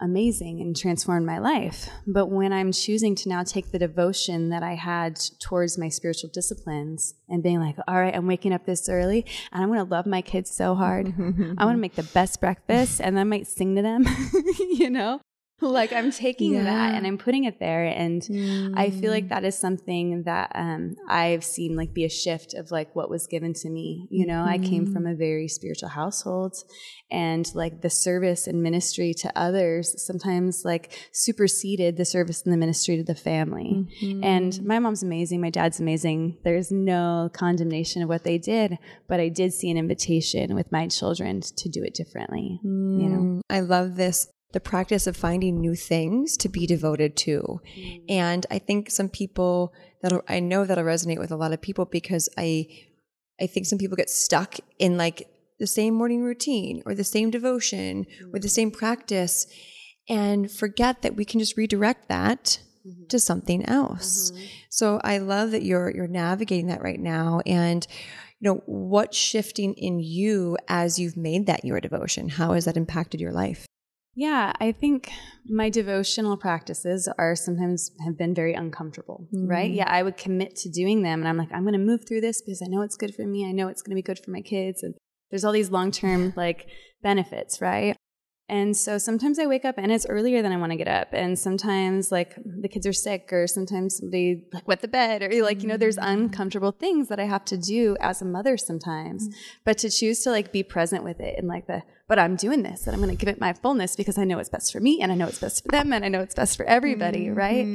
amazing 0.00 0.60
and 0.60 0.76
transformed 0.76 1.26
my 1.26 1.38
life. 1.38 1.88
But 2.06 2.26
when 2.26 2.52
I'm 2.52 2.72
choosing 2.72 3.14
to 3.16 3.28
now 3.28 3.42
take 3.42 3.72
the 3.72 3.78
devotion 3.78 4.50
that 4.50 4.62
I 4.62 4.74
had 4.74 5.18
towards 5.40 5.78
my 5.78 5.88
spiritual 5.88 6.30
disciplines 6.32 7.14
and 7.28 7.42
being 7.42 7.60
like, 7.60 7.76
all 7.88 7.96
right, 7.96 8.14
I'm 8.14 8.26
waking 8.26 8.52
up 8.52 8.66
this 8.66 8.88
early 8.88 9.24
and 9.52 9.62
I'm 9.62 9.68
going 9.68 9.84
to 9.84 9.90
love 9.90 10.06
my 10.06 10.20
kids 10.20 10.50
so 10.50 10.74
hard. 10.74 11.06
I 11.58 11.64
want 11.64 11.76
to 11.76 11.80
make 11.80 11.94
the 11.94 12.02
best 12.02 12.40
breakfast 12.40 13.00
and 13.00 13.18
I 13.18 13.24
might 13.24 13.46
sing 13.46 13.76
to 13.76 13.82
them, 13.82 14.04
you 14.58 14.90
know? 14.90 15.20
like 15.62 15.92
I'm 15.92 16.10
taking 16.10 16.54
yeah. 16.54 16.64
that 16.64 16.94
and 16.94 17.06
I'm 17.06 17.16
putting 17.16 17.44
it 17.44 17.58
there. 17.58 17.84
And 17.84 18.20
mm. 18.22 18.74
I 18.76 18.90
feel 18.90 19.10
like 19.10 19.26
mm. 19.26 19.28
that 19.30 19.44
is 19.44 19.58
something 19.58 20.24
that 20.24 20.52
um, 20.54 20.96
I've 21.08 21.44
seen 21.44 21.76
like 21.76 21.94
be 21.94 22.04
a 22.04 22.10
shift 22.10 22.52
of 22.52 22.70
like 22.70 22.94
what 22.94 23.08
was 23.08 23.26
given 23.26 23.54
to 23.54 23.70
me. 23.70 24.06
You 24.10 24.26
know, 24.26 24.44
mm-hmm. 24.44 24.50
I 24.50 24.58
came 24.58 24.84
from 24.84 25.04
mm-hmm. 25.04 25.12
a 25.12 25.16
very 25.16 25.48
spiritual 25.48 25.88
household 25.88 26.56
and 27.10 27.50
like 27.54 27.80
the 27.80 27.88
service 27.88 28.46
and 28.46 28.62
ministry 28.62 29.14
to 29.14 29.32
others 29.34 29.94
sometimes 30.04 30.62
like 30.64 30.92
superseded 31.12 31.96
the 31.96 32.04
service 32.04 32.42
and 32.42 32.52
the 32.52 32.58
ministry 32.58 32.98
to 32.98 33.04
the 33.04 33.14
family. 33.14 33.86
Mm-hmm. 34.02 34.24
And 34.24 34.62
my 34.62 34.78
mom's 34.78 35.02
amazing. 35.02 35.40
My 35.40 35.50
dad's 35.50 35.80
amazing. 35.80 36.36
There's 36.44 36.70
no 36.70 37.30
condemnation 37.32 38.02
of 38.02 38.10
what 38.10 38.24
they 38.24 38.36
did, 38.36 38.76
but 39.08 39.20
I 39.20 39.28
did 39.28 39.54
see 39.54 39.70
an 39.70 39.78
invitation 39.78 40.54
with 40.54 40.70
my 40.70 40.86
children 40.88 41.40
to 41.40 41.68
do 41.70 41.82
it 41.82 41.94
differently. 41.94 42.60
Mm. 42.64 43.02
You 43.02 43.08
know, 43.08 43.20
mm. 43.20 43.40
I 43.48 43.60
love 43.60 43.96
this 43.96 44.28
the 44.56 44.60
practice 44.60 45.06
of 45.06 45.14
finding 45.14 45.60
new 45.60 45.74
things 45.74 46.34
to 46.34 46.48
be 46.48 46.66
devoted 46.66 47.14
to. 47.14 47.60
Mm. 47.78 48.04
And 48.08 48.46
I 48.50 48.58
think 48.58 48.90
some 48.90 49.10
people 49.10 49.74
that 50.00 50.18
I 50.30 50.40
know 50.40 50.64
that'll 50.64 50.82
resonate 50.82 51.18
with 51.18 51.30
a 51.30 51.36
lot 51.36 51.52
of 51.52 51.60
people 51.60 51.84
because 51.84 52.30
I 52.38 52.66
I 53.38 53.48
think 53.48 53.66
some 53.66 53.78
people 53.78 53.98
get 53.98 54.08
stuck 54.08 54.54
in 54.78 54.96
like 54.96 55.28
the 55.58 55.66
same 55.66 55.92
morning 55.92 56.22
routine 56.22 56.82
or 56.86 56.94
the 56.94 57.04
same 57.04 57.30
devotion 57.30 58.06
mm. 58.06 58.34
or 58.34 58.38
the 58.38 58.48
same 58.48 58.70
practice 58.70 59.46
and 60.08 60.50
forget 60.50 61.02
that 61.02 61.16
we 61.16 61.26
can 61.26 61.38
just 61.38 61.58
redirect 61.58 62.08
that 62.08 62.58
mm-hmm. 62.86 63.08
to 63.08 63.20
something 63.20 63.62
else. 63.66 64.30
Mm-hmm. 64.30 64.44
So 64.70 65.02
I 65.04 65.18
love 65.18 65.50
that 65.50 65.64
you're 65.64 65.90
you're 65.94 66.08
navigating 66.08 66.68
that 66.68 66.82
right 66.82 67.00
now 67.00 67.42
and 67.44 67.86
you 68.40 68.48
know 68.48 68.62
what's 68.64 69.18
shifting 69.18 69.74
in 69.74 70.00
you 70.00 70.56
as 70.66 70.98
you've 70.98 71.18
made 71.18 71.44
that 71.44 71.66
your 71.66 71.78
devotion 71.78 72.30
how 72.30 72.54
has 72.54 72.64
that 72.64 72.78
impacted 72.78 73.20
your 73.20 73.32
life 73.32 73.66
yeah, 74.18 74.54
I 74.58 74.72
think 74.72 75.10
my 75.44 75.68
devotional 75.68 76.38
practices 76.38 77.06
are 77.18 77.36
sometimes 77.36 77.90
have 78.02 78.16
been 78.16 78.34
very 78.34 78.54
uncomfortable, 78.54 79.28
mm-hmm. 79.32 79.46
right? 79.46 79.70
Yeah, 79.70 79.88
I 79.88 80.02
would 80.02 80.16
commit 80.16 80.56
to 80.56 80.70
doing 80.70 81.02
them 81.02 81.20
and 81.20 81.28
I'm 81.28 81.36
like, 81.36 81.52
I'm 81.52 81.64
going 81.64 81.74
to 81.74 81.78
move 81.78 82.08
through 82.08 82.22
this 82.22 82.40
because 82.40 82.62
I 82.62 82.66
know 82.68 82.80
it's 82.80 82.96
good 82.96 83.14
for 83.14 83.26
me. 83.26 83.46
I 83.46 83.52
know 83.52 83.68
it's 83.68 83.82
going 83.82 83.94
to 83.94 83.96
be 83.96 84.02
good 84.02 84.18
for 84.24 84.30
my 84.30 84.40
kids. 84.40 84.82
And 84.82 84.94
there's 85.30 85.44
all 85.44 85.52
these 85.52 85.70
long 85.70 85.90
term 85.90 86.32
like 86.34 86.66
benefits, 87.02 87.60
right? 87.60 87.94
And 88.48 88.74
so 88.74 88.96
sometimes 88.96 89.38
I 89.38 89.46
wake 89.46 89.66
up 89.66 89.74
and 89.76 89.92
it's 89.92 90.06
earlier 90.06 90.40
than 90.40 90.52
I 90.52 90.56
want 90.56 90.72
to 90.72 90.78
get 90.78 90.88
up. 90.88 91.08
And 91.12 91.38
sometimes 91.38 92.10
like 92.10 92.36
the 92.36 92.68
kids 92.68 92.86
are 92.86 92.94
sick 92.94 93.28
or 93.32 93.46
sometimes 93.46 93.98
somebody 93.98 94.44
like 94.54 94.66
wet 94.66 94.80
the 94.80 94.88
bed 94.88 95.22
or 95.22 95.42
like, 95.42 95.62
you 95.62 95.68
know, 95.68 95.76
there's 95.76 95.98
mm-hmm. 95.98 96.22
uncomfortable 96.22 96.70
things 96.70 97.08
that 97.08 97.20
I 97.20 97.24
have 97.24 97.44
to 97.46 97.58
do 97.58 97.98
as 98.00 98.22
a 98.22 98.24
mother 98.24 98.56
sometimes. 98.56 99.28
Mm-hmm. 99.28 99.38
But 99.66 99.78
to 99.78 99.90
choose 99.90 100.20
to 100.20 100.30
like 100.30 100.52
be 100.52 100.62
present 100.62 101.04
with 101.04 101.20
it 101.20 101.34
and 101.36 101.48
like 101.48 101.66
the, 101.66 101.82
but 102.08 102.18
I'm 102.18 102.36
doing 102.36 102.62
this 102.62 102.86
and 102.86 102.94
I'm 102.94 103.02
going 103.02 103.14
to 103.14 103.20
give 103.24 103.32
it 103.32 103.40
my 103.40 103.52
fullness 103.52 103.96
because 103.96 104.18
I 104.18 104.24
know 104.24 104.38
it's 104.38 104.48
best 104.48 104.72
for 104.72 104.80
me 104.80 105.00
and 105.02 105.10
I 105.10 105.14
know 105.14 105.26
it's 105.26 105.40
best 105.40 105.62
for 105.62 105.70
them 105.70 105.92
and 105.92 106.04
I 106.04 106.08
know 106.08 106.20
it's 106.20 106.34
best 106.34 106.56
for 106.56 106.64
everybody, 106.66 107.26
mm-hmm. 107.26 107.34
right? 107.34 107.66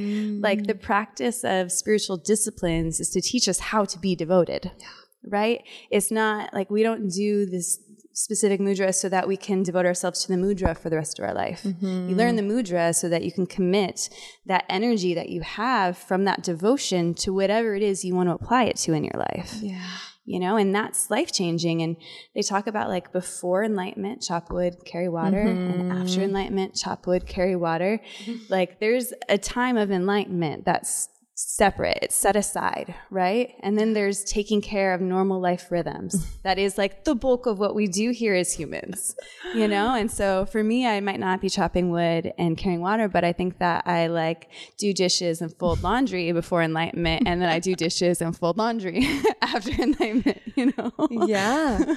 Like 0.42 0.68
the 0.68 0.76
practice 0.76 1.44
of 1.44 1.72
spiritual 1.72 2.18
disciplines 2.18 3.00
is 3.00 3.10
to 3.10 3.22
teach 3.22 3.48
us 3.48 3.60
how 3.60 3.86
to 3.86 4.00
be 4.00 4.16
devoted. 4.16 4.72
Yeah 4.80 4.88
right? 5.24 5.64
It's 5.90 6.12
not 6.12 6.54
like 6.54 6.70
we 6.70 6.84
don't 6.84 7.10
do 7.10 7.46
this 7.46 7.80
specific 8.14 8.60
mudra 8.60 8.94
so 8.94 9.08
that 9.10 9.28
we 9.28 9.38
can 9.38 9.64
devote 9.64 9.86
ourselves 9.86 10.24
to 10.26 10.28
the 10.28 10.38
mudra 10.38 10.78
for 10.78 10.90
the 10.90 10.98
rest 10.98 11.18
of 11.18 11.26
our 11.26 11.34
life. 11.34 11.64
Mm-hmm. 11.64 12.10
You 12.10 12.16
learn 12.16 12.36
the 12.36 12.44
mudra 12.44 12.94
so 12.94 13.08
that 13.10 13.24
you 13.24 13.32
can 13.32 13.48
commit 13.48 14.10
that 14.46 14.66
energy 14.70 15.14
that 15.14 15.30
you 15.30 15.42
have 15.42 15.98
from 15.98 16.26
that 16.26 16.44
devotion 16.44 17.14
to 17.16 17.34
whatever 17.34 17.74
it 17.74 17.84
is 17.84 18.04
you 18.04 18.16
want 18.16 18.30
to 18.30 18.34
apply 18.34 18.66
it 18.66 18.76
to 18.78 18.94
in 18.94 19.04
your 19.04 19.18
life. 19.18 19.56
Yeah. 19.62 19.86
You 20.24 20.40
know, 20.40 20.56
and 20.56 20.74
that's 20.74 21.10
life 21.10 21.32
changing. 21.32 21.82
And 21.82 21.98
they 22.36 22.42
talk 22.42 22.68
about 22.68 22.90
like 22.90 23.12
before 23.12 23.64
enlightenment, 23.64 24.22
chop 24.22 24.52
wood, 24.52 24.86
carry 24.86 25.10
water, 25.10 25.44
mm-hmm. 25.44 25.82
and 25.82 25.92
after 25.92 26.22
enlightenment, 26.22 26.76
chop 26.76 27.08
wood, 27.08 27.26
carry 27.26 27.56
water. 27.56 28.00
Mm-hmm. 28.26 28.38
Like 28.50 28.80
there's 28.80 29.14
a 29.30 29.38
time 29.38 29.78
of 29.78 29.92
enlightenment 29.92 30.66
that's 30.66 31.08
separate, 31.36 32.00
it's 32.02 32.16
set 32.16 32.36
aside, 32.36 32.94
right? 33.10 33.54
And 33.62 33.78
then 33.78 33.94
there's 33.94 34.24
taking 34.24 34.62
care 34.62 34.94
of 34.94 35.02
normal 35.02 35.40
life 35.40 35.72
rhythms. 35.72 36.26
that 36.44 36.60
is 36.60 36.78
like 36.78 37.04
the 37.04 37.16
bulk 37.16 37.46
of 37.46 37.60
what 37.60 37.74
we 37.76 37.88
do 37.88 38.12
here 38.12 38.36
as 38.36 38.54
humans, 38.54 39.16
you 39.56 39.68
know? 39.68 39.96
And 39.96 40.12
so 40.12 40.46
for 40.46 40.64
me, 40.64 40.88
I 40.88 41.00
might 41.00 41.20
not 41.20 41.42
be 41.42 41.50
chopping 41.50 41.90
wood 41.90 42.34
and 42.38 42.58
carrying 42.58 42.82
water, 42.82 43.08
but 43.08 43.24
I 43.24 43.34
think 43.34 43.60
that 43.60 43.88
I 43.88 44.08
like 44.08 44.50
do 44.78 44.94
dishes 44.94 45.42
and 45.42 45.54
fold 45.58 45.84
laundry 45.84 46.32
before 46.32 46.62
enlightenment, 46.62 47.24
and 47.26 47.42
then 47.42 47.50
I 47.50 47.60
do 47.60 47.76
dishes 47.76 48.22
and 48.22 48.38
fold 48.38 48.58
laundry 48.58 49.08
after 49.42 49.72
enlightenment, 49.72 50.42
you 50.56 50.74
know? 50.78 50.92
yeah. 51.28 51.80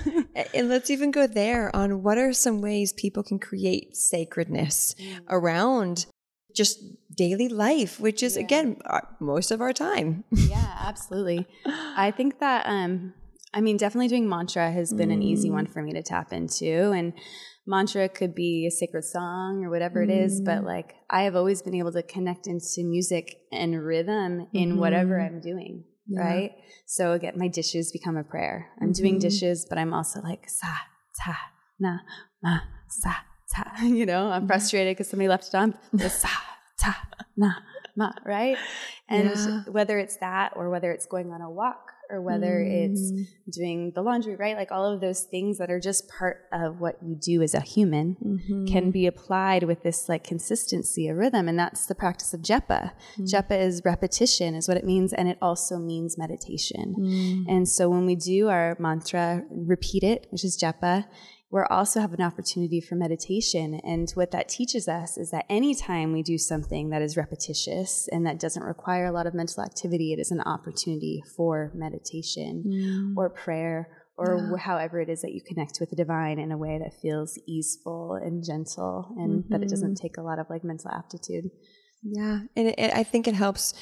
And 0.53 0.69
let's 0.69 0.91
even 0.91 1.11
go 1.11 1.27
there 1.27 1.75
on 1.75 2.03
what 2.03 2.19
are 2.19 2.33
some 2.33 2.61
ways 2.61 2.93
people 2.93 3.23
can 3.23 3.39
create 3.39 3.97
sacredness 3.97 4.95
mm. 4.99 5.21
around 5.29 6.07
just 6.55 6.81
daily 7.15 7.49
life, 7.49 8.01
which 8.01 8.23
is 8.23 8.37
yeah. 8.37 8.43
again 8.43 8.77
most 9.21 9.51
of 9.51 9.61
our 9.61 9.73
time. 9.73 10.25
yeah, 10.31 10.79
absolutely. 10.81 11.47
I 11.67 12.11
think 12.11 12.41
that 12.41 12.67
um 12.67 13.15
I 13.53 13.61
mean 13.61 13.77
definitely 13.77 14.09
doing 14.09 14.29
mantra 14.29 14.71
has 14.71 14.93
been 14.93 15.11
mm. 15.11 15.15
an 15.15 15.23
easy 15.23 15.51
one 15.51 15.67
mm. 15.67 15.73
for 15.73 15.83
me 15.83 15.93
to 15.93 16.03
tap 16.03 16.33
into 16.33 16.93
and 16.93 17.13
mantra 17.67 18.09
could 18.09 18.35
be 18.35 18.67
a 18.67 18.71
sacred 18.71 19.05
song 19.05 19.65
or 19.65 19.71
whatever 19.71 20.01
mm. 20.01 20.11
it 20.11 20.13
is, 20.25 20.41
but 20.41 20.63
mm. 20.63 20.67
like 20.67 20.95
I 21.11 21.23
have 21.23 21.37
always 21.37 21.63
been 21.63 21.75
able 21.75 21.93
to 21.93 22.03
connect 22.03 22.47
into 22.47 22.85
music 22.85 23.37
and 23.53 23.83
rhythm 23.83 24.49
in 24.53 24.71
mm-hmm. 24.71 24.79
whatever 24.79 25.21
I'm 25.21 25.41
doing. 25.41 25.85
Yeah. 26.07 26.21
Right. 26.21 26.53
So 26.87 27.13
again, 27.13 27.35
my 27.37 27.49
dishes 27.49 27.91
become 27.91 28.17
a 28.17 28.25
prayer. 28.25 28.71
I'm 28.81 28.89
mm-hmm. 28.89 29.03
doing 29.03 29.19
dishes, 29.19 29.67
but 29.69 29.79
I'm 29.79 29.95
also 29.95 30.21
like 30.21 30.49
sa 30.49 30.69
ta 31.19 31.37
na 31.81 31.99
ma 32.43 32.59
sa 32.89 33.15
ta. 33.55 33.73
You 33.83 34.07
know, 34.07 34.31
I'm 34.31 34.47
frustrated 34.47 34.97
because 34.97 35.09
somebody 35.09 35.29
left 35.29 35.49
it 35.49 35.55
on. 35.55 35.75
The 35.93 36.11
sa 36.11 36.29
ta 36.79 36.97
na 37.37 37.51
ma, 37.97 38.13
right? 38.25 38.57
And 39.09 39.31
yeah. 39.31 39.63
whether 39.69 39.99
it's 39.99 40.17
that 40.19 40.53
or 40.57 40.71
whether 40.71 40.91
it's 40.91 41.07
going 41.07 41.31
on 41.31 41.41
a 41.41 41.51
walk 41.51 41.91
or 42.11 42.21
whether 42.21 42.61
mm. 42.61 42.85
it's 42.85 43.13
doing 43.51 43.93
the 43.95 44.03
laundry, 44.03 44.37
right? 44.37 44.57
Like 44.57 44.71
all 44.71 44.93
of 44.93 45.01
those 45.01 45.23
things 45.23 45.59
that 45.59 45.71
are 45.71 45.81
just 45.81 46.09
part 46.09 46.43
of 46.53 46.81
what 46.81 46.99
you 47.03 47.15
do 47.15 47.43
as 47.43 47.55
a 47.55 47.61
human 47.61 48.17
mm-hmm. 48.23 48.67
can 48.67 48.91
be 48.91 49.07
applied 49.07 49.65
with 49.65 49.83
this 49.83 50.09
like 50.09 50.25
consistency, 50.25 51.09
a 51.09 51.15
rhythm. 51.15 51.49
And 51.49 51.59
that's 51.59 51.87
the 51.87 51.95
practice 51.95 52.35
of 52.35 52.41
japa. 52.41 52.93
Mm. 53.19 53.31
Japa 53.33 53.59
is 53.59 53.83
repetition, 53.85 54.55
is 54.55 54.69
what 54.69 54.77
it 54.77 54.85
means. 54.85 55.13
And 55.13 55.29
it 55.29 55.39
also 55.41 55.79
means 55.79 56.19
meditation. 56.19 56.95
Mm. 56.99 57.45
And 57.49 57.69
so 57.69 57.89
when 57.89 58.07
we 58.07 58.17
do 58.17 58.49
our 58.49 58.77
mantra, 58.79 59.43
repeat 59.51 60.03
it, 60.03 60.27
which 60.31 60.45
is 60.45 60.61
japa, 60.61 61.07
we 61.55 61.61
also 61.71 62.01
have 62.01 62.13
an 62.13 62.21
opportunity 62.21 62.81
for 62.81 62.97
meditation. 62.97 63.81
And 63.85 64.11
what 64.15 64.33
that 64.33 64.49
teaches 64.49 64.89
us 64.89 65.17
is 65.17 65.31
that 65.31 65.47
anytime 65.49 66.13
we 66.13 66.25
do 66.25 66.37
something 66.37 66.91
that 66.91 67.01
is 67.01 67.17
repetitious 67.17 68.09
and 68.11 68.27
that 68.27 68.41
doesn't 68.41 68.65
require 68.65 69.07
a 69.07 69.13
lot 69.13 69.29
of 69.29 69.35
mental 69.35 69.63
activity, 69.63 70.13
it 70.13 70.19
is 70.19 70.33
an 70.33 70.41
opportunity 70.41 71.23
for 71.37 71.71
meditation 71.73 72.65
mm. 72.67 73.17
or 73.17 73.31
prayer 73.31 73.89
or 74.17 74.51
yeah. 74.51 74.57
however 74.57 75.01
it 75.01 75.09
is 75.09 75.23
that 75.23 75.33
you 75.33 75.41
connect 75.47 75.79
with 75.79 75.91
the 75.91 75.97
divine 75.97 76.41
in 76.41 76.51
a 76.51 76.59
way 76.59 76.81
that 76.83 77.01
feels 77.01 77.39
easeful 77.47 78.19
and 78.21 78.45
gentle 78.45 79.15
and 79.17 79.45
mm-hmm. 79.45 79.53
that 79.53 79.63
it 79.63 79.69
doesn't 79.69 79.95
mm-hmm. 79.95 80.03
take 80.03 80.17
a 80.17 80.23
lot 80.23 80.41
of 80.41 80.51
like 80.51 80.65
mental 80.65 80.91
aptitude. 80.91 81.51
Yeah. 82.03 82.41
And 82.57 82.69
it, 82.69 82.93
I 82.93 83.05
think 83.05 83.29
it 83.29 83.35
helps 83.35 83.75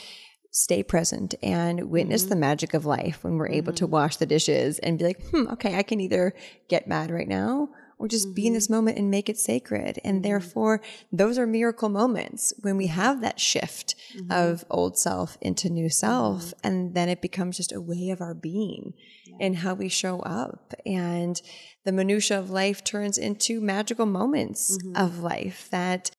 stay 0.52 0.82
present 0.82 1.34
and 1.42 1.90
witness 1.90 2.22
mm-hmm. 2.22 2.30
the 2.30 2.36
magic 2.36 2.74
of 2.74 2.84
life 2.84 3.24
when 3.24 3.36
we're 3.36 3.46
mm-hmm. 3.46 3.54
able 3.54 3.72
to 3.72 3.84
mm-hmm. 3.84 3.94
wash 3.94 4.16
the 4.16 4.26
dishes 4.26 4.78
and 4.78 4.98
be 4.98 5.04
like, 5.04 5.20
hmm, 5.30 5.48
okay, 5.48 5.76
I 5.76 5.82
can 5.82 6.00
either 6.00 6.34
get 6.68 6.86
mad 6.86 7.10
right 7.10 7.26
now 7.26 7.70
or 7.98 8.06
just 8.06 8.26
mm-hmm. 8.26 8.34
be 8.34 8.46
in 8.48 8.52
this 8.52 8.66
mm-hmm. 8.66 8.74
moment 8.74 8.98
and 8.98 9.10
make 9.10 9.30
it 9.30 9.38
sacred. 9.38 9.98
And 10.04 10.16
mm-hmm. 10.16 10.22
therefore, 10.22 10.82
those 11.10 11.38
are 11.38 11.46
miracle 11.46 11.88
moments 11.88 12.52
when 12.60 12.76
we 12.76 12.88
have 12.88 13.22
that 13.22 13.40
shift 13.40 13.94
of 14.30 14.64
old 14.68 14.98
self 14.98 15.38
into 15.40 15.70
new 15.70 15.88
self. 15.88 16.52
And 16.62 16.94
then 16.94 17.08
it 17.08 17.22
becomes 17.22 17.56
just 17.56 17.72
a 17.72 17.80
way 17.80 18.10
of 18.10 18.20
our 18.20 18.34
being 18.34 18.92
yeah. 19.24 19.36
and 19.40 19.56
how 19.56 19.72
we 19.72 19.88
show 19.88 20.20
up. 20.20 20.74
And 20.84 21.40
the 21.86 21.92
minutia 21.92 22.38
of 22.38 22.50
life 22.50 22.84
turns 22.84 23.16
into 23.16 23.60
magical 23.62 24.06
moments 24.06 24.78
of 24.94 25.20
life 25.20 25.68
that 25.70 26.10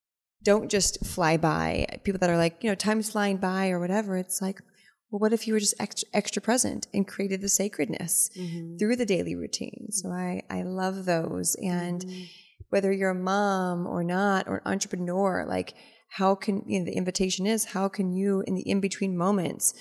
don't 0.43 0.69
just 0.69 1.05
fly 1.05 1.37
by. 1.37 1.87
People 2.03 2.19
that 2.19 2.29
are 2.29 2.37
like, 2.37 2.63
you 2.63 2.69
know, 2.69 2.75
time's 2.75 3.11
flying 3.11 3.37
by 3.37 3.69
or 3.69 3.79
whatever. 3.79 4.17
It's 4.17 4.41
like, 4.41 4.61
well, 5.09 5.19
what 5.19 5.33
if 5.33 5.47
you 5.47 5.53
were 5.53 5.59
just 5.59 5.75
extra, 5.79 6.09
extra 6.13 6.41
present 6.41 6.87
and 6.93 7.07
created 7.07 7.41
the 7.41 7.49
sacredness 7.49 8.29
mm-hmm. 8.37 8.77
through 8.77 8.95
the 8.95 9.05
daily 9.05 9.35
routine? 9.35 9.87
So 9.91 10.09
I, 10.09 10.41
I 10.49 10.63
love 10.63 11.05
those. 11.05 11.55
And 11.61 12.01
mm-hmm. 12.01 12.23
whether 12.69 12.91
you're 12.91 13.11
a 13.11 13.15
mom 13.15 13.87
or 13.87 14.03
not, 14.03 14.47
or 14.47 14.57
an 14.57 14.71
entrepreneur, 14.71 15.45
like 15.47 15.75
how 16.09 16.35
can, 16.35 16.63
you 16.67 16.79
know, 16.79 16.85
the 16.85 16.97
invitation 16.97 17.45
is, 17.45 17.65
how 17.65 17.87
can 17.87 18.11
you 18.11 18.43
in 18.47 18.55
the 18.55 18.67
in-between 18.67 19.17
moments, 19.17 19.73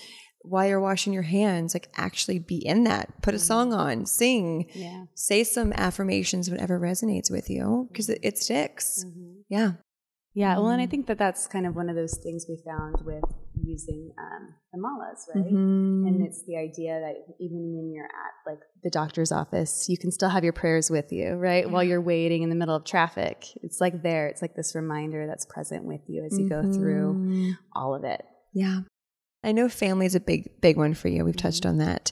while 0.45 0.67
you're 0.67 0.81
washing 0.81 1.13
your 1.13 1.23
hands, 1.23 1.73
like 1.73 1.87
actually 1.95 2.37
be 2.37 2.57
in 2.65 2.83
that. 2.83 3.21
Put 3.21 3.33
a 3.33 3.37
mm-hmm. 3.37 3.45
song 3.45 3.73
on, 3.73 4.05
sing, 4.05 4.69
yeah. 4.73 5.05
say 5.15 5.43
some 5.43 5.71
affirmations, 5.73 6.49
whatever 6.49 6.79
resonates 6.79 7.31
with 7.31 7.49
you, 7.49 7.87
because 7.91 8.09
it, 8.09 8.19
it, 8.21 8.37
sticks. 8.37 9.05
Mm-hmm. 9.07 9.31
Yeah. 9.49 9.71
Yeah, 10.35 10.57
well, 10.57 10.69
and 10.69 10.81
I 10.81 10.87
mm. 10.87 10.89
think 10.89 11.07
that 11.07 11.19
that's 11.19 11.45
kind 11.45 11.67
of 11.67 11.75
one 11.75 11.89
of 11.89 11.95
those 11.95 12.17
things 12.17 12.47
we 12.49 12.57
found 12.65 13.05
with 13.05 13.23
using 13.61 14.11
um, 14.17 14.55
the 14.71 14.79
malas, 14.79 15.27
right? 15.33 15.45
Mm-hmm. 15.45 16.07
And 16.07 16.25
it's 16.25 16.43
the 16.45 16.57
idea 16.57 16.99
that 16.99 17.35
even 17.39 17.75
when 17.75 17.91
you're 17.93 18.05
at 18.05 18.51
like 18.51 18.59
the 18.83 18.89
doctor's 18.89 19.31
office, 19.31 19.87
you 19.89 19.97
can 19.97 20.11
still 20.11 20.29
have 20.29 20.43
your 20.43 20.53
prayers 20.53 20.89
with 20.89 21.11
you, 21.11 21.33
right? 21.33 21.69
While 21.69 21.83
you're 21.83 22.01
waiting 22.01 22.41
in 22.41 22.49
the 22.49 22.55
middle 22.55 22.75
of 22.75 22.83
traffic, 22.83 23.45
it's 23.61 23.79
like 23.79 24.01
there. 24.01 24.27
It's 24.27 24.41
like 24.41 24.55
this 24.55 24.73
reminder 24.73 25.27
that's 25.27 25.45
present 25.45 25.83
with 25.85 26.01
you 26.07 26.25
as 26.25 26.37
you 26.37 26.49
mm-hmm. 26.49 26.67
go 26.67 26.73
through 26.73 27.13
mm-hmm. 27.13 27.51
all 27.75 27.93
of 27.93 28.03
it. 28.03 28.23
Yeah, 28.53 28.81
I 29.43 29.51
know 29.51 29.69
family 29.69 30.07
is 30.07 30.15
a 30.15 30.19
big, 30.19 30.61
big 30.61 30.77
one 30.77 30.95
for 30.95 31.09
you. 31.09 31.23
We've 31.25 31.35
touched 31.35 31.61
mm-hmm. 31.61 31.79
on 31.81 31.85
that, 31.85 32.11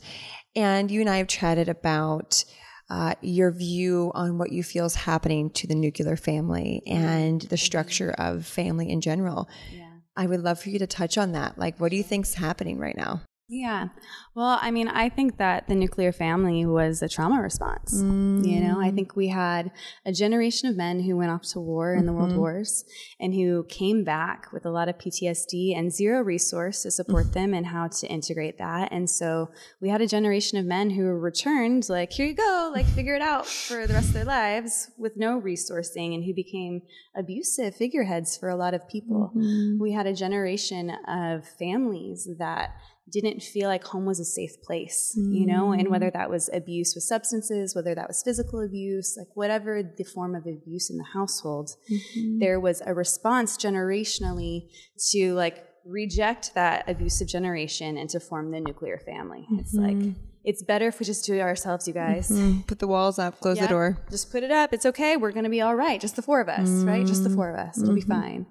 and 0.56 0.92
you 0.92 1.02
and 1.02 1.10
I 1.10 1.18
have 1.18 1.28
chatted 1.28 1.70
about 1.70 2.44
uh, 2.92 3.16
your 3.22 3.52
view 3.52 4.12
on 4.14 4.38
what 4.38 4.52
you 4.52 4.64
feel 4.64 4.86
is 4.86 4.96
happening 4.96 5.50
to 5.52 5.66
the 5.66 5.74
nuclear 5.74 6.18
family 6.18 6.84
and 6.86 7.42
the 7.44 7.56
structure 7.56 8.12
of 8.18 8.46
family 8.46 8.90
in 8.90 9.00
general. 9.00 9.48
Yeah. 9.74 9.88
I 10.18 10.28
would 10.28 10.42
love 10.42 10.60
for 10.60 10.70
you 10.70 10.80
to 10.80 10.88
touch 10.88 11.18
on 11.18 11.32
that. 11.32 11.58
Like, 11.58 11.80
what 11.80 11.90
do 11.90 11.96
you 11.96 12.04
think's 12.04 12.34
happening 12.34 12.80
right 12.80 12.98
now? 12.98 13.22
Yeah. 13.52 13.90
Well, 14.34 14.58
I 14.62 14.72
mean, 14.72 14.88
I 14.88 15.10
think 15.10 15.38
that 15.38 15.68
the 15.68 15.76
nuclear 15.76 16.14
family 16.14 16.66
was 16.66 17.02
a 17.02 17.10
trauma 17.10 17.42
response. 17.42 18.02
Mm. 18.02 18.48
You 18.48 18.62
know, 18.62 18.80
I 18.80 18.92
think 18.92 19.18
we 19.18 19.28
had 19.28 19.72
a 20.06 20.14
generation 20.14 20.70
of 20.70 20.78
men 20.78 21.02
who 21.02 21.18
went 21.18 21.32
off 21.32 21.44
to 21.50 21.60
war 21.60 21.92
in 21.92 22.00
mm-hmm. 22.00 22.08
the 22.08 22.14
world 22.14 22.30
mm-hmm. 22.30 22.40
wars 22.40 22.86
and 23.20 23.34
who 23.34 23.66
came 23.68 24.06
back 24.06 24.54
with 24.54 24.66
a 24.66 24.70
lot 24.70 24.88
of 24.88 24.98
PTSD 24.98 25.78
and 25.78 25.92
zero 25.92 26.22
resource 26.22 26.84
to 26.84 26.92
support 26.92 27.26
mm. 27.26 27.34
them 27.34 27.54
and 27.54 27.66
how 27.66 27.90
to 27.90 28.08
integrate 28.08 28.58
that. 28.58 28.88
And 28.90 29.10
so 29.10 29.52
we 29.82 29.90
had 29.90 30.00
a 30.00 30.08
generation 30.08 30.58
of 30.58 30.66
men 30.66 30.90
who 30.90 31.08
returned, 31.08 31.90
like, 31.90 32.14
here 32.14 32.28
you 32.28 32.36
go, 32.36 32.72
like, 32.74 32.86
figure 32.86 33.16
it 33.16 33.22
out 33.22 33.46
for 33.46 33.86
the 33.86 33.96
rest 33.96 34.08
of 34.08 34.14
their 34.14 34.24
lives 34.24 34.92
with 34.98 35.18
no 35.18 35.42
resourcing 35.42 36.16
and 36.16 36.24
who 36.24 36.34
became 36.34 36.84
abusive 37.18 37.76
figureheads 37.76 38.38
for 38.38 38.48
a 38.48 38.56
lot 38.56 38.74
of 38.74 38.88
people. 38.88 39.34
Mm-hmm. 39.36 39.78
We 39.78 39.92
had 39.92 40.08
a 40.08 40.16
generation 40.16 40.90
of 41.06 41.46
families 41.60 42.30
that 42.40 42.70
didn't 43.10 43.42
feel 43.42 43.68
like 43.68 43.84
home 43.84 44.06
was 44.06 44.20
a 44.20 44.26
safe 44.26 44.62
place, 44.64 45.18
mm. 45.18 45.34
you 45.34 45.46
know, 45.46 45.72
and 45.72 45.90
whether 45.90 46.10
mm. 46.10 46.14
that 46.14 46.30
was 46.30 46.50
abuse 46.54 46.94
with 46.96 47.04
substances, 47.04 47.76
whether 47.76 47.96
that 47.96 48.08
was 48.08 48.22
physical 48.24 48.64
abuse, 48.64 49.16
like 49.18 49.28
whatever 49.36 49.82
the 49.84 50.04
form 50.04 50.36
of 50.36 50.46
abuse 50.46 50.90
in 50.90 50.98
the 50.98 51.06
household, 51.14 51.72
mm-hmm. 51.92 52.40
there 52.40 52.60
was 52.60 52.82
a 52.86 52.94
response 52.94 53.58
generationally 53.58 54.70
to 55.12 55.34
like 55.34 55.66
reject 55.86 56.54
that 56.54 56.88
abusive 56.88 57.28
generation 57.28 57.98
and 57.98 58.10
to 58.10 58.20
form 58.20 58.52
the 58.52 58.60
nuclear 58.60 59.00
family. 59.00 59.42
Mm-hmm. 59.42 59.60
It's 59.60 59.74
like, 59.74 59.98
mm-hmm. 59.98 60.20
it's 60.44 60.64
better 60.64 60.88
if 60.88 61.00
we 61.00 61.06
just 61.06 61.26
do 61.26 61.36
it 61.36 61.42
ourselves, 61.42 61.88
you 61.88 61.94
guys. 61.94 62.30
Mm-hmm. 62.30 62.62
Put 62.62 62.80
the 62.80 62.88
walls 62.88 63.20
up, 63.20 63.40
close 63.40 63.60
the 63.60 63.68
door. 63.68 63.98
Just 64.10 64.32
put 64.32 64.44
it 64.44 64.52
up. 64.52 64.74
It's 64.74 64.86
okay. 64.86 65.18
We're 65.18 65.32
going 65.32 65.46
to 65.46 65.50
be 65.50 65.62
all 65.62 65.76
right. 65.76 66.00
Just 66.00 66.16
the 66.16 66.22
four 66.22 66.40
of 66.40 66.50
us, 66.50 66.70
right? 66.70 67.06
Just 67.06 67.24
the 67.24 67.30
mm-hmm. 67.30 67.38
four 67.38 67.50
of 67.50 67.60
us. 67.60 67.82
It'll 67.82 67.96
be 67.96 68.02
fine. 68.02 68.46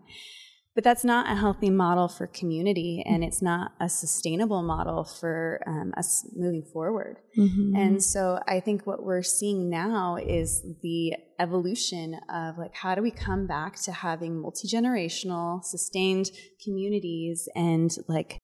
But 0.81 0.85
that's 0.85 1.05
not 1.05 1.31
a 1.31 1.35
healthy 1.35 1.69
model 1.69 2.09
for 2.09 2.27
community, 2.27 3.05
and 3.07 3.23
it's 3.23 3.43
not 3.43 3.73
a 3.81 3.87
sustainable 3.87 4.63
model 4.63 5.05
for 5.05 5.61
um, 5.67 5.93
us 5.95 6.27
moving 6.35 6.63
forward. 6.63 7.19
Mm-hmm. 7.37 7.77
And 7.77 8.03
so 8.03 8.39
I 8.49 8.61
think 8.61 8.87
what 8.87 9.03
we're 9.03 9.23
seeing 9.23 9.69
now 9.69 10.17
is 10.17 10.65
the 10.83 11.17
evolution 11.39 12.19
of 12.33 12.57
like, 12.57 12.75
how 12.75 12.95
do 12.95 13.03
we 13.03 13.11
come 13.11 13.47
back 13.47 13.77
to 13.83 13.93
having 13.93 14.41
multi 14.41 14.69
generational, 14.69 15.63
sustained 15.63 16.31
communities 16.65 17.47
and 17.55 17.95
like 18.09 18.39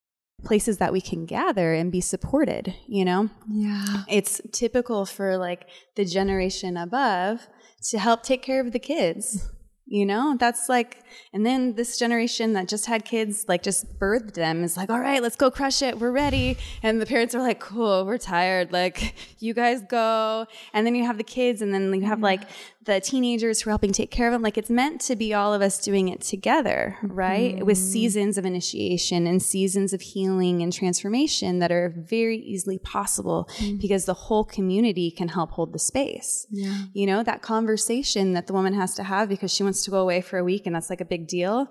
places 0.45 0.76
that 0.76 0.93
we 0.93 1.01
can 1.01 1.24
gather 1.24 1.72
and 1.72 1.91
be 1.91 2.03
supported, 2.03 2.74
you 2.87 3.07
know? 3.07 3.30
Yeah. 3.51 4.03
It's 4.11 4.43
typical 4.53 5.07
for 5.07 5.39
like 5.39 5.70
the 5.95 6.05
generation 6.05 6.76
above 6.76 7.49
to 7.84 7.99
help 7.99 8.22
take 8.22 8.43
care 8.43 8.61
of 8.61 8.72
the 8.72 8.78
kids 8.78 9.49
you 9.89 10.05
know, 10.05 10.37
that's 10.37 10.68
like, 10.68 11.05
and 11.32 11.47
then 11.47 11.74
this 11.74 11.97
generation 11.97 12.55
that 12.55 12.66
just 12.66 12.87
had 12.87 13.05
kids, 13.05 13.45
like 13.47 13.62
just 13.62 14.01
birthed 14.01 14.34
them, 14.34 14.64
is 14.64 14.76
like, 14.76 14.91
all 14.91 14.99
right, 14.99 15.22
let's 15.22 15.37
go 15.37 15.49
crush 15.49 15.80
it. 15.80 16.01
We're 16.01 16.11
ready. 16.11 16.59
And 16.82 17.01
the 17.01 17.07
parents 17.07 17.37
are 17.37 17.41
like, 17.41 17.61
cool, 17.61 18.05
we're 18.05 18.18
tired. 18.18 18.72
Like, 18.72 19.14
you 19.39 19.55
guys 19.55 19.82
go. 19.89 20.47
And 20.72 20.84
then 20.84 20.97
you 20.97 21.05
have 21.05 21.18
the 21.18 21.24
kids, 21.24 21.62
and 21.62 21.72
then 21.72 21.95
you 21.95 22.03
have 22.03 22.20
like 22.20 22.43
the 22.87 23.01
teenagers 23.01 23.61
who 23.61 23.68
are 23.68 23.72
helping 23.72 23.93
take 23.93 24.11
care 24.12 24.28
of 24.28 24.32
them. 24.32 24.43
Like 24.43 24.57
it's 24.57 24.70
meant 24.70 25.01
to 25.03 25.16
be 25.16 25.34
all 25.34 25.53
of 25.53 25.61
us 25.61 25.78
doing 25.78 26.09
it 26.09 26.20
together, 26.20 26.97
right? 27.03 27.57
Mm-hmm. 27.57 27.66
With 27.66 27.78
seasons 27.78 28.39
of 28.39 28.47
initiation 28.47 29.26
and 29.26 29.43
seasons 29.43 29.93
of 29.93 30.01
healing 30.01 30.62
and 30.62 30.72
transformation 30.72 31.59
that 31.59 31.72
are 31.72 31.93
very 31.97 32.39
easily 32.39 32.78
possible 32.78 33.49
mm-hmm. 33.57 33.78
because 33.78 34.05
the 34.05 34.14
whole 34.14 34.45
community 34.45 35.11
can 35.11 35.28
help 35.28 35.51
hold 35.51 35.72
the 35.72 35.80
space. 35.80 36.47
Yeah. 36.51 36.84
You 36.93 37.07
know, 37.07 37.24
that 37.24 37.43
conversation 37.43 38.34
that 38.34 38.47
the 38.47 38.53
woman 38.53 38.72
has 38.74 38.95
to 38.95 39.03
have 39.03 39.28
because 39.28 39.53
she 39.53 39.64
wants 39.64 39.84
to 39.84 39.91
go 39.91 39.99
away 39.99 40.20
for 40.20 40.39
a 40.39 40.45
week 40.45 40.64
and 40.64 40.74
that's 40.74 40.89
like 40.89 41.01
a 41.01 41.05
big 41.05 41.26
deal. 41.26 41.66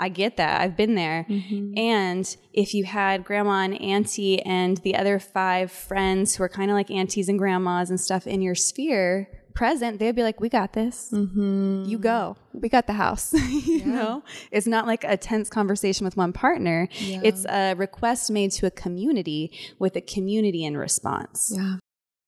I 0.00 0.08
get 0.08 0.36
that. 0.36 0.60
I've 0.60 0.76
been 0.76 0.96
there. 0.96 1.26
Mm-hmm. 1.30 1.78
And 1.78 2.36
if 2.52 2.74
you 2.74 2.84
had 2.84 3.24
grandma 3.24 3.60
and 3.60 3.80
auntie 3.80 4.42
and 4.42 4.78
the 4.78 4.96
other 4.96 5.20
five 5.20 5.70
friends 5.70 6.34
who 6.34 6.42
are 6.42 6.48
kind 6.48 6.72
of 6.72 6.74
like 6.74 6.90
aunties 6.90 7.28
and 7.28 7.38
grandmas 7.38 7.88
and 7.88 8.00
stuff 8.00 8.26
in 8.26 8.42
your 8.42 8.56
sphere, 8.56 9.28
present, 9.56 9.98
they'd 9.98 10.14
be 10.14 10.22
like, 10.22 10.40
"We 10.40 10.48
got 10.48 10.72
this. 10.72 11.10
Mm-hmm. 11.12 11.84
You 11.86 11.98
go. 11.98 12.36
We 12.52 12.68
got 12.68 12.86
the 12.86 12.92
house." 12.92 13.32
you 13.66 13.78
yeah. 13.78 13.84
know, 13.86 14.22
it's 14.52 14.66
not 14.66 14.86
like 14.86 15.02
a 15.02 15.16
tense 15.16 15.48
conversation 15.48 16.04
with 16.04 16.16
one 16.16 16.32
partner. 16.32 16.88
Yeah. 16.92 17.22
It's 17.24 17.44
a 17.46 17.74
request 17.74 18.30
made 18.30 18.52
to 18.52 18.66
a 18.66 18.70
community 18.70 19.50
with 19.78 19.96
a 19.96 20.00
community 20.00 20.64
in 20.64 20.76
response. 20.76 21.52
Yeah. 21.52 21.76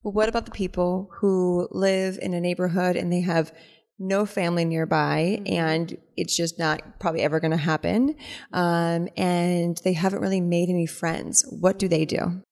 Well, 0.03 0.12
what 0.12 0.29
about 0.29 0.47
the 0.47 0.53
people 0.53 1.11
who 1.20 1.68
live 1.70 2.18
in 2.20 2.33
a 2.35 2.41
neighborhood 2.41 2.97
and 2.97 3.12
they 3.12 3.20
have 3.20 3.53
no 3.99 4.24
family 4.24 4.64
nearby 4.64 5.39
mm-hmm. 5.41 5.53
and 5.53 5.97
it's 6.16 6.37
just 6.37 6.59
not 6.59 7.01
probably 7.01 7.20
ever 7.20 7.41
going 7.41 7.51
to 7.51 7.57
happen 7.57 8.14
um, 8.53 9.09
and 9.16 9.81
they 9.85 9.93
haven't 9.93 10.20
really 10.20 10.41
made 10.41 10.68
any 10.68 10.87
friends 10.87 11.45
what 11.61 11.79
do 11.79 11.89
they 11.89 12.05
do 12.05 12.43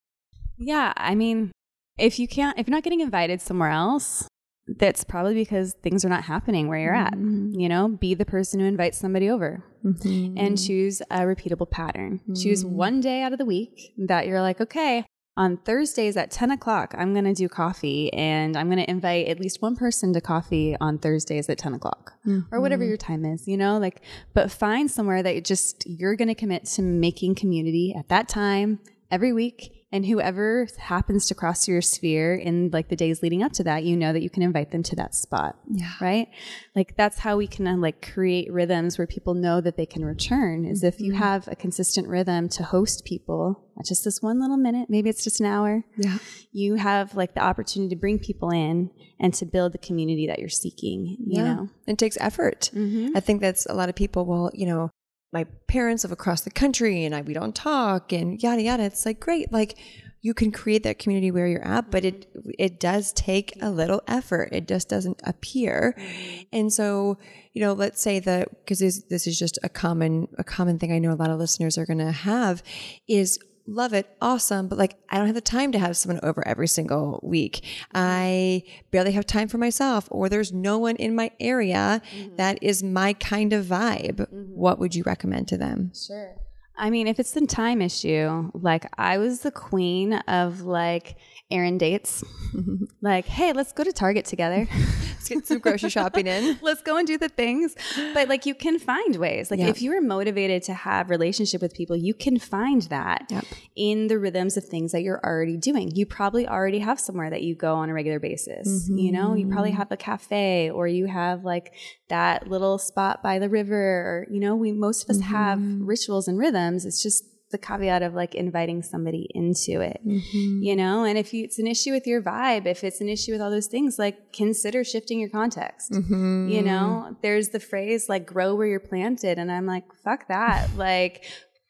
yeah 0.58 0.92
i 0.96 1.14
mean 1.14 1.52
if 1.98 2.18
you 2.18 2.26
can't 2.26 2.58
if 2.58 2.66
you're 2.66 2.74
not 2.74 2.82
getting 2.82 3.00
invited 3.00 3.40
somewhere 3.40 3.70
else 3.70 4.26
that's 4.68 5.04
probably 5.04 5.34
because 5.34 5.74
things 5.82 6.04
are 6.04 6.08
not 6.08 6.24
happening 6.24 6.68
where 6.68 6.78
you're 6.78 6.94
mm-hmm. 6.94 7.52
at. 7.54 7.60
You 7.60 7.68
know, 7.68 7.88
be 7.88 8.14
the 8.14 8.24
person 8.24 8.60
who 8.60 8.66
invites 8.66 8.98
somebody 8.98 9.30
over 9.30 9.64
mm-hmm. 9.84 10.36
and 10.36 10.60
choose 10.60 11.00
a 11.10 11.20
repeatable 11.20 11.70
pattern. 11.70 12.20
Mm-hmm. 12.22 12.34
Choose 12.34 12.64
one 12.64 13.00
day 13.00 13.22
out 13.22 13.32
of 13.32 13.38
the 13.38 13.44
week 13.44 13.92
that 13.98 14.26
you're 14.26 14.42
like, 14.42 14.60
okay, 14.60 15.06
on 15.36 15.58
Thursdays 15.58 16.16
at 16.16 16.30
10 16.30 16.50
o'clock, 16.50 16.94
I'm 16.96 17.12
going 17.12 17.26
to 17.26 17.34
do 17.34 17.48
coffee 17.48 18.10
and 18.14 18.56
I'm 18.56 18.68
going 18.68 18.82
to 18.82 18.90
invite 18.90 19.28
at 19.28 19.38
least 19.38 19.60
one 19.60 19.76
person 19.76 20.14
to 20.14 20.20
coffee 20.20 20.76
on 20.80 20.98
Thursdays 20.98 21.48
at 21.50 21.58
10 21.58 21.74
o'clock 21.74 22.14
or 22.50 22.60
whatever 22.60 22.82
mm-hmm. 22.82 22.88
your 22.88 22.96
time 22.96 23.24
is, 23.26 23.46
you 23.46 23.58
know, 23.58 23.78
like, 23.78 24.00
but 24.32 24.50
find 24.50 24.90
somewhere 24.90 25.22
that 25.22 25.34
you 25.34 25.42
just, 25.42 25.86
you're 25.86 26.16
going 26.16 26.28
to 26.28 26.34
commit 26.34 26.64
to 26.64 26.82
making 26.82 27.34
community 27.34 27.94
at 27.96 28.08
that 28.08 28.28
time 28.28 28.80
every 29.10 29.32
week 29.32 29.75
and 29.96 30.04
whoever 30.04 30.68
happens 30.78 31.26
to 31.26 31.34
cross 31.34 31.66
your 31.66 31.80
sphere 31.80 32.34
in 32.34 32.70
like 32.70 32.88
the 32.88 32.96
days 32.96 33.22
leading 33.22 33.42
up 33.42 33.50
to 33.50 33.64
that 33.64 33.82
you 33.82 33.96
know 33.96 34.12
that 34.12 34.22
you 34.22 34.28
can 34.28 34.42
invite 34.42 34.70
them 34.70 34.82
to 34.82 34.94
that 34.94 35.14
spot 35.14 35.56
yeah 35.70 35.92
right 36.02 36.28
like 36.74 36.94
that's 36.96 37.18
how 37.20 37.36
we 37.38 37.46
can 37.46 37.66
uh, 37.66 37.76
like 37.76 38.12
create 38.12 38.52
rhythms 38.52 38.98
where 38.98 39.06
people 39.06 39.32
know 39.32 39.60
that 39.60 39.78
they 39.78 39.86
can 39.86 40.04
return 40.04 40.66
is 40.66 40.80
mm-hmm. 40.80 40.88
if 40.88 41.00
you 41.00 41.12
mm-hmm. 41.12 41.22
have 41.22 41.48
a 41.48 41.56
consistent 41.56 42.06
rhythm 42.06 42.46
to 42.46 42.62
host 42.62 43.06
people 43.06 43.64
not 43.74 43.86
just 43.86 44.04
this 44.04 44.20
one 44.20 44.38
little 44.38 44.58
minute 44.58 44.88
maybe 44.90 45.08
it's 45.08 45.24
just 45.24 45.40
an 45.40 45.46
hour 45.46 45.82
yeah 45.96 46.18
you 46.52 46.74
have 46.74 47.14
like 47.14 47.34
the 47.34 47.42
opportunity 47.42 47.94
to 47.94 47.98
bring 47.98 48.18
people 48.18 48.50
in 48.50 48.90
and 49.18 49.32
to 49.32 49.46
build 49.46 49.72
the 49.72 49.78
community 49.78 50.26
that 50.26 50.38
you're 50.38 50.48
seeking 50.48 51.16
you 51.26 51.42
yeah. 51.42 51.54
know 51.54 51.68
it 51.86 51.96
takes 51.96 52.18
effort 52.20 52.70
mm-hmm. 52.74 53.16
i 53.16 53.20
think 53.20 53.40
that's 53.40 53.64
a 53.66 53.72
lot 53.72 53.88
of 53.88 53.94
people 53.94 54.26
will 54.26 54.50
you 54.52 54.66
know 54.66 54.90
my 55.32 55.44
parents 55.66 56.04
live 56.04 56.12
across 56.12 56.42
the 56.42 56.50
country 56.50 57.04
and 57.04 57.14
I, 57.14 57.22
we 57.22 57.34
don't 57.34 57.54
talk 57.54 58.12
and 58.12 58.42
yada 58.42 58.62
yada. 58.62 58.84
It's 58.84 59.04
like 59.04 59.20
great, 59.20 59.52
like 59.52 59.78
you 60.22 60.34
can 60.34 60.50
create 60.50 60.82
that 60.82 60.98
community 60.98 61.30
where 61.30 61.46
you're 61.46 61.64
at, 61.64 61.90
but 61.90 62.04
it 62.04 62.26
it 62.58 62.80
does 62.80 63.12
take 63.12 63.52
a 63.62 63.70
little 63.70 64.02
effort. 64.08 64.48
It 64.50 64.66
just 64.66 64.88
doesn't 64.88 65.20
appear. 65.24 65.94
Mm-hmm. 65.96 66.42
And 66.52 66.72
so, 66.72 67.18
you 67.52 67.60
know, 67.60 67.72
let's 67.74 68.02
say 68.02 68.18
that 68.20 68.48
because 68.50 68.80
this, 68.80 69.04
this 69.04 69.26
is 69.26 69.38
just 69.38 69.58
a 69.62 69.68
common 69.68 70.26
a 70.36 70.44
common 70.44 70.78
thing 70.78 70.92
I 70.92 70.98
know 70.98 71.12
a 71.12 71.14
lot 71.14 71.30
of 71.30 71.38
listeners 71.38 71.78
are 71.78 71.86
going 71.86 71.98
to 71.98 72.12
have 72.12 72.62
is 73.06 73.38
love 73.66 73.92
it, 73.92 74.08
awesome, 74.20 74.68
but 74.68 74.78
like 74.78 74.96
I 75.10 75.18
don't 75.18 75.26
have 75.26 75.34
the 75.34 75.40
time 75.40 75.72
to 75.72 75.78
have 75.78 75.96
someone 75.96 76.20
over 76.22 76.46
every 76.46 76.68
single 76.68 77.20
week. 77.22 77.64
I 77.94 78.62
barely 78.90 79.12
have 79.12 79.26
time 79.26 79.48
for 79.48 79.58
myself, 79.58 80.08
or 80.10 80.28
there's 80.28 80.52
no 80.52 80.78
one 80.78 80.96
in 80.96 81.14
my 81.14 81.30
area 81.40 82.02
mm-hmm. 82.14 82.36
that 82.36 82.58
is 82.62 82.82
my 82.82 83.12
kind 83.14 83.52
of 83.52 83.66
vibe. 83.66 84.16
Mm-hmm. 84.16 84.54
What 84.54 84.78
would 84.78 84.94
you 84.94 85.02
recommend 85.04 85.48
to 85.48 85.56
them? 85.56 85.92
Sure. 85.94 86.36
I 86.78 86.90
mean, 86.90 87.06
if 87.06 87.18
it's 87.18 87.32
the 87.32 87.46
time 87.46 87.80
issue, 87.80 88.50
like 88.54 88.86
I 88.98 89.18
was 89.18 89.40
the 89.40 89.50
queen 89.50 90.14
of 90.14 90.62
like 90.62 91.16
errand 91.50 91.80
dates. 91.80 92.24
like, 93.00 93.26
hey, 93.26 93.52
let's 93.52 93.72
go 93.72 93.84
to 93.84 93.92
Target 93.92 94.24
together. 94.24 94.66
let's 94.74 95.28
get 95.28 95.46
some 95.46 95.58
grocery 95.58 95.90
shopping 95.90 96.26
in. 96.26 96.58
let's 96.62 96.82
go 96.82 96.96
and 96.96 97.06
do 97.06 97.18
the 97.18 97.28
things. 97.28 97.74
But 98.14 98.28
like 98.28 98.46
you 98.46 98.54
can 98.54 98.78
find 98.78 99.16
ways. 99.16 99.50
Like 99.50 99.60
if 99.60 99.80
you 99.80 99.96
are 99.96 100.00
motivated 100.00 100.62
to 100.64 100.74
have 100.74 101.10
relationship 101.10 101.62
with 101.62 101.74
people, 101.74 101.96
you 101.96 102.14
can 102.14 102.38
find 102.38 102.82
that 102.82 103.26
yep. 103.30 103.44
in 103.74 104.08
the 104.08 104.18
rhythms 104.18 104.56
of 104.56 104.64
things 104.64 104.92
that 104.92 105.02
you're 105.02 105.20
already 105.24 105.56
doing. 105.56 105.94
You 105.94 106.06
probably 106.06 106.46
already 106.46 106.80
have 106.80 107.00
somewhere 107.00 107.30
that 107.30 107.42
you 107.42 107.54
go 107.54 107.74
on 107.74 107.90
a 107.90 107.94
regular 107.94 108.20
basis. 108.20 108.68
Mm-hmm. 108.68 108.98
You 108.98 109.12
know, 109.12 109.34
you 109.34 109.48
probably 109.48 109.72
have 109.72 109.90
a 109.90 109.96
cafe 109.96 110.70
or 110.70 110.86
you 110.86 111.06
have 111.06 111.44
like 111.44 111.72
that 112.08 112.48
little 112.48 112.78
spot 112.78 113.22
by 113.22 113.38
the 113.38 113.48
river 113.48 113.74
or 113.74 114.26
you 114.30 114.40
know, 114.40 114.54
we 114.54 114.72
most 114.72 115.04
of 115.04 115.10
us 115.10 115.22
mm-hmm. 115.22 115.34
have 115.34 115.60
rituals 115.80 116.28
and 116.28 116.38
rhythms. 116.38 116.84
It's 116.84 117.02
just 117.02 117.24
the 117.50 117.58
caveat 117.58 118.02
of 118.02 118.14
like 118.14 118.34
inviting 118.34 118.82
somebody 118.82 119.28
into 119.34 119.80
it, 119.80 120.00
mm-hmm. 120.04 120.62
you 120.62 120.74
know? 120.74 121.04
And 121.04 121.16
if 121.16 121.32
you, 121.32 121.44
it's 121.44 121.58
an 121.58 121.66
issue 121.66 121.92
with 121.92 122.06
your 122.06 122.20
vibe, 122.20 122.66
if 122.66 122.82
it's 122.82 123.00
an 123.00 123.08
issue 123.08 123.32
with 123.32 123.40
all 123.40 123.50
those 123.50 123.68
things, 123.68 123.98
like 123.98 124.32
consider 124.32 124.82
shifting 124.82 125.20
your 125.20 125.28
context. 125.28 125.92
Mm-hmm. 125.92 126.48
You 126.48 126.62
know, 126.62 127.16
there's 127.22 127.50
the 127.50 127.60
phrase 127.60 128.08
like 128.08 128.26
grow 128.26 128.56
where 128.56 128.66
you're 128.66 128.80
planted. 128.80 129.38
And 129.38 129.50
I'm 129.52 129.66
like, 129.66 129.84
fuck 130.02 130.26
that. 130.28 130.74
like, 130.76 131.24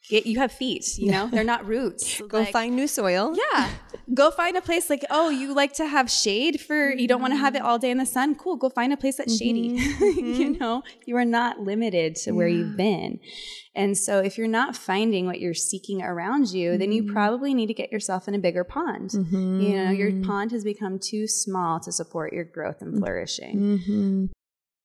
Get, 0.08 0.24
you 0.24 0.38
have 0.38 0.52
feet, 0.52 0.98
you 0.98 1.10
know, 1.10 1.26
they're 1.26 1.42
not 1.42 1.66
roots. 1.66 2.20
Go 2.28 2.40
like, 2.40 2.52
find 2.52 2.76
new 2.76 2.86
soil. 2.86 3.34
Yeah. 3.52 3.70
Go 4.14 4.30
find 4.30 4.56
a 4.56 4.60
place 4.60 4.88
like, 4.88 5.04
oh, 5.10 5.30
you 5.30 5.52
like 5.52 5.72
to 5.74 5.86
have 5.86 6.08
shade 6.08 6.60
for, 6.60 6.92
you 6.92 7.08
don't 7.08 7.20
want 7.20 7.32
to 7.32 7.38
have 7.38 7.56
it 7.56 7.62
all 7.62 7.76
day 7.78 7.90
in 7.90 7.98
the 7.98 8.06
sun. 8.06 8.36
Cool. 8.36 8.56
Go 8.56 8.68
find 8.68 8.92
a 8.92 8.96
place 8.96 9.16
that's 9.16 9.36
shady. 9.36 9.70
Mm-hmm. 9.70 10.04
you 10.04 10.22
mm-hmm. 10.22 10.52
know, 10.52 10.84
you 11.06 11.16
are 11.16 11.24
not 11.24 11.60
limited 11.60 12.14
to 12.16 12.30
yeah. 12.30 12.36
where 12.36 12.46
you've 12.46 12.76
been. 12.76 13.18
And 13.74 13.98
so 13.98 14.20
if 14.20 14.38
you're 14.38 14.46
not 14.46 14.76
finding 14.76 15.26
what 15.26 15.40
you're 15.40 15.54
seeking 15.54 16.02
around 16.02 16.50
you, 16.52 16.70
mm-hmm. 16.70 16.78
then 16.78 16.92
you 16.92 17.02
mm-hmm. 17.02 17.12
probably 17.12 17.52
need 17.52 17.66
to 17.66 17.74
get 17.74 17.90
yourself 17.90 18.28
in 18.28 18.34
a 18.34 18.38
bigger 18.38 18.62
pond. 18.62 19.10
Mm-hmm. 19.10 19.60
You 19.60 19.84
know, 19.84 19.90
your 19.90 20.22
pond 20.22 20.52
has 20.52 20.62
become 20.62 21.00
too 21.00 21.26
small 21.26 21.80
to 21.80 21.90
support 21.90 22.32
your 22.32 22.44
growth 22.44 22.80
and 22.80 22.96
flourishing. 22.96 24.30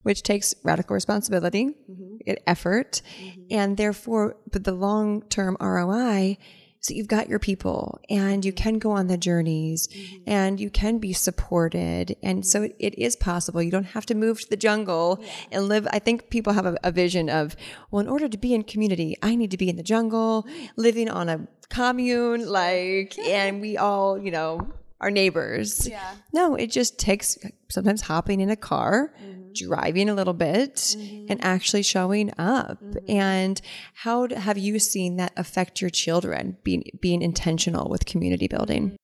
Mm-hmm 0.01 0.07
which 0.11 0.23
takes 0.23 0.55
radical 0.63 0.93
responsibility, 0.93 1.75
mm-hmm. 1.89 2.33
effort, 2.47 3.01
mm-hmm. 3.19 3.41
and 3.51 3.77
therefore, 3.77 4.35
but 4.51 4.63
the 4.63 4.73
long 4.73 5.21
term 5.23 5.57
ROI. 5.59 6.37
So 6.83 6.95
you've 6.95 7.07
got 7.07 7.29
your 7.29 7.37
people 7.37 7.99
and 8.09 8.43
you 8.43 8.51
can 8.51 8.79
go 8.79 8.89
on 8.89 9.05
the 9.05 9.15
journeys 9.15 9.87
mm-hmm. 9.87 10.23
and 10.25 10.59
you 10.59 10.71
can 10.71 10.97
be 10.97 11.13
supported. 11.13 12.15
And 12.23 12.43
so 12.43 12.63
it, 12.63 12.75
it 12.79 12.97
is 12.97 13.15
possible. 13.15 13.61
You 13.61 13.69
don't 13.69 13.93
have 13.93 14.07
to 14.07 14.15
move 14.15 14.41
to 14.41 14.49
the 14.49 14.57
jungle 14.57 15.19
yeah. 15.21 15.31
and 15.51 15.69
live. 15.69 15.87
I 15.91 15.99
think 15.99 16.31
people 16.31 16.53
have 16.53 16.65
a, 16.65 16.75
a, 16.83 16.91
vision 16.91 17.29
of, 17.29 17.55
well, 17.91 17.99
in 17.99 18.07
order 18.09 18.27
to 18.27 18.37
be 18.37 18.55
in 18.55 18.63
community, 18.63 19.15
I 19.21 19.35
need 19.35 19.51
to 19.51 19.57
be 19.57 19.69
in 19.69 19.75
the 19.75 19.83
jungle, 19.83 20.47
living 20.75 21.07
on 21.07 21.29
a 21.29 21.47
commune, 21.69 22.49
like, 22.49 23.15
and 23.19 23.61
we 23.61 23.77
all, 23.77 24.17
you 24.17 24.31
know, 24.31 24.73
our 25.01 25.11
neighbors. 25.11 25.87
Yeah. 25.87 26.15
No, 26.31 26.55
it 26.55 26.71
just 26.71 26.97
takes 26.97 27.37
sometimes 27.69 28.01
hopping 28.01 28.39
in 28.39 28.49
a 28.49 28.55
car, 28.55 29.13
mm-hmm. 29.21 29.51
driving 29.53 30.09
a 30.09 30.13
little 30.13 30.33
bit, 30.33 30.75
mm-hmm. 30.75 31.25
and 31.29 31.43
actually 31.43 31.83
showing 31.83 32.31
up. 32.37 32.81
Mm-hmm. 32.81 33.11
And 33.11 33.61
how 33.93 34.27
have 34.29 34.57
you 34.57 34.79
seen 34.79 35.17
that 35.17 35.33
affect 35.35 35.81
your 35.81 35.89
children 35.89 36.57
being 36.63 36.83
being 37.01 37.21
intentional 37.21 37.89
with 37.89 38.05
community 38.05 38.47
building? 38.47 38.95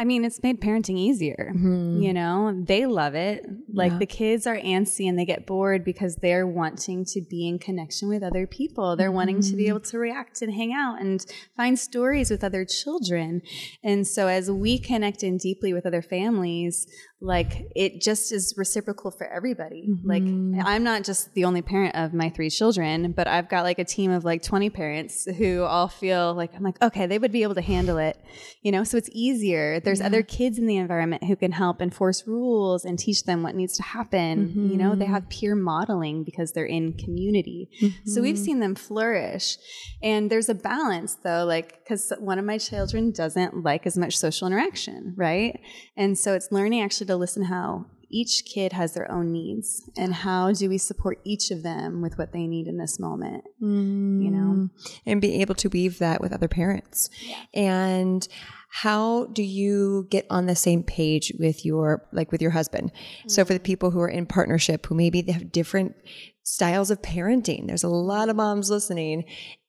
I 0.00 0.04
mean, 0.04 0.24
it's 0.24 0.42
made 0.42 0.62
parenting 0.62 0.96
easier. 0.96 1.52
Mm-hmm. 1.54 2.00
You 2.00 2.14
know, 2.14 2.58
they 2.66 2.86
love 2.86 3.14
it. 3.14 3.44
Like 3.70 3.92
yeah. 3.92 3.98
the 3.98 4.06
kids 4.06 4.46
are 4.46 4.56
antsy 4.56 5.06
and 5.06 5.18
they 5.18 5.26
get 5.26 5.46
bored 5.46 5.84
because 5.84 6.16
they're 6.16 6.46
wanting 6.46 7.04
to 7.12 7.20
be 7.20 7.46
in 7.46 7.58
connection 7.58 8.08
with 8.08 8.22
other 8.22 8.46
people. 8.46 8.96
They're 8.96 9.08
mm-hmm. 9.08 9.16
wanting 9.16 9.40
to 9.42 9.56
be 9.56 9.64
mm-hmm. 9.64 9.68
able 9.68 9.80
to 9.80 9.98
react 9.98 10.40
and 10.40 10.54
hang 10.54 10.72
out 10.72 11.02
and 11.02 11.22
find 11.54 11.78
stories 11.78 12.30
with 12.30 12.42
other 12.42 12.64
children. 12.64 13.42
And 13.84 14.08
so 14.08 14.26
as 14.26 14.50
we 14.50 14.78
connect 14.78 15.22
in 15.22 15.36
deeply 15.36 15.74
with 15.74 15.84
other 15.84 16.00
families, 16.00 16.86
like 17.22 17.70
it 17.76 18.00
just 18.00 18.32
is 18.32 18.54
reciprocal 18.56 19.10
for 19.10 19.26
everybody. 19.26 19.88
Mm-hmm. 19.90 20.08
Like 20.08 20.66
I'm 20.66 20.82
not 20.82 21.04
just 21.04 21.34
the 21.34 21.44
only 21.44 21.60
parent 21.60 21.94
of 21.94 22.14
my 22.14 22.30
three 22.30 22.48
children, 22.48 23.12
but 23.12 23.28
I've 23.28 23.48
got 23.48 23.64
like 23.64 23.78
a 23.78 23.84
team 23.84 24.10
of 24.10 24.24
like 24.24 24.42
20 24.42 24.70
parents 24.70 25.26
who 25.36 25.62
all 25.62 25.88
feel 25.88 26.32
like 26.32 26.54
I'm 26.54 26.62
like, 26.62 26.80
okay, 26.80 27.06
they 27.06 27.18
would 27.18 27.32
be 27.32 27.42
able 27.42 27.56
to 27.56 27.60
handle 27.60 27.98
it. 27.98 28.18
You 28.62 28.72
know, 28.72 28.84
so 28.84 28.96
it's 28.96 29.10
easier. 29.12 29.80
There's 29.90 29.98
yeah. 29.98 30.06
other 30.06 30.22
kids 30.22 30.56
in 30.56 30.66
the 30.66 30.76
environment 30.76 31.24
who 31.24 31.34
can 31.34 31.50
help 31.50 31.82
enforce 31.82 32.24
rules 32.28 32.84
and 32.84 32.96
teach 32.96 33.24
them 33.24 33.42
what 33.42 33.56
needs 33.56 33.76
to 33.78 33.82
happen. 33.82 34.46
Mm-hmm. 34.46 34.70
You 34.70 34.76
know, 34.76 34.94
they 34.94 35.06
mm-hmm. 35.06 35.14
have 35.14 35.28
peer 35.28 35.56
modeling 35.56 36.22
because 36.22 36.52
they're 36.52 36.64
in 36.64 36.92
community. 36.92 37.68
Mm-hmm. 37.82 38.08
So 38.08 38.22
we've 38.22 38.36
mm-hmm. 38.36 38.44
seen 38.44 38.60
them 38.60 38.76
flourish. 38.76 39.56
And 40.00 40.30
there's 40.30 40.48
a 40.48 40.54
balance 40.54 41.16
though, 41.24 41.44
like 41.44 41.84
cuz 41.86 42.12
one 42.20 42.38
of 42.38 42.44
my 42.44 42.56
children 42.56 43.10
doesn't 43.10 43.64
like 43.64 43.84
as 43.84 43.98
much 43.98 44.16
social 44.16 44.46
interaction, 44.46 45.14
right? 45.16 45.58
And 45.96 46.16
so 46.16 46.34
it's 46.34 46.52
learning 46.52 46.82
actually 46.82 47.08
to 47.08 47.16
listen 47.16 47.42
how 47.42 47.86
each 48.12 48.44
kid 48.44 48.72
has 48.72 48.92
their 48.92 49.10
own 49.10 49.32
needs 49.32 49.88
and 49.96 50.12
how 50.12 50.52
do 50.52 50.68
we 50.68 50.78
support 50.78 51.20
each 51.24 51.50
of 51.50 51.62
them 51.62 52.02
with 52.02 52.18
what 52.18 52.32
they 52.32 52.46
need 52.46 52.66
in 52.66 52.76
this 52.76 52.98
moment 52.98 53.44
mm. 53.62 54.22
you 54.22 54.30
know 54.30 54.68
and 55.06 55.20
be 55.20 55.40
able 55.40 55.54
to 55.54 55.68
weave 55.68 55.98
that 55.98 56.20
with 56.20 56.32
other 56.32 56.48
parents 56.48 57.08
yeah. 57.22 57.44
and 57.54 58.26
how 58.70 59.26
do 59.26 59.42
you 59.42 60.06
get 60.10 60.26
on 60.30 60.46
the 60.46 60.54
same 60.54 60.82
page 60.82 61.32
with 61.38 61.64
your 61.64 62.06
like 62.12 62.30
with 62.30 62.40
your 62.40 62.52
husband 62.52 62.92
mm-hmm. 62.92 63.28
so 63.28 63.44
for 63.44 63.52
the 63.52 63.60
people 63.60 63.90
who 63.90 64.00
are 64.00 64.08
in 64.08 64.24
partnership 64.24 64.86
who 64.86 64.94
maybe 64.94 65.20
they 65.20 65.32
have 65.32 65.52
different 65.52 65.94
styles 66.44 66.90
of 66.90 67.02
parenting 67.02 67.66
there's 67.66 67.82
a 67.82 67.88
lot 67.88 68.28
of 68.28 68.36
moms 68.36 68.70
listening 68.70 69.24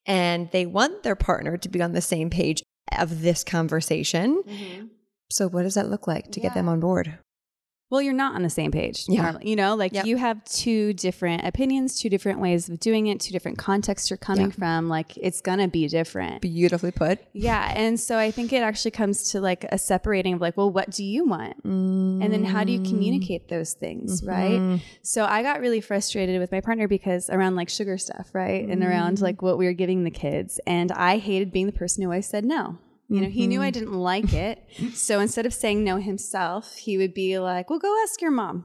and 0.06 0.50
they 0.52 0.66
want 0.66 1.04
their 1.04 1.16
partner 1.16 1.58
to 1.58 1.70
be 1.70 1.82
on 1.82 1.94
the 1.94 2.02
same 2.02 2.30
page 2.30 2.62
of 2.98 3.22
this 3.22 3.44
conversation 3.44 4.44
mm-hmm. 4.48 4.86
so 5.30 5.48
what 5.48 5.64
does 5.64 5.74
that 5.74 5.90
look 5.90 6.08
like 6.08 6.32
to 6.32 6.40
yeah. 6.40 6.48
get 6.48 6.54
them 6.54 6.70
on 6.70 6.80
board 6.80 7.18
well, 7.92 8.02
you're 8.02 8.14
not 8.14 8.36
on 8.36 8.42
the 8.42 8.50
same 8.50 8.72
page. 8.72 9.04
Yeah. 9.10 9.24
Normally, 9.24 9.50
you 9.50 9.58
know, 9.58 9.76
like 9.76 9.92
yep. 9.92 10.06
you 10.06 10.16
have 10.16 10.42
two 10.46 10.94
different 10.94 11.46
opinions, 11.46 12.00
two 12.00 12.10
different 12.10 12.40
ways 12.40 12.70
of 12.70 12.80
doing 12.80 13.08
it, 13.08 13.20
two 13.20 13.34
different 13.34 13.58
contexts 13.58 14.10
you're 14.10 14.16
coming 14.16 14.46
yeah. 14.46 14.52
from. 14.52 14.88
Like 14.88 15.18
it's 15.18 15.42
going 15.42 15.60
to 15.60 15.68
be 15.68 15.90
different. 15.90 16.42
Beautifully 16.42 16.92
put. 16.92 17.20
Yeah. 17.34 17.74
And 17.76 18.00
so 18.00 18.18
I 18.18 18.32
think 18.32 18.54
it 18.54 18.64
actually 18.64 18.92
comes 18.92 19.32
to 19.32 19.42
like 19.42 19.66
a 19.74 19.78
separating 19.78 20.36
of 20.36 20.42
like, 20.42 20.56
well, 20.56 20.72
what 20.72 20.90
do 20.90 21.04
you 21.04 21.28
want? 21.28 21.62
Mm. 21.66 22.24
And 22.24 22.32
then 22.32 22.46
how 22.46 22.64
do 22.64 22.72
you 22.72 22.82
communicate 22.82 23.50
those 23.50 23.74
things? 23.74 24.22
Mm-hmm. 24.22 24.72
Right. 24.72 24.82
So 25.02 25.26
I 25.26 25.44
got 25.44 25.60
really 25.60 25.82
frustrated 25.82 26.40
with 26.40 26.50
my 26.54 26.62
partner 26.62 26.88
because 26.88 27.30
around 27.30 27.58
like 27.58 27.68
sugar 27.68 27.98
stuff, 27.98 28.30
right? 28.32 28.66
Mm. 28.66 28.72
And 28.72 28.84
around 28.86 29.18
mm. 29.18 29.22
like 29.24 29.42
what 29.42 29.58
we 29.58 29.66
were 29.66 29.74
giving 29.74 30.06
the 30.06 30.12
kids. 30.12 30.62
And 30.66 30.94
I 30.94 31.18
hated 31.18 31.52
being 31.52 31.66
the 31.66 31.74
person 31.74 32.04
who 32.04 32.08
always 32.08 32.26
said 32.26 32.46
no. 32.46 32.78
You 33.12 33.20
know, 33.20 33.28
mm-hmm. 33.28 33.34
he 33.34 33.48
knew 33.48 33.62
I 33.62 33.66
mm-hmm. 33.66 33.80
didn't 33.80 33.94
like 33.94 34.34
it. 34.34 34.64
so 34.94 35.20
instead 35.20 35.46
of 35.46 35.54
saying 35.54 35.84
no 35.84 35.98
himself, 35.98 36.78
he 36.78 36.98
would 36.98 37.14
be 37.14 37.38
like, 37.40 37.70
well, 37.70 37.78
go 37.78 38.02
ask 38.04 38.22
your 38.22 38.32
mom. 38.32 38.64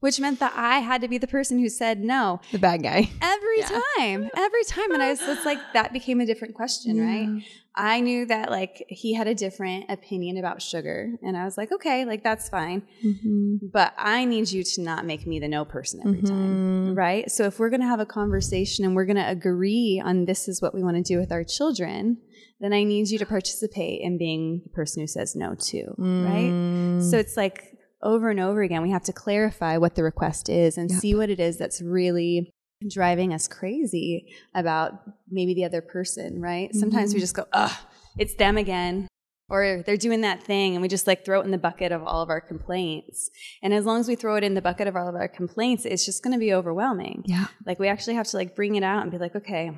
Which 0.00 0.20
meant 0.20 0.38
that 0.40 0.52
I 0.54 0.78
had 0.78 1.02
to 1.02 1.08
be 1.08 1.18
the 1.18 1.26
person 1.26 1.58
who 1.58 1.68
said 1.68 2.00
no. 2.00 2.40
The 2.52 2.58
bad 2.58 2.82
guy. 2.82 3.10
Every 3.20 3.58
yeah. 3.58 3.80
time. 3.96 4.30
Every 4.34 4.64
time. 4.64 4.92
And 4.92 5.02
I 5.02 5.10
was 5.10 5.20
it's 5.22 5.44
like 5.44 5.58
that 5.74 5.92
became 5.92 6.20
a 6.20 6.26
different 6.26 6.54
question, 6.54 6.96
yeah. 6.96 7.04
right? 7.04 7.42
I 7.74 8.00
knew 8.00 8.26
that 8.26 8.50
like 8.50 8.84
he 8.88 9.14
had 9.14 9.26
a 9.26 9.34
different 9.34 9.90
opinion 9.90 10.38
about 10.38 10.62
sugar. 10.62 11.12
And 11.22 11.36
I 11.36 11.44
was 11.44 11.58
like, 11.58 11.70
okay, 11.70 12.06
like 12.06 12.22
that's 12.22 12.48
fine. 12.48 12.82
Mm-hmm. 13.04 13.66
But 13.72 13.94
I 13.98 14.24
need 14.24 14.50
you 14.50 14.64
to 14.64 14.80
not 14.80 15.04
make 15.04 15.26
me 15.26 15.38
the 15.38 15.48
no 15.48 15.66
person 15.66 16.00
every 16.00 16.22
mm-hmm. 16.22 16.26
time. 16.26 16.94
Right. 16.94 17.30
So 17.30 17.44
if 17.44 17.58
we're 17.58 17.70
gonna 17.70 17.86
have 17.86 18.00
a 18.00 18.06
conversation 18.06 18.86
and 18.86 18.96
we're 18.96 19.06
gonna 19.06 19.28
agree 19.28 20.02
on 20.02 20.24
this 20.24 20.48
is 20.48 20.62
what 20.62 20.74
we 20.74 20.82
want 20.82 20.96
to 20.96 21.02
do 21.02 21.18
with 21.18 21.30
our 21.30 21.44
children, 21.44 22.18
then 22.60 22.72
I 22.72 22.84
need 22.84 23.08
you 23.08 23.18
to 23.18 23.26
participate 23.26 24.02
in 24.02 24.18
being 24.18 24.60
the 24.64 24.70
person 24.70 25.00
who 25.02 25.06
says 25.06 25.34
no 25.34 25.54
to, 25.54 25.94
mm. 25.98 26.24
right? 26.26 27.02
So 27.02 27.18
it's 27.18 27.36
like 27.36 27.78
over 28.02 28.30
and 28.30 28.38
over 28.38 28.62
again, 28.62 28.82
we 28.82 28.90
have 28.90 29.04
to 29.04 29.12
clarify 29.12 29.78
what 29.78 29.94
the 29.94 30.02
request 30.02 30.48
is 30.48 30.76
and 30.76 30.90
yep. 30.90 31.00
see 31.00 31.14
what 31.14 31.30
it 31.30 31.40
is 31.40 31.56
that's 31.56 31.80
really 31.80 32.50
driving 32.88 33.32
us 33.32 33.46
crazy 33.46 34.34
about 34.54 34.92
maybe 35.30 35.54
the 35.54 35.64
other 35.64 35.82
person, 35.82 36.40
right? 36.40 36.68
Mm-hmm. 36.68 36.78
Sometimes 36.78 37.14
we 37.14 37.20
just 37.20 37.34
go, 37.34 37.46
ugh, 37.52 37.72
it's 38.18 38.34
them 38.34 38.56
again. 38.56 39.08
Or 39.48 39.82
they're 39.84 39.96
doing 39.96 40.20
that 40.20 40.44
thing 40.44 40.74
and 40.74 40.82
we 40.82 40.86
just 40.86 41.08
like 41.08 41.24
throw 41.24 41.40
it 41.40 41.44
in 41.44 41.50
the 41.50 41.58
bucket 41.58 41.90
of 41.90 42.04
all 42.04 42.22
of 42.22 42.30
our 42.30 42.40
complaints. 42.40 43.30
And 43.62 43.74
as 43.74 43.84
long 43.84 43.98
as 43.98 44.06
we 44.06 44.14
throw 44.14 44.36
it 44.36 44.44
in 44.44 44.54
the 44.54 44.62
bucket 44.62 44.86
of 44.86 44.94
all 44.94 45.08
of 45.08 45.16
our 45.16 45.26
complaints, 45.26 45.84
it's 45.84 46.06
just 46.06 46.22
going 46.22 46.34
to 46.34 46.38
be 46.38 46.54
overwhelming. 46.54 47.24
Yeah. 47.26 47.46
Like 47.66 47.80
we 47.80 47.88
actually 47.88 48.14
have 48.14 48.28
to 48.28 48.36
like 48.36 48.54
bring 48.54 48.76
it 48.76 48.84
out 48.84 49.02
and 49.02 49.10
be 49.10 49.18
like, 49.18 49.34
okay, 49.34 49.72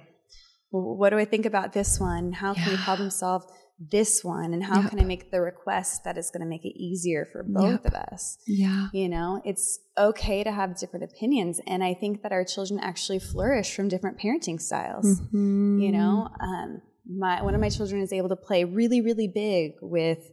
well, 0.73 0.97
what 0.97 1.11
do 1.11 1.19
I 1.19 1.25
think 1.25 1.47
about 1.47 1.73
this 1.73 2.01
one? 2.01 2.33
How 2.33 2.55
can 2.55 2.65
yeah. 2.65 2.71
we 2.71 2.77
problem 2.79 3.11
solve 3.11 3.45
this 3.79 4.25
one? 4.25 4.55
And 4.55 4.65
how 4.65 4.81
yep. 4.81 4.91
can 4.91 5.01
I 5.01 5.05
make 5.05 5.31
the 5.31 5.41
request 5.41 6.05
that 6.05 6.17
is 6.17 6.31
going 6.31 6.41
to 6.41 6.47
make 6.47 6.65
it 6.65 6.77
easier 6.79 7.29
for 7.31 7.43
both 7.43 7.83
yep. 7.83 7.85
of 7.85 7.95
us? 7.95 8.39
Yeah. 8.47 8.89
You 8.93 9.09
know, 9.09 9.43
it's 9.45 9.81
okay 9.99 10.43
to 10.43 10.51
have 10.51 10.79
different 10.79 11.05
opinions. 11.05 11.61
And 11.67 11.85
I 11.85 11.95
think 11.95 12.23
that 12.23 12.33
our 12.33 12.45
children 12.45 12.81
actually 12.81 13.19
flourish 13.19 13.77
from 13.77 13.89
different 13.89 14.19
parenting 14.19 14.61
styles. 14.61 15.21
Mm-hmm. 15.21 15.81
You 15.81 15.93
know, 15.93 16.29
um, 16.41 16.81
my, 17.07 17.43
one 17.43 17.55
of 17.55 17.61
my 17.61 17.69
children 17.69 18.01
is 18.01 18.13
able 18.13 18.31
to 18.31 18.37
play 18.37 18.65
really, 18.65 19.03
really 19.03 19.29
big 19.29 19.73
with 19.83 20.31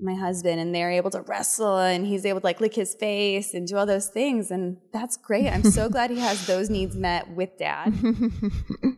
my 0.00 0.14
husband 0.14 0.60
and 0.60 0.74
they're 0.74 0.90
able 0.90 1.10
to 1.10 1.22
wrestle 1.22 1.78
and 1.78 2.06
he's 2.06 2.26
able 2.26 2.40
to 2.40 2.46
like 2.46 2.60
lick 2.60 2.74
his 2.74 2.94
face 2.94 3.54
and 3.54 3.68
do 3.68 3.76
all 3.76 3.86
those 3.86 4.08
things 4.08 4.50
and 4.50 4.76
that's 4.92 5.16
great 5.16 5.48
i'm 5.48 5.62
so 5.62 5.88
glad 5.88 6.10
he 6.10 6.18
has 6.18 6.44
those 6.46 6.68
needs 6.68 6.96
met 6.96 7.28
with 7.30 7.56
dad 7.58 7.86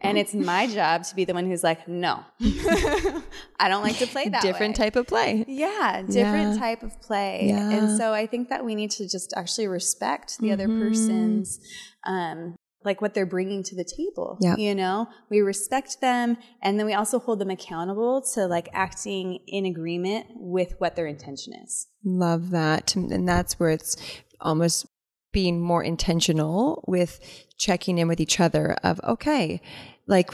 and 0.00 0.16
it's 0.16 0.34
my 0.34 0.66
job 0.66 1.02
to 1.04 1.14
be 1.14 1.24
the 1.24 1.34
one 1.34 1.46
who's 1.46 1.62
like 1.62 1.86
no 1.86 2.20
i 2.40 3.68
don't 3.68 3.82
like 3.82 3.98
to 3.98 4.06
play 4.06 4.28
that 4.28 4.40
different 4.40 4.78
way. 4.78 4.84
type 4.84 4.96
of 4.96 5.06
play 5.06 5.44
yeah 5.46 6.02
different 6.02 6.54
yeah. 6.54 6.58
type 6.58 6.82
of 6.82 7.00
play 7.02 7.48
yeah. 7.48 7.70
and 7.70 7.98
so 7.98 8.12
i 8.12 8.26
think 8.26 8.48
that 8.48 8.64
we 8.64 8.74
need 8.74 8.90
to 8.90 9.06
just 9.08 9.34
actually 9.36 9.66
respect 9.66 10.38
the 10.38 10.48
mm-hmm. 10.48 10.52
other 10.54 10.68
person's 10.68 11.60
um, 12.06 12.56
like 12.84 13.00
what 13.00 13.14
they're 13.14 13.26
bringing 13.26 13.62
to 13.64 13.74
the 13.74 13.84
table. 13.84 14.38
Yeah. 14.40 14.56
You 14.56 14.74
know, 14.74 15.08
we 15.30 15.40
respect 15.40 16.00
them 16.00 16.36
and 16.62 16.78
then 16.78 16.86
we 16.86 16.94
also 16.94 17.18
hold 17.18 17.38
them 17.38 17.50
accountable 17.50 18.22
to 18.34 18.46
like 18.46 18.68
acting 18.72 19.40
in 19.46 19.66
agreement 19.66 20.26
with 20.34 20.74
what 20.78 20.96
their 20.96 21.06
intention 21.06 21.54
is. 21.54 21.86
Love 22.04 22.50
that. 22.50 22.94
And 22.94 23.28
that's 23.28 23.58
where 23.58 23.70
it's 23.70 23.96
almost 24.40 24.86
being 25.32 25.60
more 25.60 25.82
intentional 25.82 26.84
with 26.86 27.18
checking 27.56 27.98
in 27.98 28.08
with 28.08 28.20
each 28.20 28.40
other 28.40 28.76
of, 28.84 29.00
okay, 29.02 29.60
like 30.06 30.30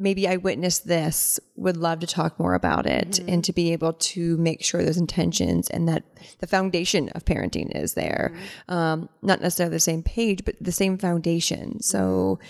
maybe 0.00 0.26
I 0.26 0.36
witnessed 0.36 0.88
this, 0.88 1.38
would 1.56 1.76
love 1.76 2.00
to 2.00 2.06
talk 2.06 2.40
more 2.40 2.54
about 2.54 2.86
it 2.86 3.10
mm-hmm. 3.10 3.28
and 3.28 3.44
to 3.44 3.52
be 3.52 3.72
able 3.72 3.92
to 3.92 4.36
make 4.38 4.64
sure 4.64 4.82
those 4.82 4.96
intentions 4.96 5.68
and 5.68 5.86
that 5.88 6.04
the 6.38 6.46
foundation 6.46 7.10
of 7.10 7.26
parenting 7.26 7.70
is 7.76 7.94
there. 7.94 8.32
Mm-hmm. 8.32 8.72
Um, 8.74 9.08
not 9.22 9.42
necessarily 9.42 9.76
the 9.76 9.80
same 9.80 10.02
page, 10.02 10.44
but 10.44 10.56
the 10.60 10.72
same 10.72 10.96
foundation. 10.96 11.80
So, 11.82 12.38
mm-hmm. 12.40 12.46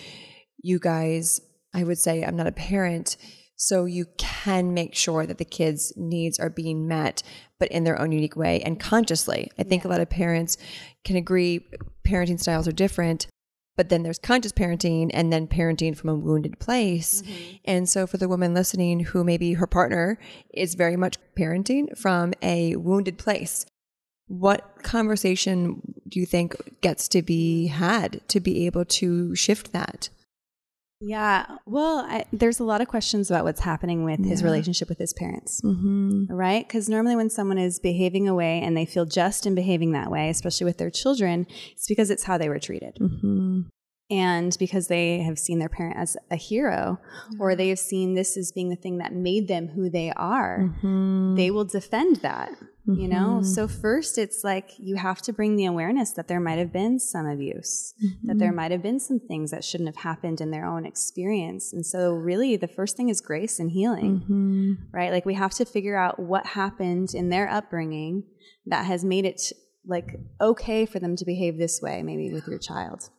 you 0.63 0.79
guys, 0.79 1.41
I 1.73 1.83
would 1.83 1.99
say, 1.99 2.23
I'm 2.23 2.37
not 2.37 2.47
a 2.47 2.53
parent. 2.53 3.17
so 3.57 3.85
you 3.85 4.05
can 4.17 4.73
make 4.73 4.95
sure 4.95 5.27
that 5.27 5.37
the 5.37 5.45
kids' 5.45 5.93
needs 5.95 6.39
are 6.39 6.49
being 6.49 6.87
met, 6.87 7.21
but 7.59 7.69
in 7.69 7.83
their 7.83 8.01
own 8.01 8.11
unique 8.11 8.35
way 8.35 8.59
and 8.61 8.79
consciously. 8.79 9.51
I 9.59 9.63
think 9.63 9.83
yeah. 9.83 9.89
a 9.89 9.91
lot 9.91 10.01
of 10.01 10.09
parents 10.09 10.57
can 11.03 11.15
agree 11.15 11.67
parenting 12.03 12.39
styles 12.39 12.67
are 12.67 12.71
different, 12.71 13.27
but 13.81 13.89
then 13.89 14.03
there's 14.03 14.19
conscious 14.19 14.51
parenting 14.51 15.09
and 15.11 15.33
then 15.33 15.47
parenting 15.47 15.97
from 15.97 16.11
a 16.11 16.13
wounded 16.15 16.59
place. 16.59 17.23
Mm-hmm. 17.23 17.55
And 17.65 17.89
so 17.89 18.05
for 18.05 18.17
the 18.17 18.29
woman 18.29 18.53
listening 18.53 18.99
who 18.99 19.23
maybe 19.23 19.53
her 19.53 19.65
partner 19.65 20.19
is 20.53 20.75
very 20.75 20.95
much 20.95 21.17
parenting 21.35 21.97
from 21.97 22.31
a 22.43 22.75
wounded 22.75 23.17
place, 23.17 23.65
what 24.27 24.83
conversation 24.83 25.81
do 26.07 26.19
you 26.19 26.27
think 26.27 26.55
gets 26.81 27.07
to 27.07 27.23
be 27.23 27.67
had 27.67 28.21
to 28.27 28.39
be 28.39 28.67
able 28.67 28.85
to 28.85 29.33
shift 29.33 29.73
that? 29.73 30.09
Yeah. 31.01 31.57
Well, 31.65 32.05
I, 32.07 32.25
there's 32.31 32.59
a 32.59 32.63
lot 32.63 32.79
of 32.79 32.87
questions 32.87 33.29
about 33.29 33.43
what's 33.43 33.59
happening 33.59 34.03
with 34.03 34.19
yeah. 34.19 34.27
his 34.27 34.43
relationship 34.43 34.87
with 34.87 34.99
his 34.99 35.13
parents, 35.13 35.59
mm-hmm. 35.61 36.25
right? 36.33 36.65
Because 36.65 36.87
normally 36.87 37.15
when 37.15 37.29
someone 37.29 37.57
is 37.57 37.79
behaving 37.79 38.27
a 38.27 38.35
way 38.35 38.61
and 38.61 38.77
they 38.77 38.85
feel 38.85 39.05
just 39.05 39.45
in 39.45 39.55
behaving 39.55 39.91
that 39.93 40.11
way, 40.11 40.29
especially 40.29 40.65
with 40.65 40.77
their 40.77 40.91
children, 40.91 41.47
it's 41.71 41.87
because 41.87 42.11
it's 42.11 42.23
how 42.23 42.37
they 42.37 42.49
were 42.49 42.59
treated. 42.59 42.95
Mm-hmm. 43.01 43.61
And 44.11 44.55
because 44.59 44.87
they 44.87 45.19
have 45.21 45.39
seen 45.39 45.59
their 45.59 45.69
parent 45.69 45.97
as 45.97 46.17
a 46.29 46.35
hero, 46.35 46.99
mm-hmm. 46.99 47.41
or 47.41 47.55
they 47.55 47.69
have 47.69 47.79
seen 47.79 48.13
this 48.13 48.37
as 48.37 48.51
being 48.51 48.69
the 48.69 48.75
thing 48.75 48.97
that 48.97 49.13
made 49.13 49.47
them 49.47 49.69
who 49.69 49.89
they 49.89 50.11
are, 50.11 50.59
mm-hmm. 50.59 51.35
they 51.35 51.49
will 51.49 51.65
defend 51.65 52.17
that 52.17 52.51
you 52.87 53.07
know 53.07 53.39
mm-hmm. 53.39 53.43
so 53.43 53.67
first 53.67 54.17
it's 54.17 54.43
like 54.43 54.71
you 54.77 54.95
have 54.95 55.21
to 55.21 55.31
bring 55.31 55.55
the 55.55 55.65
awareness 55.65 56.11
that 56.11 56.27
there 56.27 56.39
might 56.39 56.57
have 56.57 56.73
been 56.73 56.99
some 56.99 57.27
abuse 57.27 57.93
mm-hmm. 58.03 58.27
that 58.27 58.39
there 58.39 58.49
mm-hmm. 58.49 58.55
might 58.57 58.71
have 58.71 58.81
been 58.81 58.99
some 58.99 59.19
things 59.19 59.51
that 59.51 59.63
shouldn't 59.63 59.87
have 59.87 60.03
happened 60.03 60.41
in 60.41 60.49
their 60.49 60.65
own 60.65 60.85
experience 60.85 61.73
and 61.73 61.85
so 61.85 62.13
really 62.13 62.57
the 62.57 62.67
first 62.67 62.97
thing 62.97 63.09
is 63.09 63.21
grace 63.21 63.59
and 63.59 63.71
healing 63.71 64.21
mm-hmm. 64.21 64.73
right 64.91 65.11
like 65.11 65.25
we 65.25 65.35
have 65.35 65.51
to 65.51 65.63
figure 65.63 65.95
out 65.95 66.19
what 66.19 66.45
happened 66.45 67.13
in 67.13 67.29
their 67.29 67.47
upbringing 67.49 68.23
that 68.65 68.85
has 68.85 69.05
made 69.05 69.25
it 69.25 69.51
like 69.85 70.19
okay 70.39 70.85
for 70.85 70.99
them 70.99 71.15
to 71.15 71.25
behave 71.25 71.57
this 71.57 71.81
way 71.81 72.01
maybe 72.01 72.33
with 72.33 72.47
your 72.47 72.59
child 72.59 73.09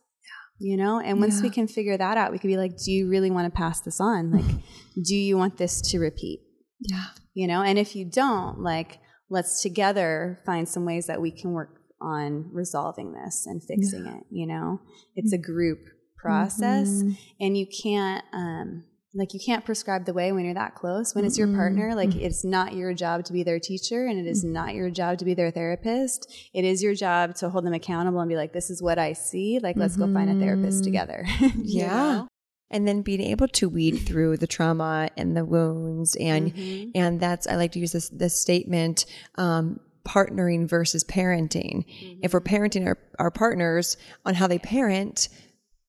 you 0.63 0.77
know? 0.77 0.99
And 0.99 1.19
once 1.19 1.37
yeah. 1.37 1.43
we 1.43 1.49
can 1.49 1.67
figure 1.67 1.97
that 1.97 2.17
out 2.17 2.31
we 2.31 2.39
could 2.39 2.47
be 2.47 2.57
like 2.57 2.77
do 2.77 2.91
you 2.91 3.09
really 3.09 3.31
want 3.31 3.51
to 3.51 3.57
pass 3.57 3.81
this 3.81 3.99
on? 3.99 4.31
Like 4.31 4.55
do 5.03 5.15
you 5.15 5.37
want 5.37 5.57
this 5.57 5.81
to 5.91 5.99
repeat? 5.99 6.41
Yeah. 6.81 7.05
You 7.33 7.47
know? 7.47 7.61
And 7.61 7.77
if 7.77 7.95
you 7.95 8.05
don't 8.05 8.59
like 8.59 8.99
let's 9.29 9.61
together 9.61 10.39
find 10.45 10.67
some 10.67 10.85
ways 10.85 11.07
that 11.07 11.21
we 11.21 11.31
can 11.31 11.51
work 11.51 11.79
on 12.01 12.49
resolving 12.51 13.13
this 13.13 13.45
and 13.45 13.63
fixing 13.63 14.05
yeah. 14.05 14.17
it 14.17 14.23
you 14.29 14.47
know? 14.47 14.79
It's 15.15 15.33
a 15.33 15.37
group 15.37 15.79
process 16.17 16.87
mm-hmm. 16.87 17.11
and 17.41 17.57
you 17.57 17.67
can't 17.67 18.23
um 18.33 18.85
like 19.15 19.33
you 19.33 19.39
can't 19.39 19.63
prescribe 19.63 20.05
the 20.05 20.13
way 20.13 20.31
when 20.31 20.43
you're 20.45 20.53
that 20.53 20.75
close 20.75 21.13
when 21.13 21.25
it's 21.25 21.37
your 21.37 21.47
partner 21.47 21.93
like 21.95 22.15
it's 22.15 22.43
not 22.43 22.73
your 22.73 22.93
job 22.93 23.23
to 23.23 23.33
be 23.33 23.43
their 23.43 23.59
teacher 23.59 24.05
and 24.05 24.19
it 24.19 24.27
is 24.29 24.43
not 24.43 24.73
your 24.73 24.89
job 24.89 25.17
to 25.17 25.25
be 25.25 25.33
their 25.33 25.51
therapist 25.51 26.31
it 26.53 26.65
is 26.65 26.81
your 26.81 26.95
job 26.95 27.35
to 27.35 27.49
hold 27.49 27.65
them 27.65 27.73
accountable 27.73 28.19
and 28.19 28.29
be 28.29 28.35
like 28.35 28.53
this 28.53 28.69
is 28.69 28.81
what 28.81 28.97
i 28.97 29.13
see 29.13 29.59
like 29.61 29.75
let's 29.75 29.95
mm-hmm. 29.95 30.13
go 30.13 30.19
find 30.19 30.29
a 30.29 30.43
therapist 30.43 30.79
mm-hmm. 30.79 30.85
together 30.85 31.25
yeah 31.57 32.13
know? 32.13 32.27
and 32.71 32.87
then 32.87 33.01
being 33.01 33.21
able 33.21 33.47
to 33.47 33.69
weed 33.69 33.97
through 33.97 34.37
the 34.37 34.47
trauma 34.47 35.09
and 35.15 35.37
the 35.37 35.45
wounds 35.45 36.15
and 36.15 36.53
mm-hmm. 36.53 36.89
and 36.95 37.19
that's 37.19 37.47
i 37.47 37.55
like 37.55 37.71
to 37.71 37.79
use 37.79 37.91
this 37.91 38.09
this 38.09 38.39
statement 38.39 39.05
um, 39.35 39.79
partnering 40.07 40.67
versus 40.67 41.03
parenting 41.03 41.85
mm-hmm. 41.85 42.19
if 42.23 42.33
we're 42.33 42.41
parenting 42.41 42.85
our, 42.85 42.97
our 43.19 43.31
partners 43.31 43.95
on 44.25 44.33
how 44.33 44.47
they 44.47 44.59
parent 44.59 45.29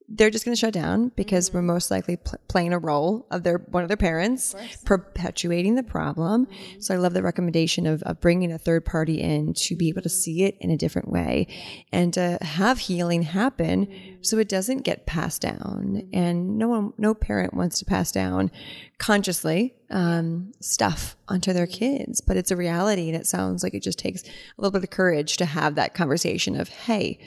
they're 0.09 0.31
just 0.31 0.45
going 0.45 0.55
to 0.55 0.59
shut 0.59 0.75
down 0.75 1.11
because 1.17 1.49
mm-hmm. 1.49 1.59
we're 1.59 1.63
most 1.63 1.91
likely 1.91 2.17
pl- 2.17 2.39
playing 2.49 2.73
a 2.73 2.79
role 2.79 3.27
of 3.31 3.43
their 3.43 3.59
one 3.59 3.83
of 3.83 3.89
their 3.89 3.97
parents, 3.97 4.55
of 4.55 4.85
perpetuating 4.85 5.77
the 5.77 5.83
problem. 5.83 6.47
Mm-hmm. 6.47 6.81
So 6.81 6.95
I 6.95 6.99
love 6.99 7.15
the 7.15 7.23
recommendation 7.23 7.87
of, 7.87 8.03
of 8.03 8.21
bringing 8.21 8.53
a 8.53 8.59
third 8.59 8.85
party 8.85 9.21
in 9.21 9.55
to 9.55 9.77
be 9.77 9.89
able 9.89 10.03
to 10.03 10.09
see 10.11 10.45
it 10.45 10.57
in 10.61 10.71
a 10.71 10.77
different 10.77 11.09
way 11.09 11.47
and 11.91 12.13
to 12.15 12.39
have 12.43 12.79
healing 12.79 13.23
happen 13.23 13.87
mm-hmm. 13.87 14.23
so 14.23 14.39
it 14.39 14.49
doesn't 14.49 14.83
get 14.83 15.07
passed 15.07 15.41
down. 15.41 16.03
Mm-hmm. 16.03 16.09
And 16.13 16.59
no 16.59 16.69
one, 16.69 16.93
no 16.99 17.15
parent 17.15 17.55
wants 17.55 17.79
to 17.79 17.85
pass 17.87 18.13
down 18.13 18.51
consciously 18.99 19.75
um, 19.91 20.53
stuff 20.61 21.17
onto 21.29 21.53
their 21.53 21.67
mm-hmm. 21.67 21.97
kids, 21.97 22.21
but 22.21 22.37
it's 22.37 22.51
a 22.51 22.57
reality, 22.57 23.09
and 23.09 23.17
it 23.17 23.27
sounds 23.27 23.63
like 23.63 23.75
it 23.75 23.83
just 23.83 23.99
takes 23.99 24.23
a 24.23 24.29
little 24.59 24.71
bit 24.71 24.85
of 24.85 24.91
courage 24.91 25.37
to 25.39 25.47
have 25.47 25.77
that 25.77 25.95
conversation 25.95 26.61
of, 26.61 26.69
hey 26.69 27.19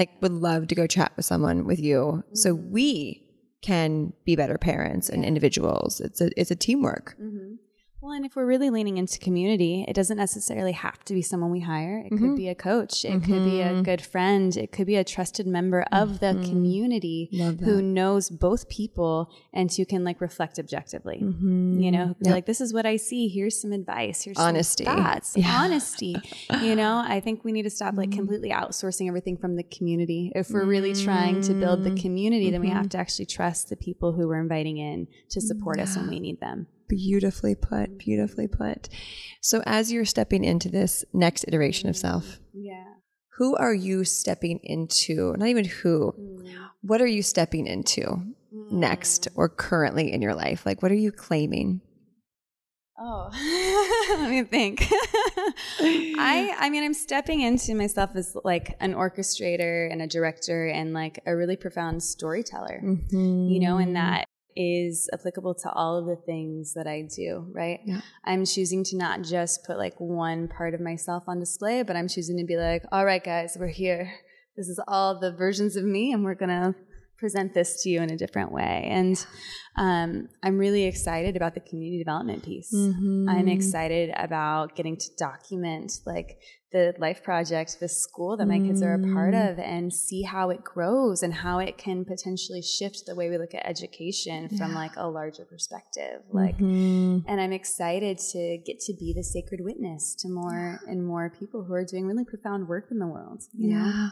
like 0.00 0.10
would 0.20 0.32
love 0.32 0.66
to 0.66 0.74
go 0.74 0.86
chat 0.86 1.12
with 1.14 1.26
someone 1.26 1.64
with 1.64 1.78
you 1.78 1.98
mm-hmm. 1.98 2.34
so 2.34 2.54
we 2.54 3.22
can 3.62 4.12
be 4.24 4.34
better 4.34 4.56
parents 4.58 5.08
and 5.10 5.24
individuals. 5.24 6.00
It's 6.00 6.20
a 6.20 6.30
it's 6.40 6.50
a 6.50 6.56
teamwork. 6.56 7.16
Mm-hmm. 7.22 7.56
Well, 8.02 8.12
and 8.12 8.24
if 8.24 8.34
we're 8.34 8.46
really 8.46 8.70
leaning 8.70 8.96
into 8.96 9.18
community, 9.18 9.84
it 9.86 9.92
doesn't 9.92 10.16
necessarily 10.16 10.72
have 10.72 11.04
to 11.04 11.12
be 11.12 11.20
someone 11.20 11.50
we 11.50 11.60
hire. 11.60 11.98
It 11.98 12.12
mm-hmm. 12.12 12.30
could 12.30 12.36
be 12.36 12.48
a 12.48 12.54
coach. 12.54 13.04
It 13.04 13.08
mm-hmm. 13.08 13.20
could 13.20 13.44
be 13.44 13.60
a 13.60 13.66
mm-hmm. 13.66 13.82
good 13.82 14.00
friend. 14.00 14.56
It 14.56 14.72
could 14.72 14.86
be 14.86 14.96
a 14.96 15.04
trusted 15.04 15.46
member 15.46 15.84
of 15.92 16.18
the 16.18 16.28
mm-hmm. 16.28 16.44
community 16.44 17.28
who 17.62 17.82
knows 17.82 18.30
both 18.30 18.70
people 18.70 19.30
and 19.52 19.70
who 19.70 19.84
can 19.84 20.02
like 20.02 20.22
reflect 20.22 20.58
objectively. 20.58 21.20
Mm-hmm. 21.22 21.80
You 21.80 21.90
know, 21.90 22.16
yep. 22.20 22.32
like, 22.32 22.46
this 22.46 22.62
is 22.62 22.72
what 22.72 22.86
I 22.86 22.96
see. 22.96 23.28
Here's 23.28 23.60
some 23.60 23.72
advice. 23.72 24.22
Here's 24.22 24.38
honesty. 24.38 24.84
Some 24.84 24.96
thoughts. 24.96 25.36
Yeah. 25.36 25.60
Honesty. 25.62 26.16
you 26.62 26.74
know, 26.76 27.04
I 27.06 27.20
think 27.20 27.44
we 27.44 27.52
need 27.52 27.64
to 27.64 27.70
stop 27.70 27.96
like 27.96 28.12
completely 28.12 28.48
outsourcing 28.48 29.08
everything 29.08 29.36
from 29.36 29.56
the 29.56 29.62
community. 29.64 30.32
If 30.34 30.48
we're 30.48 30.64
really 30.64 30.94
trying 30.94 31.42
to 31.42 31.52
build 31.52 31.84
the 31.84 31.94
community, 32.00 32.50
then 32.50 32.62
we 32.62 32.70
have 32.70 32.88
to 32.90 32.98
actually 32.98 33.26
trust 33.26 33.68
the 33.68 33.76
people 33.76 34.12
who 34.12 34.26
we're 34.26 34.40
inviting 34.40 34.78
in 34.78 35.06
to 35.28 35.42
support 35.42 35.76
yeah. 35.76 35.82
us 35.82 35.96
when 35.96 36.08
we 36.08 36.18
need 36.18 36.40
them. 36.40 36.66
Beautifully 36.90 37.54
put, 37.54 37.98
beautifully 37.98 38.48
put. 38.48 38.88
So, 39.40 39.62
as 39.64 39.92
you're 39.92 40.04
stepping 40.04 40.44
into 40.44 40.68
this 40.68 41.04
next 41.12 41.44
iteration 41.46 41.88
of 41.88 41.96
self, 41.96 42.40
yeah, 42.52 42.84
who 43.38 43.56
are 43.56 43.72
you 43.72 44.04
stepping 44.04 44.58
into? 44.64 45.34
Not 45.38 45.48
even 45.48 45.64
who, 45.64 46.12
mm. 46.18 46.52
what 46.82 47.00
are 47.00 47.06
you 47.06 47.22
stepping 47.22 47.68
into 47.68 48.00
mm. 48.02 48.72
next 48.72 49.28
or 49.36 49.48
currently 49.48 50.12
in 50.12 50.20
your 50.20 50.34
life? 50.34 50.66
Like, 50.66 50.82
what 50.82 50.90
are 50.90 50.96
you 50.96 51.12
claiming? 51.12 51.80
Oh, 53.02 53.30
let 54.20 54.28
me 54.28 54.42
think. 54.42 54.86
I 55.80 56.54
I 56.58 56.68
mean 56.68 56.84
I'm 56.84 56.92
stepping 56.92 57.40
into 57.40 57.74
myself 57.74 58.10
as 58.14 58.36
like 58.44 58.76
an 58.80 58.94
orchestrator 58.94 59.90
and 59.90 60.02
a 60.02 60.06
director 60.06 60.66
and 60.66 60.92
like 60.92 61.20
a 61.24 61.34
really 61.34 61.56
profound 61.56 62.02
storyteller. 62.02 62.82
Mm-hmm. 62.84 63.48
You 63.48 63.60
know, 63.60 63.78
and 63.78 63.96
that 63.96 64.26
is 64.56 65.08
applicable 65.12 65.54
to 65.54 65.70
all 65.72 65.96
of 65.96 66.06
the 66.06 66.16
things 66.16 66.74
that 66.74 66.86
I 66.86 67.02
do, 67.02 67.46
right? 67.52 67.80
Yeah. 67.84 68.00
I'm 68.24 68.44
choosing 68.44 68.84
to 68.84 68.96
not 68.96 69.22
just 69.22 69.64
put 69.64 69.78
like 69.78 69.94
one 69.98 70.48
part 70.48 70.74
of 70.74 70.80
myself 70.80 71.24
on 71.26 71.38
display, 71.40 71.82
but 71.82 71.96
I'm 71.96 72.08
choosing 72.08 72.36
to 72.38 72.44
be 72.44 72.56
like, 72.56 72.82
all 72.92 73.04
right, 73.04 73.22
guys, 73.22 73.56
we're 73.58 73.68
here. 73.68 74.12
This 74.56 74.68
is 74.68 74.80
all 74.86 75.18
the 75.18 75.32
versions 75.32 75.76
of 75.76 75.84
me, 75.84 76.12
and 76.12 76.24
we're 76.24 76.34
going 76.34 76.50
to 76.50 76.74
present 77.20 77.54
this 77.54 77.82
to 77.82 77.90
you 77.90 78.00
in 78.00 78.10
a 78.10 78.16
different 78.16 78.50
way. 78.50 78.88
And 78.90 79.24
um, 79.76 80.28
I'm 80.42 80.58
really 80.58 80.84
excited 80.84 81.36
about 81.36 81.54
the 81.54 81.60
community 81.60 81.98
development 81.98 82.42
piece. 82.42 82.74
Mm-hmm. 82.74 83.28
I'm 83.28 83.48
excited 83.48 84.10
about 84.16 84.74
getting 84.74 84.96
to 84.96 85.10
document 85.16 85.92
like 86.06 86.38
the 86.72 86.94
life 86.98 87.22
project, 87.22 87.78
the 87.80 87.88
school 87.88 88.36
that 88.36 88.46
my 88.46 88.58
mm. 88.58 88.68
kids 88.68 88.80
are 88.80 88.94
a 88.94 88.98
part 88.98 89.34
mm. 89.34 89.50
of, 89.50 89.58
and 89.58 89.92
see 89.92 90.22
how 90.22 90.50
it 90.50 90.62
grows 90.62 91.22
and 91.22 91.34
how 91.34 91.58
it 91.58 91.76
can 91.76 92.04
potentially 92.04 92.62
shift 92.62 93.06
the 93.06 93.14
way 93.14 93.28
we 93.28 93.38
look 93.38 93.54
at 93.54 93.66
education 93.66 94.48
yeah. 94.50 94.58
from 94.58 94.74
like 94.74 94.92
a 94.96 95.06
larger 95.08 95.44
perspective. 95.44 96.22
Like, 96.30 96.56
mm-hmm. 96.58 97.28
and 97.28 97.40
I'm 97.40 97.52
excited 97.52 98.18
to 98.32 98.58
get 98.64 98.78
to 98.80 98.94
be 98.94 99.12
the 99.12 99.24
sacred 99.24 99.60
witness 99.62 100.14
to 100.20 100.28
more 100.28 100.80
and 100.86 101.04
more 101.04 101.32
people 101.38 101.64
who 101.64 101.74
are 101.74 101.84
doing 101.84 102.06
really 102.06 102.24
profound 102.24 102.68
work 102.68 102.86
in 102.90 102.98
the 102.98 103.06
world. 103.06 103.42
yeah. 103.52 103.78
Know? 103.78 104.10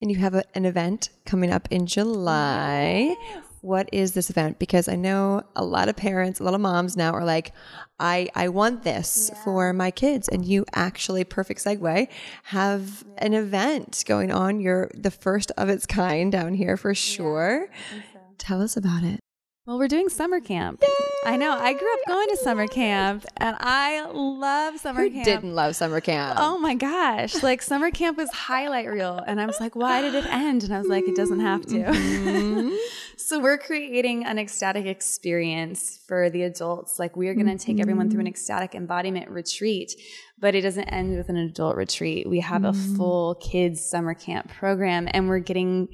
And 0.00 0.10
you 0.10 0.18
have 0.18 0.34
a, 0.34 0.44
an 0.54 0.64
event 0.64 1.10
coming 1.24 1.50
up 1.50 1.68
in 1.70 1.86
July. 1.86 3.16
Yes. 3.20 3.44
What 3.60 3.88
is 3.92 4.12
this 4.12 4.30
event? 4.30 4.60
Because 4.60 4.88
I 4.88 4.94
know 4.94 5.42
a 5.56 5.64
lot 5.64 5.88
of 5.88 5.96
parents, 5.96 6.38
a 6.38 6.44
lot 6.44 6.54
of 6.54 6.60
moms 6.60 6.96
now 6.96 7.12
are 7.12 7.24
like, 7.24 7.52
I, 7.98 8.28
I 8.36 8.48
want 8.48 8.84
this 8.84 9.30
yeah. 9.32 9.42
for 9.42 9.72
my 9.72 9.90
kids. 9.90 10.28
And 10.28 10.44
you 10.44 10.64
actually, 10.72 11.24
perfect 11.24 11.64
segue, 11.64 12.06
have 12.44 13.04
yeah. 13.04 13.24
an 13.26 13.34
event 13.34 14.04
going 14.06 14.30
on. 14.30 14.60
You're 14.60 14.90
the 14.94 15.10
first 15.10 15.50
of 15.56 15.68
its 15.68 15.86
kind 15.86 16.30
down 16.30 16.54
here 16.54 16.76
for 16.76 16.94
sure. 16.94 17.68
Yeah, 17.92 18.02
so. 18.12 18.20
Tell 18.38 18.62
us 18.62 18.76
about 18.76 19.02
it. 19.02 19.18
Well, 19.68 19.78
we're 19.78 19.86
doing 19.86 20.08
summer 20.08 20.40
camp. 20.40 20.80
Yay! 20.80 21.30
I 21.30 21.36
know. 21.36 21.52
I 21.52 21.74
grew 21.74 21.92
up 21.92 21.98
going 22.06 22.26
to 22.30 22.38
summer 22.38 22.66
camp 22.66 23.26
and 23.36 23.54
I 23.60 24.06
love 24.06 24.78
summer 24.78 25.02
Who 25.02 25.10
camp. 25.10 25.26
didn't 25.26 25.54
love 25.54 25.76
summer 25.76 26.00
camp? 26.00 26.38
Oh 26.40 26.56
my 26.56 26.74
gosh. 26.74 27.42
Like 27.42 27.60
summer 27.60 27.90
camp 27.90 28.16
was 28.16 28.30
highlight 28.30 28.88
reel. 28.88 29.22
And 29.26 29.38
I 29.38 29.44
was 29.44 29.60
like, 29.60 29.76
why 29.76 30.00
did 30.00 30.14
it 30.14 30.24
end? 30.24 30.64
And 30.64 30.72
I 30.72 30.78
was 30.78 30.86
like, 30.86 31.06
it 31.06 31.14
doesn't 31.14 31.40
have 31.40 31.66
to. 31.66 31.80
Mm-hmm. 31.80 32.76
so 33.18 33.40
we're 33.40 33.58
creating 33.58 34.24
an 34.24 34.38
ecstatic 34.38 34.86
experience 34.86 36.00
for 36.06 36.30
the 36.30 36.44
adults. 36.44 36.98
Like 36.98 37.14
we 37.14 37.28
are 37.28 37.34
going 37.34 37.44
to 37.44 37.52
mm-hmm. 37.52 37.58
take 37.58 37.78
everyone 37.78 38.10
through 38.10 38.20
an 38.20 38.26
ecstatic 38.26 38.74
embodiment 38.74 39.28
retreat, 39.28 39.92
but 40.38 40.54
it 40.54 40.62
doesn't 40.62 40.84
end 40.84 41.14
with 41.14 41.28
an 41.28 41.36
adult 41.36 41.76
retreat. 41.76 42.26
We 42.26 42.40
have 42.40 42.62
mm-hmm. 42.62 42.94
a 42.94 42.96
full 42.96 43.34
kids 43.34 43.84
summer 43.84 44.14
camp 44.14 44.50
program 44.50 45.08
and 45.12 45.28
we're 45.28 45.40
getting 45.40 45.88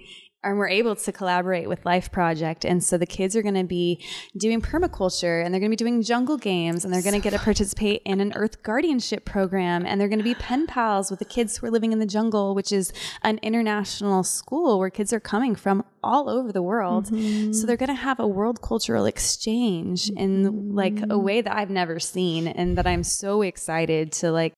and 0.45 0.59
we're 0.59 0.69
able 0.69 0.95
to 0.95 1.13
collaborate 1.13 1.69
with 1.69 1.85
Life 1.85 2.13
Project. 2.13 2.65
And 2.65 2.83
so 2.83 2.99
the 2.99 3.07
kids 3.07 3.35
are 3.35 3.43
going 3.43 3.55
to 3.55 3.65
be 3.65 4.05
doing 4.37 4.61
permaculture 4.61 5.45
and 5.45 5.53
they're 5.53 5.61
going 5.61 5.71
to 5.71 5.77
be 5.77 5.85
doing 5.85 6.03
jungle 6.03 6.37
games 6.37 6.85
and 6.85 6.93
they're 6.93 7.03
going 7.03 7.15
to 7.15 7.21
so 7.21 7.31
get 7.31 7.39
to 7.39 7.45
participate 7.45 8.03
in 8.05 8.21
an 8.21 8.33
earth 8.35 8.63
guardianship 8.63 9.25
program 9.25 9.87
and 9.87 10.01
they're 10.01 10.09
going 10.09 10.19
to 10.19 10.25
be 10.25 10.35
pen 10.35 10.67
pals 10.67 11.11
with 11.11 11.19
the 11.19 11.25
kids 11.25 11.57
who 11.57 11.67
are 11.67 11.71
living 11.71 11.93
in 11.93 11.99
the 11.99 12.07
jungle, 12.07 12.55
which 12.55 12.73
is 12.73 12.93
an 13.23 13.39
international 13.43 14.23
school 14.23 14.79
where 14.79 14.91
kids 14.91 15.13
are 15.13 15.21
coming 15.21 15.55
from 15.55 15.85
all 16.03 16.29
over 16.29 16.53
the 16.53 16.63
world. 16.63 17.07
Mm-hmm. 17.07 17.53
So 17.53 17.67
they're 17.67 17.77
going 17.77 17.89
to 17.89 17.95
have 17.95 18.21
a 18.21 18.27
world 18.27 18.61
cultural 18.61 19.07
exchange 19.07 20.11
in 20.11 20.75
like 20.75 20.99
a 21.09 21.19
way 21.19 21.41
that 21.41 21.57
I've 21.57 21.71
never 21.71 21.99
seen 21.99 22.47
and 22.47 22.77
that 22.77 22.87
I'm 22.87 23.03
so 23.03 23.43
excited 23.43 24.13
to 24.13 24.31
like 24.31 24.53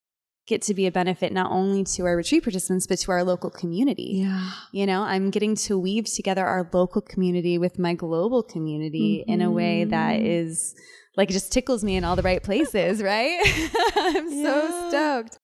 get 0.47 0.63
to 0.63 0.75
be 0.75 0.87
a 0.87 0.93
benefit 0.93 1.33
not 1.33 1.51
only 1.51 1.83
to 1.83 2.05
our 2.05 2.17
retreat 2.17 2.43
participants 2.43 2.87
but 2.87 2.99
to 3.01 3.11
our 3.11 3.25
local 3.25 3.51
community. 3.51 4.23
Yeah. 4.23 4.51
You 4.73 4.87
know, 4.87 5.03
I'm 5.03 5.31
getting 5.31 5.57
to 5.57 5.79
weave 5.79 6.07
together 6.07 6.45
our 6.45 6.69
local 6.73 7.03
community 7.03 7.59
with 7.59 7.79
my 7.79 7.95
global 7.95 8.43
community 8.43 9.21
mm-hmm. 9.21 9.33
in 9.33 9.43
a 9.43 9.51
way 9.51 9.85
that 9.85 10.21
is 10.21 10.27
mm-hmm. 10.27 10.33
is 10.33 10.75
like 11.17 11.31
just 11.31 11.51
tickles 11.51 11.83
me 11.83 11.97
in 11.97 12.05
all 12.05 12.17
the 12.17 12.23
right 12.23 12.43
places, 12.43 13.03
right? 13.03 13.41
I'm 13.97 14.33
yeah. 14.33 14.45
so 14.45 14.89
stoked. 14.89 15.39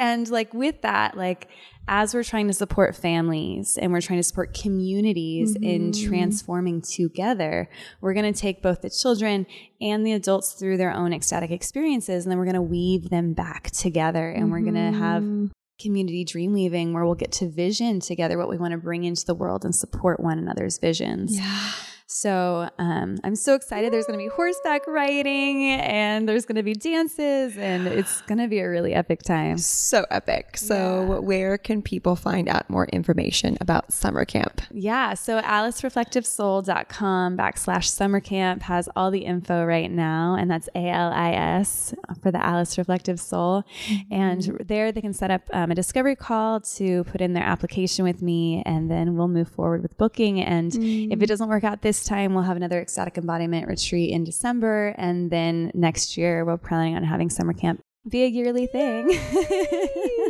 And 0.00 0.28
like 0.30 0.54
with 0.54 0.80
that, 0.80 1.16
like 1.16 1.48
as 1.86 2.14
we're 2.14 2.24
trying 2.24 2.46
to 2.46 2.54
support 2.54 2.96
families 2.96 3.76
and 3.76 3.92
we're 3.92 4.00
trying 4.00 4.18
to 4.18 4.22
support 4.22 4.54
communities 4.54 5.54
mm-hmm. 5.54 5.64
in 5.64 5.92
transforming 5.92 6.80
together, 6.80 7.68
we're 8.00 8.14
going 8.14 8.32
to 8.32 8.38
take 8.38 8.62
both 8.62 8.80
the 8.80 8.88
children 8.88 9.46
and 9.80 10.04
the 10.06 10.12
adults 10.12 10.54
through 10.54 10.78
their 10.78 10.92
own 10.92 11.12
ecstatic 11.12 11.50
experiences. 11.50 12.24
And 12.24 12.32
then 12.32 12.38
we're 12.38 12.46
going 12.46 12.54
to 12.54 12.62
weave 12.62 13.10
them 13.10 13.34
back 13.34 13.70
together 13.72 14.30
and 14.30 14.44
mm-hmm. 14.44 14.52
we're 14.52 14.60
going 14.60 14.92
to 14.92 14.98
have 14.98 15.50
community 15.78 16.24
dream 16.24 16.52
weaving 16.54 16.92
where 16.92 17.04
we'll 17.04 17.14
get 17.14 17.32
to 17.32 17.48
vision 17.48 18.00
together 18.00 18.38
what 18.38 18.48
we 18.48 18.56
want 18.56 18.72
to 18.72 18.78
bring 18.78 19.04
into 19.04 19.24
the 19.26 19.34
world 19.34 19.64
and 19.64 19.74
support 19.74 20.18
one 20.20 20.38
another's 20.38 20.78
visions. 20.78 21.38
Yeah. 21.38 21.72
So 22.12 22.68
um, 22.80 23.18
I'm 23.22 23.36
so 23.36 23.54
excited. 23.54 23.92
There's 23.92 24.06
going 24.06 24.18
to 24.18 24.24
be 24.24 24.28
horseback 24.28 24.84
riding 24.88 25.70
and 25.70 26.28
there's 26.28 26.44
going 26.44 26.56
to 26.56 26.64
be 26.64 26.74
dances 26.74 27.56
and 27.56 27.86
it's 27.86 28.20
going 28.26 28.38
to 28.38 28.48
be 28.48 28.58
a 28.58 28.68
really 28.68 28.94
epic 28.94 29.22
time. 29.22 29.58
So 29.58 30.04
epic. 30.10 30.56
So 30.56 30.74
yeah. 30.74 31.18
where 31.20 31.56
can 31.56 31.82
people 31.82 32.16
find 32.16 32.48
out 32.48 32.68
more 32.68 32.86
information 32.86 33.56
about 33.60 33.92
summer 33.92 34.24
camp? 34.24 34.60
Yeah. 34.72 35.14
So 35.14 35.40
alisreflectivesoul.com 35.40 37.36
backslash 37.36 37.84
summer 37.84 38.18
camp 38.18 38.62
has 38.62 38.88
all 38.96 39.12
the 39.12 39.20
info 39.20 39.64
right 39.64 39.90
now. 39.90 40.34
And 40.34 40.50
that's 40.50 40.68
A-L-I-S 40.74 41.94
for 42.20 42.32
the 42.32 42.44
Alis 42.44 42.76
Reflective 42.76 43.20
Soul. 43.20 43.62
Mm-hmm. 43.86 44.12
And 44.12 44.66
there 44.66 44.90
they 44.90 45.00
can 45.00 45.12
set 45.12 45.30
up 45.30 45.42
um, 45.52 45.70
a 45.70 45.76
discovery 45.76 46.16
call 46.16 46.58
to 46.60 47.04
put 47.04 47.20
in 47.20 47.34
their 47.34 47.44
application 47.44 48.04
with 48.04 48.20
me 48.20 48.64
and 48.66 48.90
then 48.90 49.16
we'll 49.16 49.28
move 49.28 49.48
forward 49.48 49.82
with 49.82 49.96
booking. 49.96 50.40
And 50.40 50.72
mm-hmm. 50.72 51.12
if 51.12 51.22
it 51.22 51.26
doesn't 51.26 51.48
work 51.48 51.62
out 51.62 51.82
this 51.82 51.99
time, 52.04 52.34
we'll 52.34 52.44
have 52.44 52.56
another 52.56 52.80
ecstatic 52.80 53.18
embodiment 53.18 53.68
retreat 53.68 54.10
in 54.10 54.24
December. 54.24 54.94
And 54.98 55.30
then 55.30 55.70
next 55.74 56.16
year, 56.16 56.44
we're 56.44 56.56
planning 56.56 56.96
on 56.96 57.04
having 57.04 57.30
summer 57.30 57.52
camp 57.52 57.80
be 58.08 58.24
a 58.24 58.26
yearly 58.26 58.66
thing. 58.66 59.10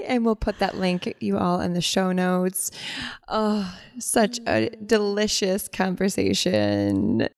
and 0.07 0.25
we'll 0.25 0.37
put 0.37 0.59
that 0.59 0.77
link, 0.77 1.15
you 1.21 1.39
all, 1.39 1.61
in 1.61 1.73
the 1.73 1.81
show 1.81 2.13
notes. 2.13 2.71
Oh, 3.29 3.73
such 3.99 4.41
a 4.47 4.71
delicious 4.85 5.69
conversation. 5.69 7.29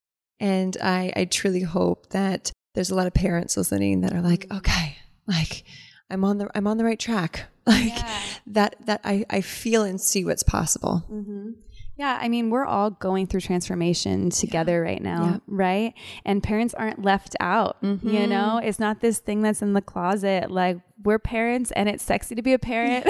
And 0.41 0.76
I, 0.83 1.12
I 1.14 1.24
truly 1.26 1.61
hope 1.61 2.09
that 2.11 2.51
there's 2.74 2.91
a 2.91 2.95
lot 2.95 3.07
of 3.07 3.14
parents 3.14 3.57
listening 3.57 4.01
that 4.01 4.12
are 4.12 4.22
like, 4.22 4.47
okay, 4.51 4.97
like 5.26 5.64
I'm 6.11 6.24
on 6.24 6.39
the 6.39 6.51
I'm 6.55 6.66
on 6.66 6.78
the 6.78 6.85
right 6.85 6.99
track. 6.99 7.47
Like 7.64 7.97
yeah. 7.97 8.20
that 8.49 8.74
that 8.87 9.03
I, 9.05 9.24
I 9.30 9.41
feel 9.41 9.85
and 9.85 10.01
see 10.01 10.24
what's 10.24 10.43
possible. 10.43 11.05
Mm-hmm. 11.09 11.51
Yeah, 11.97 12.18
I 12.20 12.28
mean, 12.28 12.49
we're 12.49 12.64
all 12.64 12.90
going 12.90 13.26
through 13.26 13.43
transformation 13.43 14.30
together 14.30 14.82
yeah. 14.82 14.90
right 14.90 15.03
now, 15.03 15.24
yeah. 15.24 15.38
right? 15.47 15.95
And 16.24 16.43
parents 16.43 16.74
aren't 16.74 17.03
left 17.03 17.36
out. 17.38 17.82
Mm-hmm. 17.82 18.09
You 18.09 18.26
know, 18.26 18.61
it's 18.62 18.78
not 18.78 19.01
this 19.01 19.18
thing 19.18 19.43
that's 19.43 19.61
in 19.61 19.74
the 19.74 19.82
closet 19.82 20.51
like 20.51 20.78
we're 21.05 21.18
parents 21.18 21.70
and 21.72 21.88
it's 21.88 22.03
sexy 22.03 22.34
to 22.34 22.42
be 22.42 22.53
a 22.53 22.59
parent. 22.59 23.07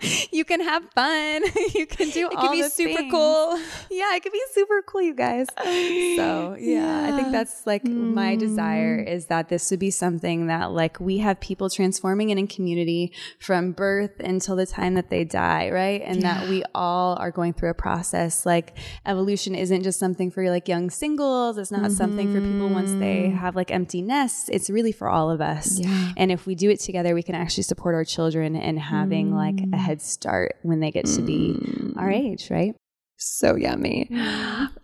you 0.32 0.44
can 0.44 0.60
have 0.60 0.84
fun. 0.94 1.42
you 1.74 1.86
can 1.86 2.10
do 2.10 2.26
all 2.26 2.32
it 2.32 2.36
all 2.36 2.48
can 2.48 2.52
be 2.52 2.68
super 2.68 2.98
things. 2.98 3.12
cool. 3.12 3.58
Yeah, 3.90 4.14
it 4.14 4.22
can 4.22 4.32
be 4.32 4.42
super 4.52 4.82
cool, 4.86 5.02
you 5.02 5.14
guys. 5.14 5.46
So 5.56 5.64
yeah, 5.64 6.56
yeah. 6.58 7.06
I 7.06 7.16
think 7.16 7.32
that's 7.32 7.66
like 7.66 7.82
mm. 7.84 8.14
my 8.14 8.36
desire 8.36 8.98
is 8.98 9.26
that 9.26 9.48
this 9.48 9.70
would 9.70 9.80
be 9.80 9.90
something 9.90 10.46
that 10.46 10.70
like 10.70 11.00
we 11.00 11.18
have 11.18 11.40
people 11.40 11.68
transforming 11.68 12.30
in 12.30 12.38
a 12.38 12.46
community 12.46 13.12
from 13.38 13.72
birth 13.72 14.20
until 14.20 14.56
the 14.56 14.66
time 14.66 14.94
that 14.94 15.10
they 15.10 15.24
die, 15.24 15.70
right? 15.70 16.02
And 16.02 16.22
yeah. 16.22 16.40
that 16.40 16.48
we 16.48 16.62
all 16.74 17.16
are 17.16 17.30
going 17.30 17.52
through 17.52 17.70
a 17.70 17.74
process. 17.74 18.46
Like 18.46 18.76
evolution 19.04 19.54
isn't 19.54 19.82
just 19.82 19.98
something 19.98 20.30
for 20.30 20.48
like 20.48 20.68
young 20.68 20.88
singles. 20.88 21.58
It's 21.58 21.70
not 21.70 21.82
mm-hmm. 21.82 21.90
something 21.90 22.32
for 22.32 22.40
people 22.40 22.68
once 22.68 22.92
they 22.92 23.24
mm-hmm. 23.24 23.36
have 23.36 23.56
like 23.56 23.70
empty 23.70 24.02
nests. 24.02 24.48
It's 24.48 24.70
really 24.70 24.92
for 24.92 25.08
all 25.08 25.30
of 25.30 25.40
us. 25.40 25.78
Yeah. 25.78 26.12
And 26.16 26.30
if 26.30 26.46
we 26.46 26.54
do 26.54 26.69
it 26.70 26.80
together, 26.80 27.14
we 27.14 27.22
can 27.22 27.34
actually 27.34 27.64
support 27.64 27.94
our 27.94 28.04
children 28.04 28.56
in 28.56 28.76
having 28.76 29.30
mm. 29.30 29.34
like 29.34 29.60
a 29.60 29.66
mm. 29.66 29.78
head 29.78 30.00
start 30.00 30.56
when 30.62 30.80
they 30.80 30.90
get 30.90 31.06
to 31.06 31.22
be 31.22 31.56
our 31.96 32.08
mm. 32.08 32.32
age, 32.32 32.50
right? 32.50 32.74
So 33.22 33.54
yummy. 33.54 34.08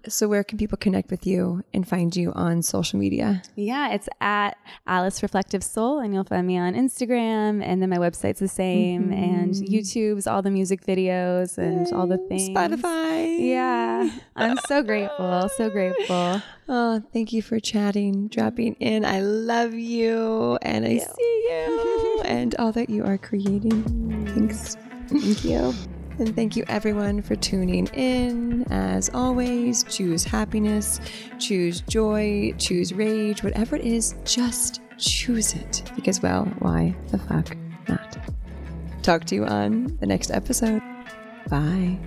so, 0.08 0.28
where 0.28 0.44
can 0.44 0.58
people 0.58 0.76
connect 0.76 1.10
with 1.10 1.26
you 1.26 1.64
and 1.72 1.88
find 1.88 2.14
you 2.14 2.32
on 2.34 2.60
social 2.60 2.98
media? 2.98 3.42
Yeah, 3.54 3.94
it's 3.94 4.10
at 4.20 4.58
Alis 4.86 5.22
Reflective 5.22 5.64
Soul, 5.64 6.00
and 6.00 6.12
you'll 6.12 6.24
find 6.24 6.46
me 6.46 6.58
on 6.58 6.74
Instagram. 6.74 7.64
And 7.64 7.80
then 7.80 7.88
my 7.88 7.96
website's 7.96 8.40
the 8.40 8.48
same, 8.48 9.04
mm-hmm. 9.04 9.12
and 9.14 9.54
YouTube's 9.54 10.26
all 10.26 10.42
the 10.42 10.50
music 10.50 10.84
videos 10.84 11.56
and 11.56 11.86
Yay. 11.86 11.92
all 11.94 12.06
the 12.06 12.18
things. 12.28 12.50
Spotify. 12.50 13.38
Yeah, 13.40 14.10
I'm 14.36 14.58
so 14.68 14.82
grateful. 14.82 15.48
So 15.56 15.70
grateful. 15.70 16.42
Oh, 16.68 17.00
thank 17.12 17.32
you 17.32 17.42
for 17.42 17.60
chatting, 17.60 18.26
dropping 18.26 18.74
in. 18.80 19.04
I 19.04 19.20
love 19.20 19.72
you, 19.72 20.58
and 20.62 20.84
I 20.84 20.98
see 20.98 21.46
you, 21.48 22.22
and 22.24 22.56
all 22.56 22.72
that 22.72 22.90
you 22.90 23.04
are 23.04 23.16
creating. 23.18 23.84
Thanks. 24.34 24.76
Thank 25.08 25.44
you. 25.44 25.72
And 26.18 26.34
thank 26.34 26.56
you 26.56 26.64
everyone 26.68 27.20
for 27.20 27.36
tuning 27.36 27.86
in. 27.88 28.64
As 28.72 29.10
always, 29.12 29.84
choose 29.84 30.24
happiness, 30.24 31.00
choose 31.38 31.82
joy, 31.82 32.54
choose 32.58 32.94
rage, 32.94 33.42
whatever 33.42 33.76
it 33.76 33.84
is, 33.84 34.14
just 34.24 34.80
choose 34.98 35.54
it. 35.54 35.90
Because, 35.94 36.22
well, 36.22 36.44
why 36.60 36.96
the 37.08 37.18
fuck 37.18 37.54
not? 37.88 38.16
Talk 39.02 39.24
to 39.26 39.34
you 39.34 39.44
on 39.44 39.96
the 40.00 40.06
next 40.06 40.30
episode. 40.30 40.82
Bye. 41.48 41.98